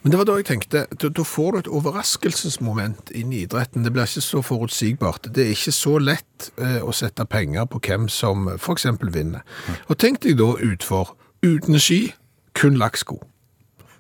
Men 0.06 0.14
det 0.14 0.18
var 0.20 0.28
da 0.30 0.34
jeg 0.38 0.46
tenkte, 0.46 0.84
da, 1.02 1.24
får 1.26 1.48
du 1.52 1.58
et 1.58 1.68
overraskelsesmoment 1.80 3.10
inn 3.18 3.32
i 3.34 3.40
idretten. 3.42 3.82
Det 3.82 3.90
blir 3.90 4.06
ikke 4.06 4.22
så 4.22 4.44
forutsigbart. 4.46 5.32
Det 5.34 5.48
er 5.48 5.56
ikke 5.56 5.74
så 5.74 5.96
lett 5.98 6.52
eh, 6.62 6.78
å 6.86 6.94
sette 6.94 7.26
penger 7.26 7.66
på 7.66 7.82
hvem 7.88 8.06
som 8.14 8.46
eksempel 8.54 9.10
vinner. 9.16 9.42
Og 9.90 9.98
tenk 9.98 10.22
deg 10.22 10.38
da 10.38 10.52
utfor, 10.62 11.16
uten 11.42 11.82
ski, 11.82 12.14
kun 12.54 12.78
lakksko. 12.78 13.18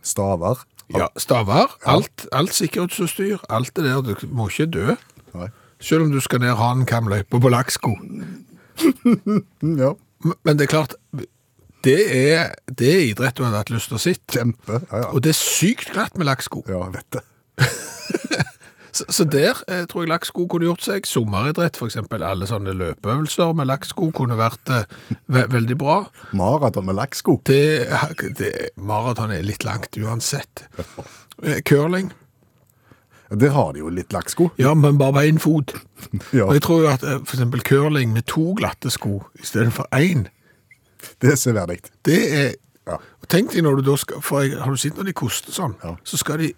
Staver. 0.05 0.61
Ja, 0.93 1.09
staver, 1.17 1.73
alt, 1.89 2.27
alt 2.29 2.53
sikkerhetsutstyr, 2.53 3.41
alt 3.49 3.73
det 3.73 3.87
der, 3.87 4.05
du 4.05 4.27
må 4.29 4.45
ikke 4.51 4.69
dø. 4.69 4.93
Nei. 5.33 5.49
Selv 5.81 6.05
om 6.05 6.13
du 6.13 6.21
skal 6.21 6.45
ned 6.45 6.53
Hanenkamløypa 6.61 7.41
på 7.41 7.55
lakksko. 7.57 7.97
Ja. 9.81 9.95
Men 10.45 10.57
det 10.57 10.65
er 10.65 10.71
klart, 10.71 10.93
det 11.85 12.01
er, 12.09 12.55
det 12.67 12.91
er 12.91 13.05
idrett 13.11 13.37
du 13.37 13.45
hadde 13.45 13.61
hatt 13.61 13.73
lyst 13.73 13.91
til 13.91 13.99
å 13.99 14.01
sitte. 14.01 14.39
Kjempe. 14.39 14.81
Ja, 14.89 15.05
ja. 15.05 15.11
Og 15.13 15.23
det 15.25 15.35
er 15.35 15.39
sykt 15.39 15.93
glatt 15.93 16.17
med 16.19 16.29
lakksko. 16.29 16.65
Ja, 16.71 16.83
vet 16.93 17.17
det. 17.17 17.25
Så, 18.95 19.03
så 19.09 19.23
der 19.27 19.57
eh, 19.67 19.81
tror 19.91 20.05
jeg 20.05 20.09
lakksko 20.13 20.45
kunne 20.47 20.69
gjort 20.69 20.85
seg. 20.85 21.07
Sommeridrett, 21.09 21.75
eksempel. 21.83 22.23
Alle 22.23 22.47
sånne 22.47 22.71
løpeøvelser 22.79 23.51
med 23.59 23.67
lakksko 23.67 24.07
kunne 24.15 24.37
vært 24.39 24.71
eh, 24.71 24.85
ve 25.35 25.41
veldig 25.51 25.75
bra. 25.81 25.97
Maraton 26.31 26.87
med 26.87 26.95
lakksko. 26.95 27.41
Det, 27.43 27.89
det, 28.39 28.53
maraton 28.79 29.33
er 29.35 29.43
litt 29.43 29.67
langt 29.67 29.99
uansett. 29.99 30.63
Eh, 31.43 31.59
Curling. 31.67 32.13
Der 33.35 33.51
har 33.51 33.73
de 33.73 33.81
jo 33.81 33.91
litt 33.91 34.13
lakksko. 34.15 34.51
Ja, 34.61 34.71
men 34.77 34.99
bare 35.01 35.17
på 35.17 35.25
én 35.27 35.43
fot. 35.43 35.75
Ja, 36.37 36.45
Og 36.45 36.53
jeg 36.53 36.63
tror 36.63 36.83
jo 36.85 36.89
at 36.91 37.03
f.eks. 37.03 37.23
for 37.25 37.35
eksempel 37.35 37.63
curling 37.65 38.11
med 38.13 38.27
to 38.29 38.53
glatte 38.55 38.91
sko 38.93 39.23
i 39.41 39.47
stedet 39.47 39.73
for 39.73 39.89
én, 39.95 40.27
det 41.21 41.31
er 41.31 41.39
severdig. 41.41 41.79
det 42.05 42.21
er 42.33 42.53
Ja. 42.85 42.99
Tenk 43.27 43.51
deg 43.55 43.63
når 43.65 43.79
du 43.79 43.87
da 43.87 43.95
skal 43.97 44.21
for 44.21 44.43
jeg, 44.43 44.59
Har 44.61 44.69
du 44.69 44.77
sett 44.77 44.93
når 44.99 45.07
de 45.09 45.13
koster 45.17 45.51
sånn? 45.51 45.71
Ja. 45.83 45.95
Så 46.05 46.19
skal 46.21 46.37
de 46.37 46.51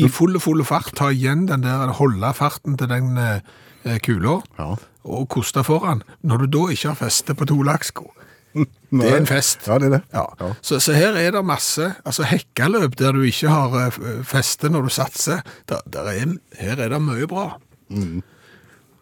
i 0.00 0.06
full 0.08 0.38
full 0.40 0.62
fart 0.64 0.94
ta 0.96 1.10
igjen 1.12 1.42
den 1.50 1.60
der, 1.66 1.90
holde 1.98 2.30
farten 2.38 2.78
til 2.80 2.88
den 2.88 3.18
eh, 3.18 3.98
kula 4.00 4.38
Ja. 4.58 4.76
og 5.04 5.28
koste 5.28 5.64
foran. 5.66 6.02
Når 6.22 6.38
du 6.38 6.46
da 6.46 6.62
ikke 6.72 6.88
har 6.94 6.96
feste 7.02 7.34
på 7.34 7.44
to 7.50 7.58
lakksko. 7.62 8.06
Det 8.92 9.08
er 9.08 9.16
en 9.16 9.26
fest. 9.26 9.66
Ja, 9.66 9.78
det 9.80 9.86
er 9.88 9.94
det. 9.98 10.02
Ja. 10.12 10.24
Ja. 10.40 10.52
Så, 10.62 10.78
så 10.80 10.92
her 10.96 11.16
er 11.16 11.30
det 11.32 11.44
masse 11.44 11.94
altså 12.04 12.24
hekkeløp 12.28 12.96
der 13.00 13.12
du 13.16 13.22
ikke 13.24 13.48
har 13.52 13.76
eh, 13.86 14.00
feste 14.24 14.68
når 14.72 14.88
du 14.88 14.92
satser. 14.92 15.40
Der, 15.68 15.80
der 15.92 16.08
er, 16.12 16.34
her 16.60 16.76
er 16.80 16.88
det 16.92 17.00
mye 17.02 17.26
bra. 17.28 17.58
Mm. 17.90 18.22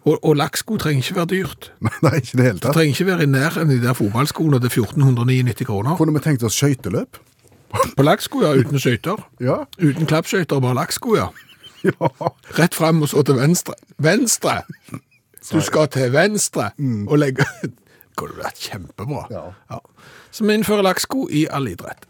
Og, 0.05 0.16
og 0.24 0.36
lakksko 0.36 0.76
trenger 0.80 1.03
ikke 1.05 1.16
være 1.16 1.26
dyrt. 1.34 1.72
Nei, 2.05 2.14
ikke 2.22 2.36
det 2.38 2.44
hele 2.46 2.55
Det 2.55 2.62
tatt. 2.62 2.72
trenger 2.78 2.94
ikke 2.94 3.07
være 3.11 3.22
i 3.26 3.26
nærheten 3.26 3.68
de 3.72 3.80
der 3.82 3.92
fotballskoene 3.98 4.61
til 4.61 4.70
1499 4.72 5.66
kroner. 5.68 5.96
Kunne 5.96 6.14
vi 6.16 6.22
tenkt 6.24 6.42
oss 6.46 6.57
skøyteløp? 6.57 7.20
På 7.96 8.03
lakksko, 8.03 8.40
ja, 8.42 8.55
uten 8.59 8.80
skøyter. 8.80 9.20
Ja. 9.40 9.59
Uten 9.78 10.07
klappskøyter, 10.11 10.61
bare 10.61 10.74
lakksko, 10.80 11.16
ja. 11.20 11.28
Ja. 11.84 12.11
Rett 12.59 12.74
frem 12.76 12.98
og 13.03 13.09
så 13.09 13.22
til 13.24 13.38
venstre. 13.38 13.72
Venstre! 14.05 14.59
Du 15.48 15.61
skal 15.64 15.88
til 15.88 16.11
venstre 16.12 16.66
og 17.09 17.16
legge 17.22 17.46
Det 17.62 17.70
kunne 18.20 18.36
vært 18.42 18.61
kjempebra. 18.61 19.22
Ja. 19.32 19.78
Så 20.30 20.44
vi 20.44 20.59
innfører 20.59 20.84
lakksko 20.84 21.24
i 21.32 21.46
all 21.48 21.70
idrett. 21.72 22.05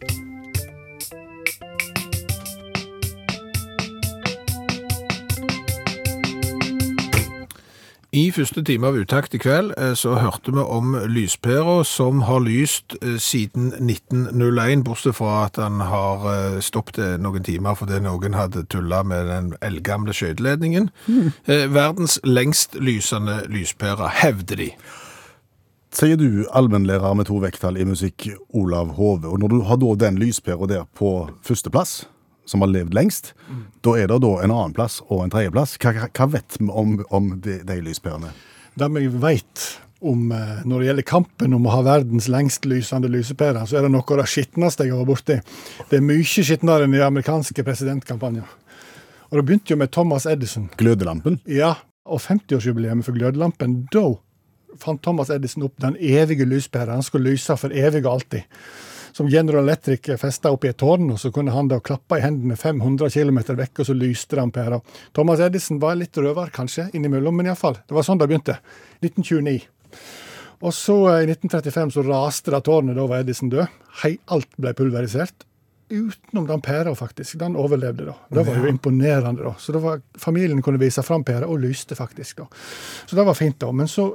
I 8.11 8.25
første 8.35 8.59
time 8.67 8.89
av 8.89 8.97
Utakt 8.99 9.31
i 9.37 9.39
kveld 9.39 9.69
eh, 9.79 9.93
så 9.95 10.17
hørte 10.19 10.51
vi 10.51 10.59
om 10.59 10.97
lyspæra 11.07 11.77
som 11.87 12.25
har 12.27 12.41
lyst 12.43 12.97
eh, 12.99 13.15
siden 13.15 13.69
1901, 13.71 14.83
bortsett 14.83 15.15
fra 15.15 15.45
at 15.45 15.55
han 15.55 15.79
har 15.79 16.25
eh, 16.27 16.57
stoppet 16.59 16.99
noen 17.23 17.47
timer 17.47 17.77
fordi 17.79 18.01
noen 18.03 18.35
hadde 18.35 18.65
tulla 18.67 18.99
med 19.07 19.31
den 19.31 19.47
eldgamle 19.63 20.11
skøyteledningen. 20.11 20.89
Mm. 21.07 21.31
Verdens 21.77 22.19
lengst 22.27 22.75
lysende 22.75 23.45
lyspære, 23.47 24.11
hevder 24.19 24.59
de. 24.59 24.69
Sier 25.95 26.19
du 26.19 26.43
allmennlærer 26.51 27.15
med 27.15 27.31
to 27.31 27.39
vekttall 27.39 27.79
i 27.79 27.87
musikk, 27.87 28.27
Olav 28.51 28.91
Hove, 28.99 29.31
og 29.31 29.39
når 29.39 29.55
du 29.55 29.61
har 29.71 29.79
da 29.79 29.95
den 30.03 30.19
lyspæra 30.19 30.67
der 30.67 30.83
på 30.99 31.29
førsteplass, 31.47 32.01
som 32.45 32.63
har 32.63 32.71
levd 32.71 32.95
lengst, 32.97 33.33
da 33.85 33.95
er 33.99 34.09
det 34.11 34.21
da 34.23 34.31
en 34.41 34.51
annen 34.51 34.73
plass 34.75 34.99
og 35.07 35.23
en 35.23 35.33
tredjeplass. 35.33 35.77
Hva, 35.81 35.93
hva, 35.97 36.09
hva 36.09 36.27
vet 36.33 36.57
vi 36.59 36.67
om, 36.67 36.97
om 37.13 37.31
de, 37.43 37.59
de 37.67 37.79
lyspærene? 37.85 38.33
Det 38.79 38.87
vi 38.95 39.07
vet 39.21 39.65
om 40.01 40.31
eh, 40.33 40.63
når 40.65 40.79
det 40.79 40.87
gjelder 40.87 41.07
kampen 41.11 41.53
om 41.53 41.67
å 41.67 41.75
ha 41.75 41.83
verdens 41.85 42.27
lengst 42.31 42.65
lysende 42.65 43.11
lysepære, 43.11 43.67
så 43.69 43.77
er 43.77 43.85
det 43.85 43.91
noe 43.93 44.05
av 44.07 44.23
det 44.23 44.29
skitneste 44.31 44.87
jeg 44.87 44.95
har 44.95 45.03
vært 45.03 45.11
borti. 45.11 45.37
Det 45.91 45.99
er 45.99 46.07
mye 46.07 46.25
skitnere 46.25 46.87
enn 46.87 46.97
i 46.97 47.03
amerikanske 47.05 47.65
presidentkampanjer. 47.67 48.57
Og 49.29 49.37
det 49.37 49.45
begynte 49.47 49.75
jo 49.75 49.79
med 49.79 49.93
Thomas 49.93 50.25
Edison. 50.27 50.67
Glødelampen? 50.81 51.37
Ja, 51.47 51.75
og 52.09 52.23
50-årsjubileet 52.25 53.05
for 53.05 53.15
glødelampen, 53.15 53.83
da 53.93 54.09
fant 54.81 55.01
Thomas 55.03 55.29
Edison 55.31 55.67
opp 55.67 55.77
den 55.83 55.95
evige 55.99 56.47
lyspæra. 56.47 56.97
Han 56.97 57.05
skulle 57.05 57.31
lyse 57.31 57.55
for 57.59 57.73
evig 57.75 58.03
og 58.05 58.15
alltid. 58.15 58.47
Som 59.11 59.29
General 59.29 59.63
Electric 59.65 60.07
festa 60.19 60.51
opp 60.53 60.65
i 60.65 60.71
et 60.71 60.79
tårn, 60.79 61.09
og 61.11 61.19
så 61.19 61.33
kunne 61.35 61.51
han 61.55 61.67
da 61.71 61.81
klappe 61.83 62.19
i 62.19 62.23
hendene 62.23 62.55
500 62.59 63.11
km 63.11 63.41
vekk, 63.59 63.83
og 63.83 63.89
så 63.89 63.95
lyste 63.97 64.37
det 64.37 64.45
amperer. 64.45 64.79
Thomas 65.15 65.43
Edison 65.43 65.81
var 65.83 65.99
litt 65.99 66.17
røver, 66.17 66.51
kanskje, 66.55 66.87
innimellom, 66.95 67.35
men 67.35 67.51
iallfall. 67.51 67.79
Det 67.83 67.97
var 67.97 68.07
sånn 68.07 68.21
det 68.21 68.29
begynte. 68.31 68.57
1929. 69.03 69.59
Og 70.61 70.73
så 70.77 70.97
eh, 71.11 71.23
i 71.25 71.31
1935 71.33 71.95
så 71.97 72.07
raste 72.07 72.53
det 72.53 72.63
tårnet, 72.67 72.95
da 72.97 73.07
var 73.09 73.23
Edison 73.25 73.51
død. 73.51 73.79
Hei, 74.03 74.15
alt 74.31 74.51
ble 74.61 74.75
pulverisert. 74.77 75.47
Utenom 75.91 76.47
den 76.47 76.61
pæra, 76.63 76.93
faktisk. 76.95 77.37
Den 77.39 77.55
overlevde, 77.59 78.05
da. 78.07 78.13
Det 78.31 78.45
var 78.47 78.57
jo 78.61 78.69
imponerende, 78.71 79.43
da. 79.43 79.53
Så 79.59 79.75
var, 79.83 80.01
familien 80.17 80.61
kunne 80.63 80.79
vise 80.79 81.03
fram 81.03 81.23
pæra, 81.27 81.49
og 81.51 81.59
lyste 81.59 81.95
faktisk, 81.95 82.37
da. 82.37 82.47
Så 83.05 83.15
det 83.15 83.25
var 83.27 83.35
fint, 83.37 83.59
da. 83.59 83.71
Men 83.75 83.87
så, 83.91 84.07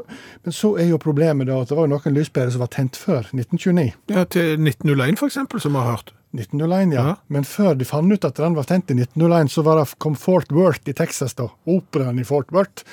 men 0.45 0.57
så 0.57 0.75
er 0.81 0.89
jo 0.91 1.01
problemet 1.03 1.51
da 1.51 1.61
at 1.61 1.69
det 1.73 1.77
var 1.79 1.91
noen 1.93 2.17
lyspærer 2.17 2.51
som 2.55 2.65
var 2.65 2.73
tent 2.73 2.97
før 2.97 3.29
1929. 3.29 3.93
Ja, 4.15 4.25
Til 4.25 4.57
1901 4.57 5.19
for 5.21 5.29
eksempel, 5.29 5.61
som 5.61 5.77
vi 5.77 5.85
har 5.85 5.97
hørt. 5.99 6.13
1901, 6.37 6.95
ja. 6.97 7.07
Ja. 7.13 7.15
Men 7.33 7.45
før 7.49 7.77
de 7.79 7.85
fant 7.89 8.13
ut 8.13 8.25
at 8.25 8.41
den 8.41 8.57
var 8.57 8.69
tent 8.69 8.91
i 8.91 8.99
1901, 8.99 9.53
så 9.53 9.65
var 9.67 9.81
det, 9.81 9.89
kom 10.03 10.17
Fort 10.17 10.53
Worth 10.53 10.89
i 10.89 10.97
Texas, 10.97 11.37
da. 11.39 11.49
Operaen 11.67 12.21
i 12.21 12.25
Fort 12.25 12.53
Worth. 12.53 12.85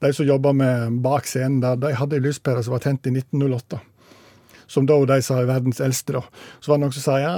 De 0.00 0.12
som 0.16 0.24
jobba 0.24 0.52
med 0.56 1.00
bak 1.04 1.26
scenen 1.28 1.60
der, 1.60 1.76
de 1.76 1.92
hadde 1.96 2.16
ei 2.16 2.24
lyspære 2.24 2.62
som 2.64 2.72
var 2.72 2.84
tent 2.86 3.08
i 3.10 3.12
1908. 3.12 3.80
Som 4.70 4.86
da 4.86 4.94
de 5.08 5.18
sa 5.24 5.40
er 5.40 5.48
verdens 5.48 5.80
eldste. 5.82 6.14
da. 6.14 6.22
Så 6.62 6.70
var 6.70 6.78
det 6.78 6.84
noen 6.84 6.94
som 6.94 7.02
sa 7.02 7.16
ja, 7.18 7.32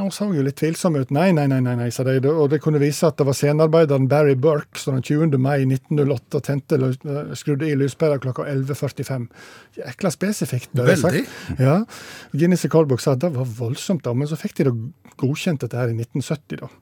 hun 0.00 0.12
så 0.14 0.28
jo 0.32 0.44
litt 0.44 0.56
tvilsom 0.56 0.96
ut. 0.96 1.10
Nei, 1.14 1.30
nei, 1.36 1.44
nei, 1.50 1.60
nei, 1.64 1.74
nei 1.76 1.90
sa 1.92 2.06
de. 2.06 2.16
Og 2.30 2.48
det 2.52 2.62
kunne 2.64 2.80
vise 2.80 3.04
at 3.08 3.18
det 3.20 3.26
var 3.28 3.36
scenearbeideren 3.36 4.08
Barry 4.08 4.36
Burke 4.38 4.80
som 4.80 4.96
den 4.96 5.04
20. 5.04 5.36
mai 5.42 5.66
1908 5.66 6.40
tente, 6.48 6.80
eh, 6.80 7.34
skrudde 7.36 7.68
i 7.68 7.76
lyspæra 7.76 8.16
klokka 8.22 8.48
11.45. 8.48 9.28
Jækla 9.82 10.14
spesifikt. 10.14 10.72
ble 10.72 10.88
det 10.88 10.98
sagt. 11.02 11.60
Ja. 11.60 11.82
Guinness 12.32 12.64
Rekordbok 12.64 13.04
sa 13.04 13.12
at 13.12 13.24
det 13.26 13.34
var 13.36 13.44
voldsomt, 13.58 14.04
da, 14.04 14.16
men 14.16 14.30
så 14.30 14.40
fikk 14.40 14.56
de 14.58 14.70
da 14.70 14.74
godkjent 15.20 15.60
dette 15.66 15.76
her 15.76 15.92
i 15.92 15.96
1970. 15.98 16.62
da. 16.62 16.72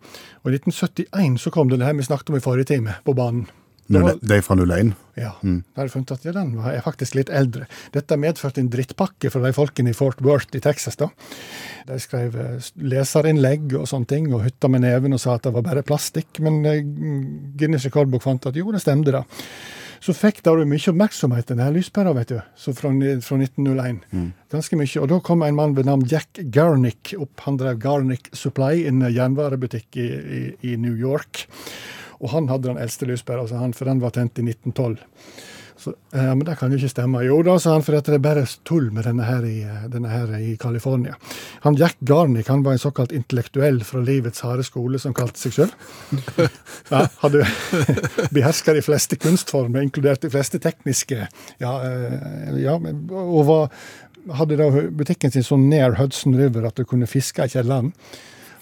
Og 0.44 0.52
i 0.52 0.58
1971 0.60 1.40
så 1.42 1.50
kom 1.50 1.68
det 1.70 1.80
det 1.80 1.88
her 1.88 1.98
vi 1.98 2.06
snakket 2.06 2.30
om 2.30 2.38
i 2.38 2.44
forrige 2.44 2.76
time, 2.76 3.00
på 3.04 3.16
banen. 3.16 3.48
Det 3.88 4.00
var- 4.02 4.16
De 4.20 4.40
fra 4.42 4.54
01. 4.56 4.94
ja, 5.16 5.30
da 5.42 5.50
har 5.76 5.84
jeg 5.86 5.90
funnet 5.92 6.10
at 6.12 6.24
ja, 6.24 6.32
den 6.32 6.56
var- 6.56 6.72
er 6.74 6.80
faktisk 6.82 7.14
litt 7.14 7.30
eldre. 7.30 7.66
Dette 7.92 8.16
medførte 8.18 8.58
en 8.58 8.68
drittpakke 8.68 9.30
for 9.30 9.40
de 9.40 9.52
folkene 9.52 9.90
i 9.90 9.92
Fort 9.94 10.20
Worth 10.22 10.54
i 10.56 10.60
Texas. 10.60 10.96
da. 10.96 11.08
De 11.86 11.98
skrev 12.02 12.34
eh, 12.34 12.58
leserinnlegg 12.82 13.72
og 13.78 13.86
sånne 13.86 14.06
ting, 14.08 14.32
og 14.34 14.42
hytta 14.42 14.68
med 14.68 14.82
neven 14.82 15.12
og 15.14 15.20
sa 15.20 15.34
at 15.36 15.42
det 15.42 15.52
var 15.54 15.62
bare 15.62 15.82
plastikk. 15.86 16.40
Men 16.40 16.64
eh, 16.66 16.82
Guinness 17.56 17.86
rekordbok 17.86 18.22
fant 18.22 18.46
at 18.46 18.54
jo, 18.58 18.70
det 18.72 18.80
stemte, 18.82 19.12
da. 19.12 19.22
Så 20.00 20.12
fikk 20.12 20.42
det 20.44 20.52
mye 20.68 20.90
oppmerksomhet, 20.92 21.46
denne 21.46 21.70
lyspæra, 21.72 22.12
vet 22.14 22.28
du. 22.28 22.40
Så 22.54 22.74
fra, 22.76 22.90
fra 23.24 23.36
1901. 23.40 24.02
Ganske 24.52 24.76
mye. 24.76 25.00
Og 25.02 25.08
da 25.08 25.18
kom 25.20 25.42
en 25.42 25.54
mann 25.56 25.74
ved 25.74 25.86
navn 25.86 26.04
Jack 26.06 26.42
Garnick 26.52 27.14
opp. 27.18 27.40
Han 27.46 27.56
drev 27.56 27.78
Garnick 27.78 28.28
Supply, 28.36 28.84
en 28.86 29.00
jernvarebutikk 29.00 29.96
i, 29.96 30.06
i, 30.10 30.42
i 30.72 30.76
New 30.76 30.94
York. 30.94 31.46
Og 32.20 32.32
han 32.32 32.48
hadde 32.52 32.70
den 32.70 32.80
eldste 32.80 33.08
lyspæra, 33.08 33.44
altså 33.44 33.60
han, 33.60 33.76
for 33.76 33.88
den 33.88 34.00
var 34.02 34.14
tent 34.16 34.38
i 34.40 34.46
1912. 34.46 34.98
Så, 35.78 35.92
ja, 36.12 36.32
men 36.34 36.46
det 36.48 36.54
kan 36.56 36.72
jo 36.72 36.78
ikke 36.80 36.88
stemme. 36.88 37.20
Jo 37.26 37.42
da, 37.44 37.58
sa 37.60 37.74
han, 37.74 37.82
for 37.84 37.92
det 37.92 38.14
er 38.16 38.22
bare 38.24 38.46
tull 38.64 38.88
med 38.96 39.04
denne 39.04 39.26
her 39.28 39.44
i, 39.44 39.58
eh, 39.60 39.82
denne 39.92 40.08
her 40.08 40.30
i 40.38 40.54
California. 40.60 41.18
Han 41.66 41.76
Jack 41.76 41.98
Garnick 42.00 42.48
han 42.48 42.64
var 42.64 42.76
en 42.76 42.80
såkalt 42.80 43.12
intellektuell 43.12 43.82
fra 43.84 44.00
livets 44.00 44.40
harde 44.46 44.64
skole 44.64 45.00
som 45.02 45.14
kalte 45.16 45.40
seg 45.42 45.58
sjøl. 45.58 45.74
Ja, 46.86 47.02
hadde 47.20 47.42
beherska 48.36 48.72
de 48.76 48.82
fleste 48.84 49.18
kunstformer, 49.18 49.82
inkludert 49.82 50.22
de 50.22 50.30
fleste 50.30 50.60
tekniske. 50.62 51.26
Ja, 51.60 51.72
eh, 51.82 52.56
ja 52.62 52.76
og 52.78 53.42
var, 53.48 53.68
hadde 54.38 54.58
da 54.60 54.70
butikken 54.96 55.34
sin 55.34 55.44
så 55.44 55.58
nær 55.60 55.98
Hudson 56.00 56.36
River 56.38 56.70
at 56.70 56.78
du 56.78 56.86
kunne 56.88 57.10
fiske 57.10 57.44
i 57.44 57.52
kjelleren. 57.52 57.92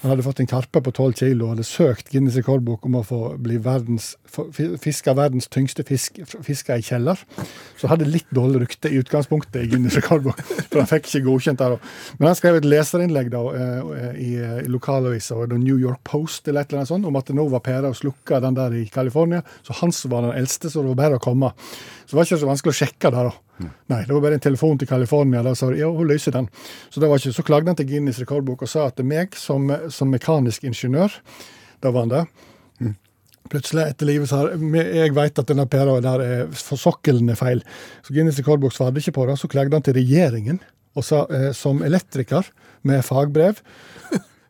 Han 0.05 0.11
hadde 0.13 0.25
fått 0.27 0.41
en 0.43 0.49
karpe 0.51 0.83
på 0.85 0.93
12 0.93 1.15
kilo 1.17 1.47
og 1.47 1.55
hadde 1.55 1.65
søkt 1.65 2.11
Guinness 2.13 2.35
rekordbok 2.37 2.83
om 2.85 2.99
å 2.99 3.01
få 3.09 3.19
bli 3.41 3.57
verdens, 3.65 4.11
fiske 4.29 5.15
verdens 5.17 5.49
tyngste 5.49 5.81
fisk 5.89 6.19
fiska 6.45 6.77
i 6.77 6.85
kjeller. 6.85 7.23
Så 7.81 7.89
hadde 7.89 8.11
litt 8.11 8.29
dårlig 8.37 8.67
rykte 8.67 8.93
i 8.93 8.99
utgangspunktet 9.01 9.63
i 9.63 9.71
Guinness 9.73 9.97
rekordbok, 9.97 10.43
for 10.69 10.83
han 10.83 10.91
fikk 10.91 11.09
ikke 11.09 11.23
godkjent 11.31 11.63
der. 11.63 11.79
Men 12.19 12.29
han 12.29 12.37
skrev 12.37 12.59
et 12.59 12.69
leserinnlegg 12.69 13.33
da, 13.33 13.41
eh, 13.57 14.21
i, 14.21 14.29
i 14.67 14.69
lokalavisa 14.69 15.41
The 15.49 15.63
New 15.63 15.81
York 15.81 16.05
Post 16.05 16.53
eller 16.53 16.67
et 16.67 16.75
eller 16.75 16.83
annet 16.83 16.93
sånt, 16.93 17.09
om 17.09 17.17
at 17.17 17.33
det 17.33 17.39
nå 17.41 17.49
var 17.57 17.65
pæra 17.65 17.89
og 17.89 17.97
slukka 17.97 18.43
den 18.45 18.61
der 18.61 18.77
i 18.77 18.85
California. 18.93 19.41
Så 19.65 19.81
han 19.81 19.97
som 19.97 20.13
var 20.13 20.29
den 20.29 20.37
eldste, 20.37 20.69
så 20.69 20.85
det 20.85 20.93
var 20.93 21.01
bare 21.01 21.23
å 21.23 21.27
komme. 21.31 21.55
Så 22.05 22.13
det 22.13 22.21
var 22.21 22.29
ikke 22.29 22.43
så 22.45 22.53
vanskelig 22.53 22.77
å 22.77 22.81
sjekke 22.83 23.17
det. 23.17 23.25
da. 23.31 23.44
Nei, 23.63 24.01
det 24.03 24.11
var 24.11 24.23
bare 24.25 24.39
en 24.39 24.43
telefon 24.43 24.79
til 24.81 24.89
California. 24.91 25.43
Da 25.47 25.55
sa 25.55 25.69
de 25.71 25.79
ja, 25.79 25.91
hun 25.93 26.09
løser 26.11 26.35
den. 26.35 26.49
Så 26.91 27.03
det 27.03 27.11
var 27.11 27.21
ikke, 27.21 27.35
så 27.37 27.45
klagde 27.47 27.71
han 27.71 27.79
til 27.79 27.89
Guinness 27.93 28.19
rekordbok 28.23 28.65
og 28.67 28.71
sa 28.71 28.89
at 28.91 29.03
meg 29.07 29.37
som, 29.39 29.71
som 29.95 30.11
mekanisk 30.11 30.67
ingeniør, 30.67 31.15
da 31.85 31.95
var 31.95 32.07
han 32.07 32.15
det. 32.15 32.25
Plutselig 33.53 33.83
etter 33.91 34.09
livet 34.09 34.31
så 34.31 34.39
har 34.41 34.55
jeg 34.57 35.13
vet 35.13 35.39
at 35.39 35.51
denne 35.51 35.67
pæra 35.69 35.99
der 36.01 36.23
er 36.25 36.47
for 36.57 36.81
sokkelen 36.81 37.29
er 37.29 37.37
feil. 37.39 37.61
Så 38.03 38.17
Guinness 38.17 38.41
rekordbok 38.41 38.73
svarte 38.73 39.03
ikke 39.03 39.19
på 39.19 39.27
det. 39.29 39.37
Så 39.39 39.51
klagde 39.53 39.77
han 39.77 39.85
til 39.85 39.99
regjeringen 39.99 40.63
og 40.95 41.05
sa 41.05 41.25
eh, 41.29 41.51
som 41.57 41.83
elektriker 41.85 42.49
med 42.89 43.05
fagbrev 43.05 43.61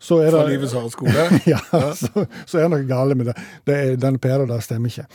så 0.05 0.21
er 0.21 0.35
Fra 0.35 0.45
det 0.45 0.53
livets 0.59 0.75
harde 0.77 0.93
skole. 0.93 1.27
ja, 1.53 1.61
så, 1.97 2.27
så 2.45 2.61
er 2.61 2.67
det 2.67 2.73
noe 2.75 2.87
galt 2.89 3.17
med 3.17 3.31
det. 3.31 3.35
det 3.65 3.77
er, 3.81 3.95
den 4.01 4.21
pæra 4.21 4.45
der 4.49 4.65
stemmer 4.65 4.93
ikke. 4.93 5.07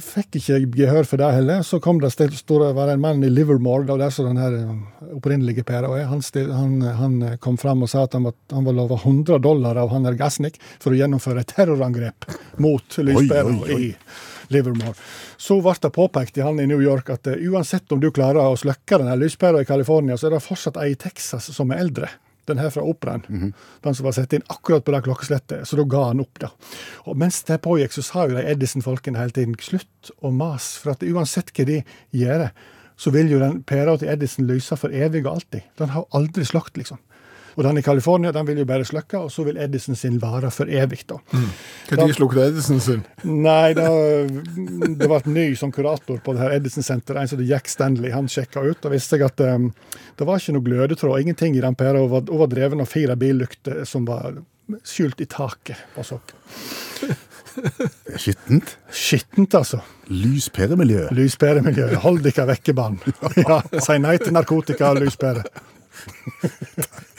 Fikk 0.00 0.38
ikke 0.38 0.58
gehør 0.78 1.06
for 1.08 1.20
det 1.20 1.28
heller. 1.34 1.62
Så 1.66 1.80
kom 1.82 2.00
det 2.00 2.12
stod 2.12 2.62
det 2.62 2.72
var 2.76 2.92
en 2.92 3.02
mann 3.02 3.24
i 3.24 3.30
Livermore, 3.30 3.84
det 3.86 3.96
var 3.98 4.28
den 4.28 4.40
her 4.40 4.56
eh, 4.56 5.14
opprinnelige 5.16 5.64
pæra 5.66 5.90
er. 5.98 6.06
Han, 6.10 6.22
han, 6.54 6.80
han 7.00 7.22
eh, 7.26 7.36
kom 7.42 7.58
fram 7.60 7.84
og 7.84 7.90
sa 7.92 8.04
at 8.06 8.16
han 8.16 8.28
var, 8.28 8.36
han 8.52 8.66
var 8.68 8.78
lova 8.78 9.00
100 9.02 9.38
dollar 9.38 9.80
av 9.80 9.92
han 9.94 10.08
Gasnik 10.16 10.60
for 10.78 10.92
å 10.92 11.00
gjennomføre 11.00 11.44
et 11.44 11.54
terrorangrep 11.54 12.28
mot 12.62 12.98
lyspæra 12.98 13.56
i 13.76 13.92
Livermore. 14.50 14.94
Så 15.36 15.60
ble 15.62 15.76
det 15.82 15.92
påpekt 15.94 16.38
i 16.38 16.46
han 16.46 16.60
i 16.60 16.68
New 16.70 16.82
York 16.82 17.10
at 17.10 17.30
eh, 17.30 17.44
uansett 17.50 17.92
om 17.92 18.00
du 18.00 18.10
klarer 18.14 18.42
å 18.46 18.58
slukke 18.58 19.02
denne 19.02 19.18
lyspæra 19.20 19.62
i 19.62 19.68
California, 19.68 20.16
så 20.16 20.30
er 20.30 20.38
det 20.38 20.44
fortsatt 20.46 20.80
ei 20.80 20.92
i 20.94 20.98
Texas 20.98 21.50
som 21.54 21.70
er 21.74 21.84
eldre. 21.84 22.10
Den 22.50 22.60
her 22.62 22.72
fra 22.74 22.82
operaen. 22.86 23.22
Den 23.84 23.96
som 23.96 24.08
var 24.08 24.16
satt 24.16 24.34
inn 24.36 24.46
akkurat 24.50 24.84
på 24.86 24.94
det 24.94 25.02
klokkeslettet. 25.06 25.68
Så 25.68 25.78
da 25.78 25.86
ga 25.86 26.04
han 26.10 26.22
opp, 26.24 26.40
da. 26.42 26.50
Og 27.06 27.18
mens 27.20 27.42
det 27.48 27.60
pågikk, 27.64 27.94
så 27.94 28.04
sa 28.06 28.26
jo 28.26 28.36
de 28.36 28.44
Edison-folkene 28.50 29.20
hele 29.20 29.34
tiden 29.36 29.54
slutt 29.62 30.12
å 30.20 30.32
mase. 30.34 30.80
For 30.82 30.94
at 30.94 31.06
uansett 31.06 31.52
hva 31.54 31.68
de 31.68 31.80
gjør, 32.16 32.48
så 33.00 33.12
vil 33.14 33.30
jo 33.32 33.38
den 33.40 33.62
pæra 33.64 33.96
til 34.00 34.10
Edison 34.12 34.48
lyse 34.50 34.76
for 34.76 34.92
evig 34.92 35.22
og 35.24 35.38
alltid. 35.38 35.70
Den 35.80 35.94
har 35.94 36.08
aldri 36.16 36.44
slått, 36.44 36.74
liksom. 36.76 37.00
Og 37.56 37.64
den 37.66 37.80
i 37.80 37.82
California 37.82 38.32
den 38.34 38.46
vil 38.48 38.60
jo 38.62 38.66
bare 38.68 38.86
slukke, 38.86 39.18
og 39.18 39.32
så 39.32 39.44
vil 39.46 39.58
Edison 39.60 39.98
sin 39.98 40.18
vare 40.22 40.50
for 40.54 40.70
evig, 40.70 41.02
da. 41.10 41.18
Når 41.98 42.14
slukket 42.16 42.42
Edison 42.46 42.82
sin? 42.82 43.02
Nei, 43.24 43.72
da, 43.78 43.88
det 44.26 45.08
var 45.10 45.24
et 45.24 45.30
ny 45.30 45.48
som 45.58 45.72
kurator 45.74 46.20
på 46.24 46.36
det 46.36 46.44
her 46.44 46.56
Edison-senteret, 46.58 47.22
en 47.22 47.32
som 47.32 47.40
heter 47.40 47.50
Jack 47.50 47.70
Stanley. 47.72 48.12
Han 48.14 48.30
sjekka 48.30 48.62
ut 48.64 48.86
og 48.86 48.94
visste 48.94 49.18
at 49.24 49.42
um, 49.46 49.70
det 50.18 50.28
var 50.28 50.40
ikke 50.40 50.56
noe 50.56 50.68
glødetråd, 50.68 51.18
ingenting 51.24 51.58
i 51.58 51.64
den 51.64 51.78
pæra. 51.78 52.00
Hun 52.00 52.12
var, 52.12 52.30
var 52.44 52.52
dreven 52.52 52.84
av 52.84 52.90
fire 52.90 53.18
billykter 53.18 53.82
som 53.88 54.06
var 54.08 54.40
skjult 54.86 55.20
i 55.20 55.26
taket 55.30 55.76
på 55.96 56.04
sokken. 56.06 56.38
Skittent. 58.16 58.76
Skittent, 58.94 59.54
altså. 59.54 59.80
Lyspæremiljø. 60.06 61.08
Lyspæremiljø. 61.16 61.88
Hold 62.04 62.22
dere 62.26 62.46
vekke, 62.54 62.74
barn. 62.76 63.00
Ja, 63.42 63.60
si 63.82 63.98
nei 64.02 64.16
til 64.22 64.34
narkotika 64.36 64.92
og 64.94 65.02
lyspære. 65.04 65.44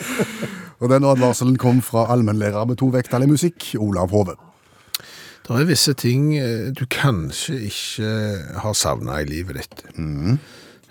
Og 0.82 0.90
den 0.90 1.04
advarselen 1.06 1.58
kom 1.62 1.82
fra 1.86 2.08
allmennlærer 2.14 2.66
med 2.66 2.78
to 2.82 2.88
vekttall 2.94 3.24
i 3.24 3.30
musikk, 3.30 3.76
Olav 3.80 4.10
Hove. 4.12 4.36
Det 5.48 5.60
er 5.60 5.66
visse 5.68 5.94
ting 5.98 6.36
eh, 6.38 6.70
du 6.78 6.86
kanskje 6.90 7.58
ikke 7.68 8.12
har 8.64 8.74
savna 8.78 9.20
i 9.22 9.26
livet 9.30 9.56
ditt. 9.62 9.84
Mm. 9.98 10.38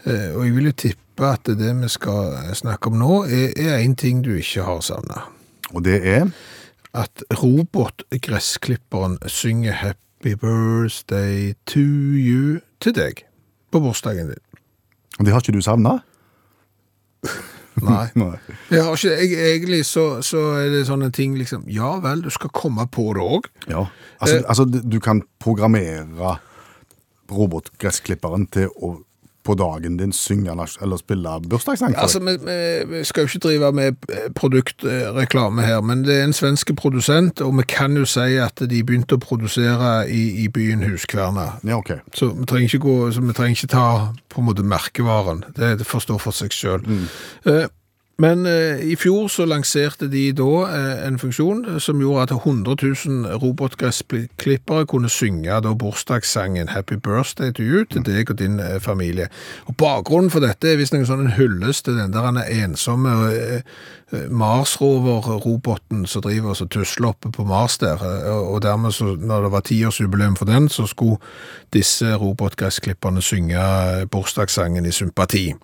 Og 0.07 0.45
jeg 0.47 0.55
vil 0.57 0.65
jo 0.71 0.73
tippe 0.73 1.27
at 1.29 1.45
det 1.59 1.75
vi 1.83 1.89
skal 1.93 2.55
snakke 2.57 2.89
om 2.89 2.97
nå, 2.99 3.25
er- 3.29 3.53
er 3.61 3.79
én 3.85 3.95
ting 3.95 4.23
du 4.25 4.31
ikke 4.35 4.63
har 4.65 4.81
savna. 4.81 5.27
Og 5.75 5.85
det 5.85 6.01
er 6.07 6.31
At 6.95 7.23
robotgressklipperen 7.31 9.19
synger 9.27 9.73
'Happy 9.73 10.35
birthday 10.35 11.53
to 11.67 11.79
you' 11.81 12.61
til 12.81 12.93
deg 12.95 13.13
på 13.73 13.81
bursdagen 13.81 14.27
din. 14.27 14.43
Og 15.19 15.25
det 15.25 15.33
har 15.33 15.41
ikke 15.41 15.53
du 15.53 15.61
savna? 15.61 15.99
Nei. 17.81 18.07
Nei. 18.19 18.35
Jeg 18.71 18.83
har 18.85 18.97
ikke, 18.99 19.13
jeg, 19.15 19.57
egentlig 19.57 19.85
så, 19.87 20.05
så 20.27 20.41
er 20.59 20.71
det 20.75 20.83
sånne 20.89 21.11
ting 21.15 21.37
liksom 21.39 21.63
Ja 21.71 21.95
vel, 22.03 22.23
du 22.27 22.31
skal 22.35 22.51
komme 22.53 22.87
på 22.93 23.07
det 23.17 23.23
òg. 23.25 23.47
Ja. 23.71 23.87
Altså, 24.21 24.37
Eh. 24.37 24.43
altså, 24.49 24.65
du 24.67 24.99
kan 25.01 25.23
programmere 25.41 26.39
robotgressklipperen 27.31 28.47
til 28.53 28.69
å 28.83 28.97
på 29.51 29.57
dagen 29.59 29.99
din 29.99 30.13
synge 30.15 30.55
nas- 30.55 30.79
eller 30.83 31.01
spille 31.01 31.37
bursdagssang 31.51 31.95
Altså, 31.99 32.21
vi, 32.23 32.37
vi, 32.91 33.05
skal 33.05 33.27
jo 33.27 33.29
ikke 33.29 33.43
drive 33.49 33.73
med 33.73 33.97
eh, 34.09 34.29
produktreklame 34.37 35.63
her, 35.67 35.81
men 35.81 36.05
det 36.05 36.21
er 36.21 36.25
en 36.29 36.37
svenske 36.37 36.75
produsent, 36.75 37.41
og 37.41 37.57
vi 37.59 37.67
kan 37.69 37.97
jo 37.97 38.07
si 38.09 38.37
at 38.41 38.63
de 38.71 38.83
begynte 38.85 39.19
å 39.19 39.23
produsere 39.23 40.09
i, 40.11 40.45
i 40.45 40.49
byen 40.49 40.85
Huskverna. 40.87 41.49
Ja, 41.65 41.79
okay. 41.79 42.01
Så 42.15 42.31
vi 42.33 42.79
gå, 42.79 42.97
så 43.11 43.21
vi 43.21 43.35
trenger 43.37 43.59
ikke 43.59 43.75
ta 43.75 43.89
på 44.31 44.41
en 44.41 44.49
måte 44.49 44.63
merkevaren. 44.67 45.45
Det, 45.57 45.79
det 45.79 45.87
får 45.87 46.07
stå 46.07 46.19
for 46.23 46.37
seg 46.37 46.55
sjøl. 46.55 46.87
Men 48.21 48.47
eh, 48.47 48.83
i 48.93 48.97
fjor 49.01 49.29
så 49.33 49.47
lanserte 49.49 50.09
de 50.13 50.27
da 50.37 50.49
eh, 50.69 51.07
en 51.09 51.19
funksjon 51.19 51.81
som 51.81 52.01
gjorde 52.03 52.27
at 52.29 52.35
100 52.37 52.77
000 53.07 53.39
robotgressklippere 53.43 54.87
kunne 54.87 55.09
synge 55.09 55.61
da 55.65 55.73
bursdagssangen 55.75 56.69
'Happy 56.69 56.99
Birthday 57.01 57.53
to 57.53 57.63
You' 57.63 57.87
til 57.91 58.05
deg 58.07 58.31
og 58.31 58.39
din 58.39 58.61
eh, 58.61 58.81
familie. 58.81 59.29
Og 59.67 59.77
Bakgrunnen 59.77 60.31
for 60.31 60.41
dette 60.45 60.69
er 60.73 60.77
visstnok 60.77 61.07
sånn 61.07 61.27
en 61.27 61.39
hyllest 61.39 61.85
til 61.85 61.97
den 61.97 62.13
der 62.13 62.29
han 62.29 62.37
er 62.37 62.51
ensomme 62.65 63.15
eh, 63.33 63.63
eh, 64.13 64.29
Mars-rover-roboten 64.31 66.07
som 66.07 66.23
driver 66.23 66.51
og 66.61 66.71
tusler 66.71 67.09
oppe 67.09 67.31
på 67.33 67.45
Mars 67.45 67.79
der. 67.79 67.97
eh, 68.05 68.51
Og 68.51 68.63
dermed, 68.63 68.93
så, 68.93 69.17
når 69.17 69.43
det 69.43 69.53
var 69.53 69.61
tiårsjubileum 69.61 70.37
for 70.37 70.45
den, 70.45 70.69
så 70.69 70.87
skulle 70.87 71.17
disse 71.73 72.15
robotgressklipperne 72.17 73.23
synge 73.23 73.61
bursdagssangen 74.11 74.87
i 74.87 74.91
sympati. 74.91 75.55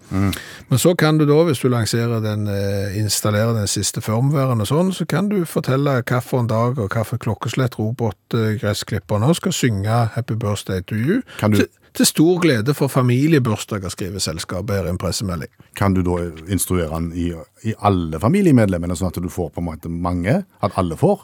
Men 0.69 0.79
så 0.79 0.95
kan 0.95 1.19
du 1.19 1.27
da, 1.27 1.43
hvis 1.45 1.59
du 1.59 1.69
lanserer 1.69 2.21
den, 2.21 2.46
eh, 2.49 2.97
installerer 3.01 3.55
den 3.55 3.67
siste 3.71 4.01
firmwaren 4.05 4.61
og 4.61 4.69
sånn, 4.71 4.93
så 4.93 5.07
kan 5.09 5.29
du 5.29 5.45
fortelle 5.49 5.99
hvilken 6.03 6.47
dag 6.51 6.79
og 6.79 6.93
hvilken 6.93 7.19
klokkeslett 7.23 7.79
robotgressklipperen 7.79 9.25
nå 9.27 9.35
skal 9.39 9.53
synge 9.53 9.99
Happy 10.15 10.35
Birthday 10.35 10.81
to 10.83 10.95
you 10.95 11.23
Kan 11.39 11.51
du- 11.53 11.59
til, 11.65 11.69
Til 11.97 12.05
stor 12.07 12.39
glede 12.43 12.75
for 12.77 12.89
familiebursdager, 12.93 13.89
skriver 13.89 14.21
selskapet 14.21 14.75
her 14.77 14.85
i 14.85 14.91
en 14.93 14.99
pressemelding. 14.99 15.49
Kan 15.77 15.95
du 15.95 16.03
da 16.05 16.27
instruere 16.53 16.91
den 16.93 17.07
i, 17.17 17.31
i 17.65 17.73
alle 17.81 18.21
familiemedlemmene, 18.21 18.93
sånn 18.95 19.09
at 19.09 19.17
du 19.17 19.31
får 19.33 19.49
på 19.55 19.63
en 19.63 19.65
måte 19.65 19.89
mange? 19.89 20.43
At 20.63 20.77
alle 20.77 20.99
får? 21.01 21.23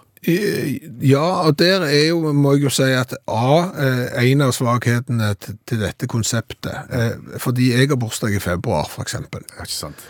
Ja, 1.02 1.42
og 1.44 1.58
der 1.58 1.82
er 1.84 2.06
jo, 2.08 2.32
må 2.32 2.54
jeg 2.54 2.62
jo 2.62 2.72
si 2.72 2.88
at 2.88 3.12
A, 3.28 3.68
eh, 3.84 4.30
en 4.30 4.40
av 4.46 4.54
svaghetene 4.56 5.34
til, 5.42 5.80
dette 5.82 6.06
konseptet, 6.08 6.72
eh, 6.88 7.20
fordi 7.42 7.72
jeg 7.74 7.90
har 7.90 7.96
bursdag 8.00 8.36
i 8.38 8.40
februar, 8.40 8.88
for 8.88 9.02
eksempel. 9.04 9.44
Ja, 9.58 9.66
ikke 9.66 9.76
sant? 9.76 10.04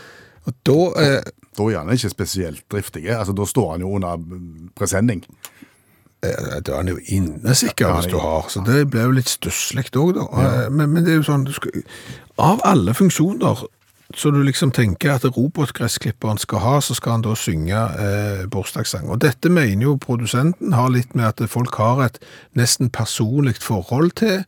Og 0.47 0.55
da, 0.67 0.79
eh, 1.03 1.23
Da 1.53 1.63
er 1.69 1.79
han 1.79 1.93
ikke 1.93 2.09
spesielt 2.09 2.63
driftig. 2.73 3.11
Altså, 3.13 3.35
da 3.37 3.45
står 3.45 3.71
han 3.73 3.81
jo 3.81 3.91
under 3.95 4.17
presenning. 4.75 5.25
eh, 6.23 6.61
da 6.65 6.73
er 6.73 6.77
han 6.77 6.89
jo 6.89 6.99
inne 7.07 7.55
sikkert, 7.55 7.95
hvis 7.97 8.13
du 8.13 8.19
har, 8.19 8.47
så 8.49 8.63
det 8.65 8.91
ble 8.91 9.03
jo 9.03 9.11
litt 9.11 9.29
stusslig 9.29 9.91
òg, 9.97 10.15
da. 10.15 10.27
Ja. 10.33 10.71
Men, 10.71 10.93
men 10.93 11.05
det 11.05 11.13
er 11.13 11.17
jo 11.21 11.27
sånn, 11.27 11.45
du 11.45 11.53
skal, 11.53 11.83
av 12.39 12.61
alle 12.65 12.95
funksjoner 12.95 13.67
så 14.15 14.31
du 14.31 14.43
liksom 14.45 14.73
tenker 14.77 15.15
at 15.15 15.25
robotgressklipperen 15.25 16.41
skal 16.41 16.63
ha, 16.63 16.75
så 16.85 16.95
skal 16.95 17.17
han 17.17 17.25
da 17.25 17.35
synge 17.39 17.79
eh, 18.05 18.43
bursdagssang. 18.51 19.09
Og 19.09 19.21
dette 19.25 19.49
mener 19.53 19.87
jo 19.87 19.97
produsenten 20.01 20.75
har 20.77 20.93
litt 20.93 21.15
med 21.17 21.31
at 21.31 21.43
folk 21.51 21.75
har 21.81 22.05
et 22.07 22.19
nesten 22.59 22.91
personlig 22.93 23.57
forhold 23.63 24.13
til 24.21 24.43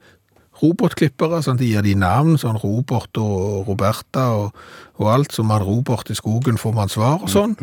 robotklippere, 0.63 1.41
sånn 1.43 1.59
de 1.59 1.69
gir 1.73 1.83
de 1.83 1.95
navn, 1.99 2.37
sånn 2.39 2.59
Robert 2.63 3.19
og 3.21 3.69
Roberta 3.69 4.27
og, 4.39 4.61
og 5.03 5.09
alt, 5.11 5.33
som 5.35 5.49
man 5.51 5.65
Robert 5.67 6.11
i 6.11 6.15
skogen 6.15 6.59
får 6.61 6.75
man 6.77 6.93
svar 6.93 7.23
og 7.23 7.31
sånn. 7.33 7.57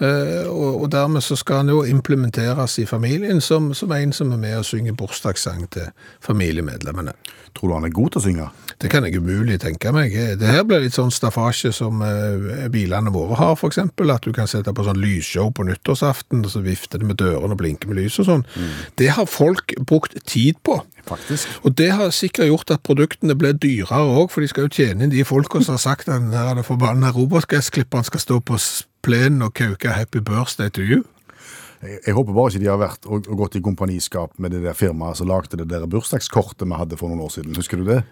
eh, 0.00 0.46
og, 0.48 0.82
og 0.84 0.88
dermed 0.92 1.24
så 1.24 1.36
skal 1.36 1.62
han 1.62 1.68
jo 1.74 1.82
implementeres 1.84 2.78
i 2.78 2.86
familien 2.88 3.40
som, 3.44 3.74
som 3.74 3.92
en 3.92 4.12
som 4.12 4.32
er 4.32 4.40
med 4.40 4.58
og 4.58 4.64
synger 4.64 4.96
bursdagssang 4.96 5.68
til 5.70 5.90
familiemedlemmene. 6.24 7.12
Tror 7.54 7.68
du 7.68 7.74
han 7.74 7.84
er 7.84 7.94
god 7.94 8.10
til 8.14 8.22
å 8.22 8.26
synge? 8.28 8.48
Det 8.78 8.90
kan 8.92 9.02
jeg 9.02 9.18
umulig 9.18 9.56
tenke 9.58 9.90
meg. 9.90 10.12
Det 10.38 10.46
her 10.46 10.62
blir 10.66 10.84
litt 10.84 10.94
sånn 10.94 11.10
staffasje 11.10 11.72
som 11.74 11.98
eh, 12.06 12.68
bilene 12.70 13.10
våre 13.10 13.34
har, 13.40 13.56
eksempel. 13.66 14.12
At 14.14 14.22
du 14.22 14.30
kan 14.36 14.46
sette 14.50 14.70
på 14.74 14.84
sånn 14.86 15.00
lysshow 15.02 15.50
på 15.50 15.66
nyttårsaften, 15.66 16.44
og 16.46 16.52
så 16.52 16.62
vifter 16.62 17.02
det 17.02 17.08
med 17.10 17.18
dørene 17.18 17.56
og 17.56 17.58
blinker 17.58 17.90
med 17.90 17.98
lys 17.98 18.20
og 18.22 18.28
sånn. 18.28 18.46
Det 19.00 19.10
har 19.16 19.26
folk 19.26 19.74
brukt 19.82 20.14
tid 20.30 20.60
på. 20.62 20.78
Faktisk. 21.08 21.50
Og 21.66 21.74
det 21.80 21.90
har 21.96 22.14
sikkert 22.14 22.50
gjort 22.52 22.70
at 22.76 22.84
produktene 22.86 23.34
ble 23.38 23.54
dyrere 23.56 24.04
òg, 24.14 24.30
for 24.30 24.44
de 24.44 24.50
skal 24.52 24.68
jo 24.68 24.74
tjene 24.78 25.06
inn 25.06 25.14
de 25.14 25.26
folka 25.26 25.62
som 25.64 25.74
har 25.74 25.82
sagt 25.82 26.10
at 26.12 26.30
den 26.30 26.66
forbanna 26.66 27.10
robotgassklipperen 27.16 28.06
skal 28.06 28.22
stå 28.22 28.40
på 28.44 28.60
plenen 29.02 29.42
og 29.42 29.54
kauke 29.58 29.90
'Happy 29.90 30.20
birthday 30.20 30.70
to 30.70 30.82
you'. 30.82 31.06
Jeg, 31.82 31.98
jeg 32.06 32.14
håper 32.14 32.34
bare 32.34 32.50
ikke 32.50 32.62
de 32.62 32.70
har 32.70 32.80
vært 32.80 33.06
og, 33.06 33.26
og 33.30 33.42
gått 33.42 33.58
i 33.58 33.62
kompaniskap 33.62 34.38
med 34.38 34.50
det 34.50 34.62
der 34.62 34.74
firmaet 34.74 35.18
som 35.18 35.30
lagde 35.30 35.56
det 35.56 35.68
der 35.70 35.86
bursdagskortet 35.86 36.66
vi 36.66 36.78
hadde 36.78 36.98
for 36.98 37.10
noen 37.10 37.22
år 37.26 37.34
siden. 37.34 37.56
Husker 37.58 37.78
du 37.78 37.86
det? 37.86 38.02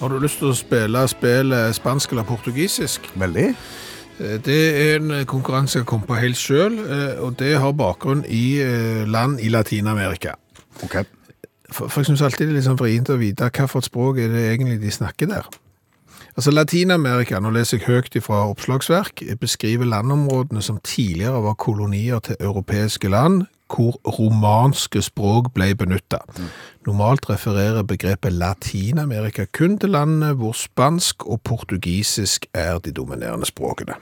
Har 0.00 0.08
du 0.08 0.18
lyst 0.18 0.38
til 0.40 0.48
å 0.48 0.56
spille 0.56 1.00
spillet 1.12 1.76
spansk 1.76 2.14
eller 2.14 2.24
portugisisk? 2.24 3.10
Veldig. 3.20 3.48
Eh, 4.20 4.36
Det 4.40 4.60
er 4.80 4.96
en 4.96 5.26
konkurranse 5.26 5.78
jeg 5.78 5.86
kom 5.86 6.00
på 6.00 6.16
helt 6.16 6.36
sjøl, 6.40 6.78
og 7.20 7.36
det 7.38 7.58
har 7.58 7.72
bakgrunn 7.72 8.24
i 8.28 8.60
eh, 8.64 9.04
land 9.08 9.40
i 9.40 9.48
Latin-Amerika. 9.48 10.34
Ok. 10.82 11.02
For, 11.70 11.88
for 11.88 12.00
jeg 12.00 12.06
syns 12.06 12.22
alltid 12.22 12.48
det 12.48 12.54
er 12.54 12.58
litt 12.58 12.66
sånn 12.66 12.80
vrient 12.80 13.12
å 13.12 13.18
vite 13.20 13.50
hva 13.52 13.66
for 13.68 13.84
et 13.84 13.90
språk 13.90 14.18
er 14.18 14.32
det 14.32 14.46
egentlig 14.54 14.80
de 14.80 14.90
snakker 14.90 15.28
der. 15.30 15.46
Altså 16.36 16.50
Latin-Amerika, 16.50 17.40
nå 17.40 17.50
leser 17.52 17.78
jeg 17.78 17.86
høyt 17.86 18.16
fra 18.24 18.46
oppslagsverk, 18.48 19.22
beskriver 19.40 19.84
landområdene 19.84 20.62
som 20.62 20.80
tidligere 20.80 21.42
var 21.44 21.58
kolonier 21.60 22.22
til 22.24 22.40
europeiske 22.40 23.08
land, 23.12 23.44
hvor 23.70 23.96
romanske 24.18 25.02
språk 25.02 25.52
ble 25.54 25.72
benytta. 25.78 26.18
Normalt 26.86 27.28
refererer 27.30 27.82
begrepet 27.86 28.32
Latin-Amerika 28.32 29.46
kun 29.56 29.78
til 29.78 29.94
landene 29.94 30.32
hvor 30.38 30.56
spansk 30.58 31.26
og 31.26 31.42
portugisisk 31.46 32.46
er 32.54 32.78
de 32.84 32.92
dominerende 32.92 33.46
språkene. 33.46 33.94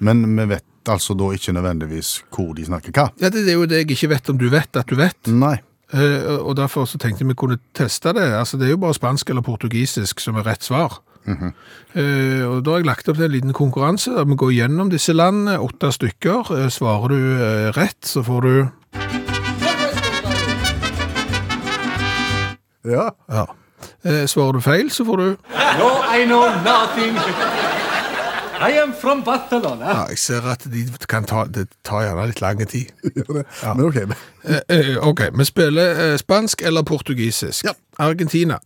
Men 0.00 0.24
vi 0.36 0.48
vet 0.54 0.64
altså 0.88 1.14
da 1.18 1.30
ikke 1.32 1.52
nødvendigvis 1.56 2.18
hvor 2.34 2.52
de 2.56 2.64
snakker 2.68 2.92
hva. 2.94 3.08
Ja, 3.20 3.28
Det 3.28 3.48
er 3.48 3.56
jo 3.56 3.66
det 3.66 3.82
jeg 3.82 3.90
ikke 3.90 4.12
vet 4.14 4.30
om 4.30 4.38
du 4.38 4.48
vet 4.52 4.76
at 4.76 4.88
du 4.88 4.96
vet. 4.96 5.32
Nei. 5.32 5.58
Eh, 5.92 6.36
og 6.36 6.56
derfor 6.56 6.84
så 6.84 6.98
tenkte 7.00 7.26
vi 7.26 7.34
kunne 7.34 7.58
teste 7.74 8.12
det. 8.12 8.26
Altså, 8.36 8.58
det 8.60 8.66
er 8.66 8.74
jo 8.76 8.82
bare 8.82 8.94
spansk 8.94 9.30
eller 9.30 9.42
portugisisk 9.42 10.20
som 10.20 10.36
er 10.36 10.44
rett 10.46 10.64
svar. 10.64 11.00
Eh, 11.28 12.42
og 12.44 12.64
da 12.64 12.74
har 12.74 12.82
jeg 12.82 12.88
lagt 12.88 13.08
opp 13.08 13.16
til 13.16 13.26
en 13.28 13.32
liten 13.32 13.54
konkurranse 13.56 14.12
der 14.12 14.26
vi 14.28 14.36
går 14.38 14.52
gjennom 14.58 14.90
disse 14.92 15.14
landene, 15.16 15.58
åtte 15.60 15.92
stykker. 15.92 16.52
Eh, 16.56 16.68
svarer 16.72 17.14
du 17.14 17.18
uh, 17.18 17.68
rett, 17.76 18.00
så 18.04 18.22
får 18.22 18.40
du 18.40 18.68
Ja. 22.88 23.10
Ja. 23.28 23.44
Eh, 24.04 24.24
svarer 24.26 24.52
du 24.52 24.60
feil, 24.60 24.90
så 24.90 25.04
får 25.04 25.16
du 25.16 25.24
No, 25.78 25.90
I 26.14 26.24
know 26.24 26.46
nothing. 26.64 27.16
I 28.58 28.72
am 28.82 28.92
from 29.00 29.22
Barcelona. 29.22 29.84
Ja, 29.86 30.06
jeg 30.08 30.18
ser 30.18 30.46
at 30.50 30.64
de 30.72 30.86
kan 31.08 31.24
ta, 31.24 31.44
det 31.44 31.68
tar 31.84 32.02
gjerne 32.02 32.26
litt 32.26 32.40
lang 32.40 32.64
tid. 32.66 32.90
Ja. 33.62 33.74
Men 33.74 33.84
ok. 33.86 33.96
Ok, 35.02 35.20
vi 35.38 35.44
spiller 35.44 36.16
spansk 36.16 36.62
eller 36.62 36.82
portugisisk. 36.82 37.64
Ja. 37.64 37.76
Argentina. 37.98 38.58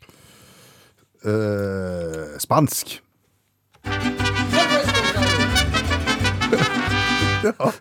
Eh, 1.25 2.39
spansk. 2.39 2.99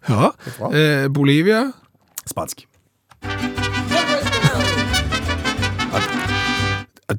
Ja. 0.10 0.32
Eh, 0.74 1.08
Bolivia. 1.14 1.72
Spansk. 2.26 2.68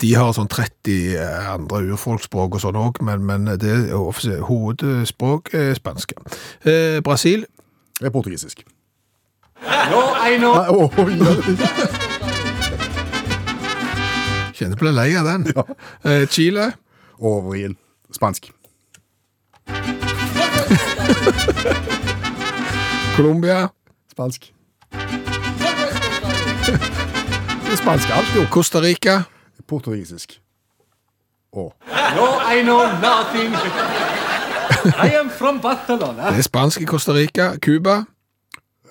De 0.01 0.15
har 0.17 0.33
sånn 0.35 0.49
30 0.51 1.19
andre 1.53 1.83
urfolksspråk 1.93 2.57
og 2.57 2.63
sånn 2.65 2.79
òg, 2.81 2.99
men, 3.05 3.23
men 3.29 3.47
det 3.61 3.71
er 3.93 4.43
hovedspråk 4.49 5.53
er 5.55 5.75
spansk. 5.79 6.17
Eh, 6.65 6.99
Brasil. 7.05 7.45
Det 8.01 8.09
er 8.09 8.15
portugisisk. 8.15 8.65
No, 9.63 10.01
I 10.27 10.39
know. 10.41 10.57
Nei, 10.59 11.19
ja. 11.21 12.02
Kjenner 14.63 14.79
på 14.79 14.87
det 14.87 14.93
lei 14.95 15.11
av 15.19 15.27
den. 15.27 15.43
Eh, 16.07 16.23
Chile. 16.31 16.69
Og 17.19 17.49
vrien. 17.51 17.75
Spansk. 18.15 18.53
Colombia. 23.17 23.69
Spansk. 24.13 24.53
Spansk 27.83 28.11
alt, 28.15 28.31
jo. 28.37 28.45
Costa 28.51 28.81
Rica. 28.83 29.23
Portugisisk. 29.69 30.39
Og 31.53 31.75
No, 32.17 32.27
I 32.53 32.63
know 32.63 32.83
nothing. 33.03 33.55
I 34.85 35.15
am 35.21 35.31
from 35.31 35.61
Barcelona. 35.61 36.31
Det 36.31 36.39
er 36.39 36.43
spansk 36.43 36.81
i 36.81 36.85
Costa 36.85 37.13
Rica. 37.13 37.57
Cuba. 37.63 38.05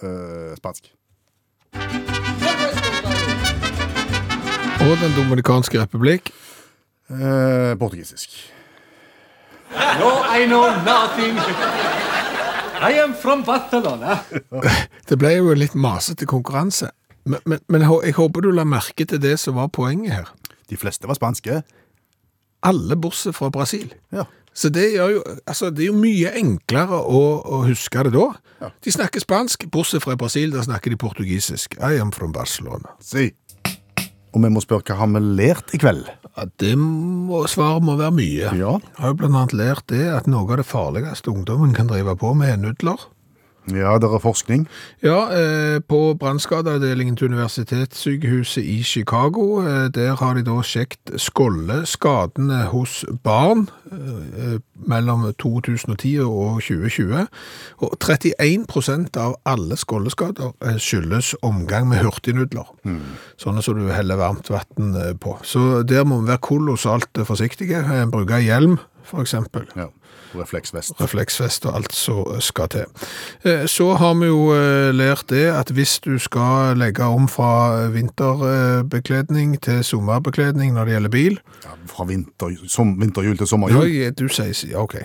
eh, 0.03 0.55
spansk. 0.57 0.83
Og 4.81 4.97
Den 4.97 5.13
dominikanske 5.15 5.81
republikk. 5.81 6.31
Eh, 7.09 7.77
portugisisk. 7.79 8.29
No, 9.71 10.09
I 10.37 10.45
know 10.45 10.65
nothing. 10.85 11.37
I 12.81 12.99
am 13.03 13.13
from 13.21 13.43
Barcelona. 13.45 14.17
Det 15.09 15.17
ble 15.19 15.35
jo 15.37 15.51
en 15.51 15.61
litt 15.61 15.75
masete 15.75 16.25
konkurranse. 16.25 16.89
Men, 17.25 17.39
men, 17.45 17.59
men 17.69 17.85
jeg 17.85 18.17
håper 18.17 18.41
du 18.41 18.49
la 18.51 18.65
merke 18.65 19.05
til 19.05 19.21
det 19.21 19.37
som 19.39 19.59
var 19.59 19.69
poenget 19.69 20.15
her. 20.15 20.33
De 20.69 20.77
fleste 20.77 21.07
var 21.07 21.19
spanske. 21.19 21.61
Alle 22.65 22.97
bortsett 22.97 23.37
fra 23.37 23.51
Brasil. 23.53 23.93
Ja. 24.11 24.25
Så 24.53 24.69
det, 24.69 24.89
gjør 24.93 25.09
jo, 25.13 25.21
altså, 25.47 25.69
det 25.69 25.85
er 25.85 25.91
jo 25.91 25.99
mye 25.99 26.31
enklere 26.41 26.97
å, 26.99 27.21
å 27.39 27.61
huske 27.69 28.03
det 28.03 28.11
da. 28.17 28.71
De 28.83 28.91
snakker 28.91 29.23
spansk, 29.23 29.69
bortsett 29.71 30.03
fra 30.03 30.17
Brasil, 30.19 30.51
der 30.51 30.65
snakker 30.65 30.91
de 30.91 30.99
portugisisk. 30.99 31.77
I 31.79 32.01
am 32.01 32.11
from 32.11 32.33
Barcelona. 32.35 32.97
Si. 32.99 33.29
Og 34.31 34.43
vi 34.45 34.51
må 34.51 34.61
spørre 34.63 34.87
hva 34.87 35.01
har 35.01 35.09
vi 35.11 35.21
lært 35.41 35.73
i 35.75 35.79
kveld? 35.81 36.05
Ja, 36.31 36.45
det 36.63 36.75
må, 36.79 37.43
svaret 37.51 37.83
må 37.83 37.97
være 37.99 38.15
mye. 38.15 38.51
Ja. 38.55 38.77
Jeg 38.79 39.01
har 39.03 39.11
jo 39.11 39.27
annet 39.27 39.55
lært 39.57 39.87
det 39.91 40.05
at 40.07 40.29
noe 40.31 40.47
av 40.47 40.61
det 40.61 40.67
farligste 40.69 41.33
ungdommen 41.33 41.75
kan 41.75 41.91
drive 41.91 42.15
på 42.19 42.31
med 42.39 42.53
er 42.53 42.61
nudler. 42.61 43.09
Ja, 43.75 43.97
det 43.97 44.09
er 44.09 44.21
forskning. 44.21 44.67
Ja, 45.03 45.19
eh, 45.31 45.79
på 45.87 46.13
brannskadeavdelingen 46.19 47.15
til 47.15 47.31
Universitetssykehuset 47.31 48.63
i 48.63 48.83
Chicago, 48.83 49.61
eh, 49.61 49.87
der 49.93 50.15
har 50.15 50.33
de 50.33 50.43
da 50.43 50.61
sjekt 50.61 51.11
skoldeskadene 51.17 52.63
hos 52.71 53.05
barn 53.23 53.69
eh, 53.91 54.59
mellom 54.75 55.33
2010 55.39 56.19
og 56.19 56.61
2020. 56.61 57.27
Og 57.77 57.97
31% 58.03 59.17
av 59.17 59.35
alle 59.45 59.77
skolleskader 59.77 60.53
eh, 60.65 60.77
skyldes 60.77 61.35
omgang 61.41 61.87
med 61.89 62.03
hurtignudler. 62.03 62.67
Sånne 63.37 63.61
som 63.61 63.79
du 63.79 63.91
heller 63.91 64.19
varmt 64.19 64.49
vann 64.49 65.17
på. 65.19 65.37
Så 65.43 65.83
der 65.83 66.03
må 66.03 66.21
vi 66.21 66.31
være 66.31 66.43
kolossalt 66.43 67.25
forsiktige. 67.25 67.83
Bruke 68.11 68.41
hjelm, 68.41 68.77
eksempel 69.19 69.67
Ja. 69.75 69.87
Refleksvest. 70.35 70.93
refleksvest 71.01 71.65
og 71.65 71.75
alt 71.75 71.93
som 71.93 72.39
skal 72.39 72.67
til. 72.69 72.85
Eh, 73.43 73.65
Så 73.67 73.93
har 73.97 74.13
vi 74.19 74.25
jo 74.27 74.53
eh, 74.55 74.91
lært 74.95 75.25
det 75.29 75.47
at 75.51 75.69
hvis 75.71 75.99
du 75.99 76.17
skal 76.19 76.77
legge 76.77 77.03
om 77.03 77.27
fra 77.27 77.87
vinterbekledning 77.91 79.57
til 79.61 79.83
sommerbekledning 79.83 80.73
når 80.73 80.85
det 80.85 80.93
gjelder 80.95 81.09
bil, 81.09 81.39
Ja, 81.65 81.69
fra 81.87 82.05
vinter, 82.05 82.55
som, 82.67 82.95
vinterjul 83.01 83.37
til 83.37 83.47
sommerjul. 83.47 83.87
ja, 83.91 84.09
du 84.11 84.27
sier 84.29 84.53
ja, 84.71 84.79
ok, 84.81 84.95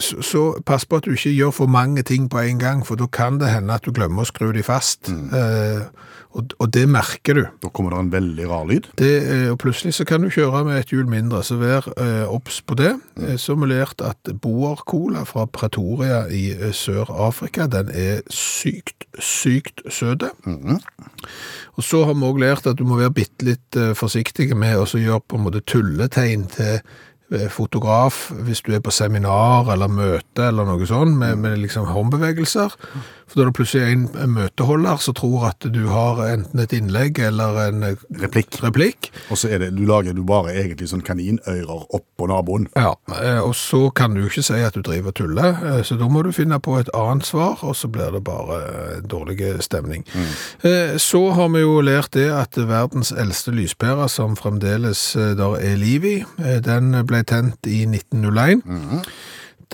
så, 0.00 0.22
så 0.24 0.42
pass 0.66 0.86
på 0.88 0.96
at 1.00 1.04
du 1.06 1.12
ikke 1.14 1.34
gjør 1.34 1.52
for 1.54 1.70
mange 1.70 2.02
ting 2.06 2.28
på 2.32 2.40
en 2.40 2.58
gang, 2.62 2.84
for 2.86 2.96
da 3.00 3.06
kan 3.12 3.38
det 3.40 3.52
hende 3.52 3.74
at 3.76 3.84
du 3.84 3.92
glemmer 3.94 4.24
å 4.24 4.28
skru 4.30 4.50
de 4.56 4.62
fast. 4.64 5.10
Eh, 5.10 5.84
og, 6.34 6.50
og 6.58 6.70
det 6.74 6.88
merker 6.90 7.36
du. 7.38 7.42
Da 7.62 7.68
kommer 7.70 7.94
det 7.94 7.98
en 8.00 8.08
veldig 8.10 8.46
rar 8.50 8.64
lyd. 8.66 8.88
Det, 8.98 9.10
eh, 9.22 9.44
og 9.52 9.58
plutselig 9.62 9.94
så 9.94 10.06
kan 10.08 10.24
du 10.24 10.32
kjøre 10.34 10.64
med 10.66 10.80
et 10.80 10.90
hjul 10.90 11.06
mindre, 11.10 11.44
så 11.46 11.60
vær 11.60 11.86
eh, 11.94 12.50
på 12.66 12.78
det. 12.80 12.94
Eh, 13.20 13.36
Så 13.38 13.54
har 13.54 13.60
vi 13.62 13.70
lært 13.70 14.02
at 14.02 14.32
boercola 14.42 15.22
fra 15.28 15.46
Pretoria 15.46 16.24
i 16.26 16.48
eh, 16.56 16.72
Sør-Afrika, 16.74 17.68
den 17.70 17.92
er 17.94 18.22
sykt, 18.34 19.06
sykt 19.22 19.84
søte. 19.94 20.32
Og 21.76 21.82
så 21.86 22.04
har 22.04 22.14
vi 22.14 22.26
også 22.26 22.42
lært 22.42 22.66
at 22.66 22.78
du 22.78 22.84
må 22.88 22.98
være 22.98 23.14
bitte 23.14 23.46
litt 23.52 23.78
eh, 23.78 23.94
forsiktig 23.94 24.50
med 24.56 24.80
å 24.80 24.86
gjøre 24.90 25.22
på 25.28 25.38
en 25.38 25.46
måte 25.46 25.62
tulletegn 25.70 26.48
til 26.56 26.78
eh, 26.80 27.02
fotograf 27.50 28.28
hvis 28.44 28.60
du 28.62 28.72
er 28.74 28.82
på 28.84 28.92
seminar 28.92 29.70
eller 29.72 29.88
møte 29.88 30.48
eller 30.50 30.68
noe 30.68 30.86
sånt, 30.86 31.16
med, 31.18 31.38
med 31.40 31.56
liksom 31.62 31.88
håndbevegelser. 31.88 32.74
For 33.34 33.40
da 33.40 33.48
er 33.48 33.50
det 33.50 33.56
plutselig 33.58 33.86
en, 33.90 34.30
møteholder 34.30 35.00
som 35.02 35.14
tror 35.18 35.48
at 35.48 35.64
du 35.74 35.80
har 35.90 36.20
enten 36.22 36.60
et 36.62 36.74
innlegg 36.76 37.18
eller 37.18 37.56
en 37.64 37.82
eh, 37.82 38.04
Replikk. 38.22 38.60
replikk. 38.62 39.08
Og 39.26 39.40
så 39.40 39.50
er 39.50 39.58
det, 39.58 39.72
du 39.74 39.82
lager 39.88 40.14
du 40.14 40.20
bare 40.22 40.52
egentlig 40.54 40.86
sånn 40.92 41.02
kaninøyrer 41.02 41.88
oppå 41.98 42.28
naboen. 42.30 42.68
Ja, 42.78 42.92
eh, 43.18 43.40
og 43.42 43.56
så 43.58 43.88
kan 43.90 44.14
du 44.14 44.22
ikke 44.22 44.44
si 44.46 44.60
at 44.62 44.78
du 44.78 44.84
driver 44.86 45.10
og 45.10 45.18
tuller, 45.18 45.58
eh, 45.66 45.80
så 45.82 45.98
da 45.98 46.06
må 46.06 46.22
du 46.22 46.30
finne 46.30 46.60
på 46.62 46.78
et 46.78 46.92
annet 46.94 47.26
svar, 47.26 47.58
og 47.66 47.74
så 47.74 47.90
blir 47.90 48.14
det 48.14 48.22
bare 48.22 49.02
dårlig 49.02 49.50
stemning. 49.66 50.06
Mm. 50.14 50.30
Så 51.02 51.24
har 51.34 51.50
vi 51.50 51.64
jo 51.64 51.80
lært 51.82 52.14
det 52.14 52.28
at 52.30 52.54
verdens 52.54 53.10
eldste 53.10 53.50
lyspære, 53.50 54.06
som 54.08 54.38
fremdeles 54.38 55.02
der 55.14 55.58
er 55.58 55.74
liv 55.80 56.06
i, 56.06 56.16
den 56.62 56.94
ble 57.08 57.24
tent 57.26 57.66
i 57.66 57.82
1901. 57.90 58.62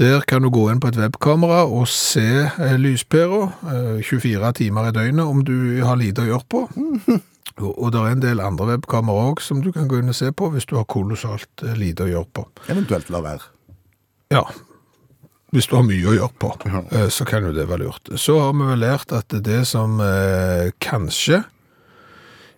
Der 0.00 0.22
kan 0.24 0.40
du 0.42 0.48
gå 0.48 0.62
inn 0.72 0.80
på 0.80 0.88
et 0.88 0.96
webkamera 0.96 1.66
og 1.68 1.84
se 1.92 2.46
eh, 2.48 2.76
lyspæra 2.80 3.42
eh, 3.98 3.98
24 4.00 4.52
timer 4.56 4.88
i 4.88 4.94
døgnet 4.96 5.28
om 5.28 5.42
du 5.44 5.82
har 5.84 6.00
lite 6.00 6.24
å 6.24 6.30
gjøre 6.30 6.48
på. 6.48 6.62
Og, 7.60 7.90
det 7.92 8.00
er 8.00 8.14
en 8.14 8.22
del 8.22 8.40
andre 8.40 8.70
webkamera 8.70 9.26
òg 9.32 9.42
som 9.44 9.58
du 9.60 9.68
kan 9.74 9.88
gå 9.90 9.98
inn 10.00 10.08
og 10.08 10.16
se 10.16 10.30
på 10.32 10.48
hvis 10.54 10.64
du 10.70 10.78
har 10.78 10.86
kolossalt 10.88 11.64
eh, 11.66 11.76
lite 11.76 12.06
å 12.06 12.08
gjøre 12.08 12.30
på. 12.32 12.46
Eventuelt 12.72 13.12
la 13.12 13.20
være. 13.26 13.50
Ja, 14.32 14.46
hvis 15.50 15.66
du 15.66 15.74
har 15.76 15.82
mye 15.82 16.06
å 16.06 16.14
gjøre 16.14 16.36
på, 16.38 16.50
eh, 16.70 17.08
så 17.10 17.26
kan 17.26 17.44
jo 17.44 17.52
det 17.52 17.66
være 17.68 17.84
lurt. 17.84 18.12
Så 18.16 18.38
har 18.38 18.52
vi 18.54 18.68
vel 18.70 18.84
lært 18.84 19.12
at 19.12 19.34
det 19.44 19.64
som 19.68 19.98
eh, 20.00 20.70
kanskje 20.80 21.42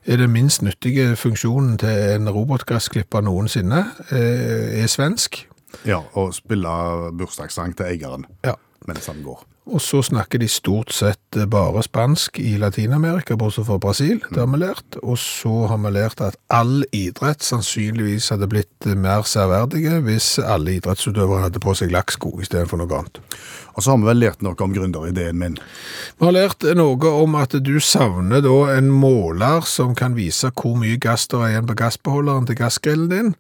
er 0.02 0.18
den 0.18 0.32
minst 0.34 0.62
nyttige 0.62 1.14
funksjonen 1.16 1.78
til 1.80 2.18
en 2.18 2.28
robotgressklipper 2.28 3.24
noensinne, 3.24 3.86
eh, 4.10 4.82
er 4.82 4.90
svensk. 4.92 5.46
Ja, 5.88 6.02
og 6.14 6.34
spille 6.34 6.68
bursdagssang 7.18 7.76
til 7.76 7.86
eieren 7.86 8.26
Ja. 8.44 8.54
mens 8.86 9.06
han 9.06 9.22
går. 9.22 9.44
Og 9.70 9.78
så 9.80 10.00
snakker 10.02 10.40
de 10.42 10.48
stort 10.50 10.90
sett 10.92 11.36
bare 11.50 11.82
spansk 11.86 12.40
i 12.42 12.56
Latinamerika, 12.58 13.36
bortsett 13.38 13.68
fra 13.68 13.76
Brasil, 13.78 14.18
det 14.34 14.40
har 14.40 14.48
vi 14.50 14.58
lært. 14.58 14.96
Og 15.04 15.14
så 15.22 15.68
har 15.70 15.78
vi 15.78 15.92
lært 15.94 16.20
at 16.20 16.34
all 16.50 16.82
idrett 16.92 17.46
sannsynligvis 17.46 18.28
hadde 18.34 18.48
blitt 18.50 18.88
mer 18.98 19.22
særverdige 19.22 20.00
hvis 20.02 20.38
alle 20.42 20.74
idrettsutøvere 20.80 21.44
hadde 21.44 21.62
på 21.62 21.76
seg 21.78 21.94
lakksko 21.94 22.40
i 22.42 22.48
stedet 22.48 22.68
for 22.72 22.82
noe 22.82 22.90
annet. 22.98 23.20
Og 23.74 23.82
så 23.84 23.92
har 23.92 24.00
vi 24.00 24.08
vel 24.10 24.20
lært 24.22 24.42
noe 24.44 24.56
om 24.64 24.74
gründerideen 24.74 25.38
min. 25.38 25.56
Vi 26.18 26.26
har 26.26 26.34
lært 26.36 26.66
noe 26.76 27.12
om 27.22 27.36
at 27.40 27.56
du 27.64 27.74
savner 27.82 28.42
da 28.44 28.56
en 28.76 28.90
måler 28.92 29.64
som 29.68 29.94
kan 29.98 30.16
vise 30.18 30.50
hvor 30.52 30.76
mye 30.80 30.98
gass 31.02 31.28
det 31.32 31.40
er 31.40 31.54
igjen 31.54 31.68
på 31.70 31.76
gassbeholderen 31.78 32.48
til 32.48 32.58
gassgrillen 32.58 33.08
din. 33.12 33.32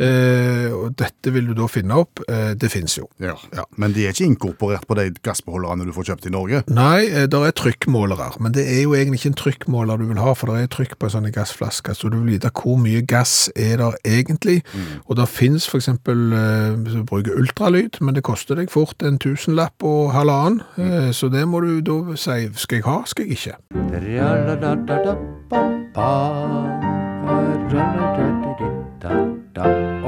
Eh, 0.00 0.68
og 0.74 0.94
dette 1.00 1.32
vil 1.34 1.50
du 1.50 1.54
da 1.58 1.66
finne 1.70 1.98
opp. 2.04 2.22
Eh, 2.28 2.52
det 2.60 2.70
finnes 2.72 2.96
jo. 2.98 3.08
Ja. 3.22 3.36
Ja. 3.56 3.66
Men 3.80 3.94
de 3.96 4.06
er 4.06 4.14
ikke 4.14 4.28
inkorporert 4.28 4.86
på 4.88 4.96
de 4.98 5.08
gassbeholderne 5.24 5.86
du 5.88 5.94
får 5.96 6.12
kjøpt 6.12 6.30
i 6.30 6.34
Norge. 6.34 6.62
Nei, 6.70 7.08
eh, 7.08 7.26
det 7.30 7.42
er 7.46 7.56
trykkmålere, 7.56 8.30
men 8.40 8.54
det 8.56 8.66
er 8.68 8.84
jo 8.84 8.94
egentlig 8.96 9.22
ikke 9.22 9.32
en 9.32 9.40
trykkmåler 9.42 10.00
du 10.00 10.06
vil 10.10 10.22
ha, 10.22 10.34
for 10.38 10.50
det 10.50 10.64
er 10.64 10.72
trykk 10.72 10.96
på 10.98 11.08
en 11.08 11.16
sånn 11.16 11.30
gassflaske, 11.34 11.94
så 11.96 12.10
du 12.12 12.20
vil 12.20 12.36
vite 12.36 12.52
hvor 12.54 12.78
mye 12.80 13.02
gass 13.06 13.48
er 13.56 13.80
der 13.80 13.98
egentlig. 14.06 14.60
Og 15.06 15.16
det 15.18 15.28
finnes 15.30 15.66
eksempel, 15.80 16.32
eh, 16.36 17.02
bruker 17.08 17.36
ultralyd, 17.36 18.00
men 18.00 18.14
det 18.14 18.24
koster 18.26 18.58
deg 18.58 18.70
fort 18.70 19.02
en 19.02 19.18
tusenlapp 19.18 19.79
og 19.86 20.12
halvannen, 20.14 20.60
mm. 20.76 21.12
så 21.16 21.28
det 21.32 21.46
må 21.48 21.60
du 21.64 21.80
da 21.84 22.16
si, 22.18 22.48
skal 22.60 22.80
jeg 22.80 22.86
ha, 22.86 22.96
skal 23.08 23.26
jeg 23.26 23.38
ikke. 23.38 23.56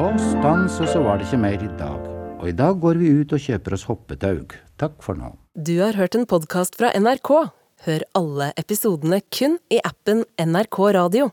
Og 0.03 0.20
stans, 0.20 0.81
og 0.81 0.89
så 0.93 1.03
var 1.05 1.18
det 1.18 1.29
ikke 1.29 1.43
mer 1.43 1.59
i 1.59 1.73
dag. 1.81 2.09
Og 2.43 2.49
i 2.51 2.57
dag 2.59 2.81
går 2.83 2.99
vi 3.01 3.12
ut 3.20 3.33
og 3.33 3.45
kjøper 3.45 3.77
oss 3.77 3.87
hoppetaug. 3.89 4.57
Takk 4.81 4.99
for 5.05 5.18
nå. 5.18 5.35
Du 5.55 5.77
har 5.79 5.97
hørt 5.99 6.16
en 6.18 6.27
podkast 6.27 6.79
fra 6.81 6.91
NRK. 6.97 7.31
Hør 7.87 8.09
alle 8.18 8.53
episodene 8.61 9.23
kun 9.35 9.59
i 9.70 9.79
appen 9.85 10.25
NRK 10.41 10.79
Radio. 10.99 11.31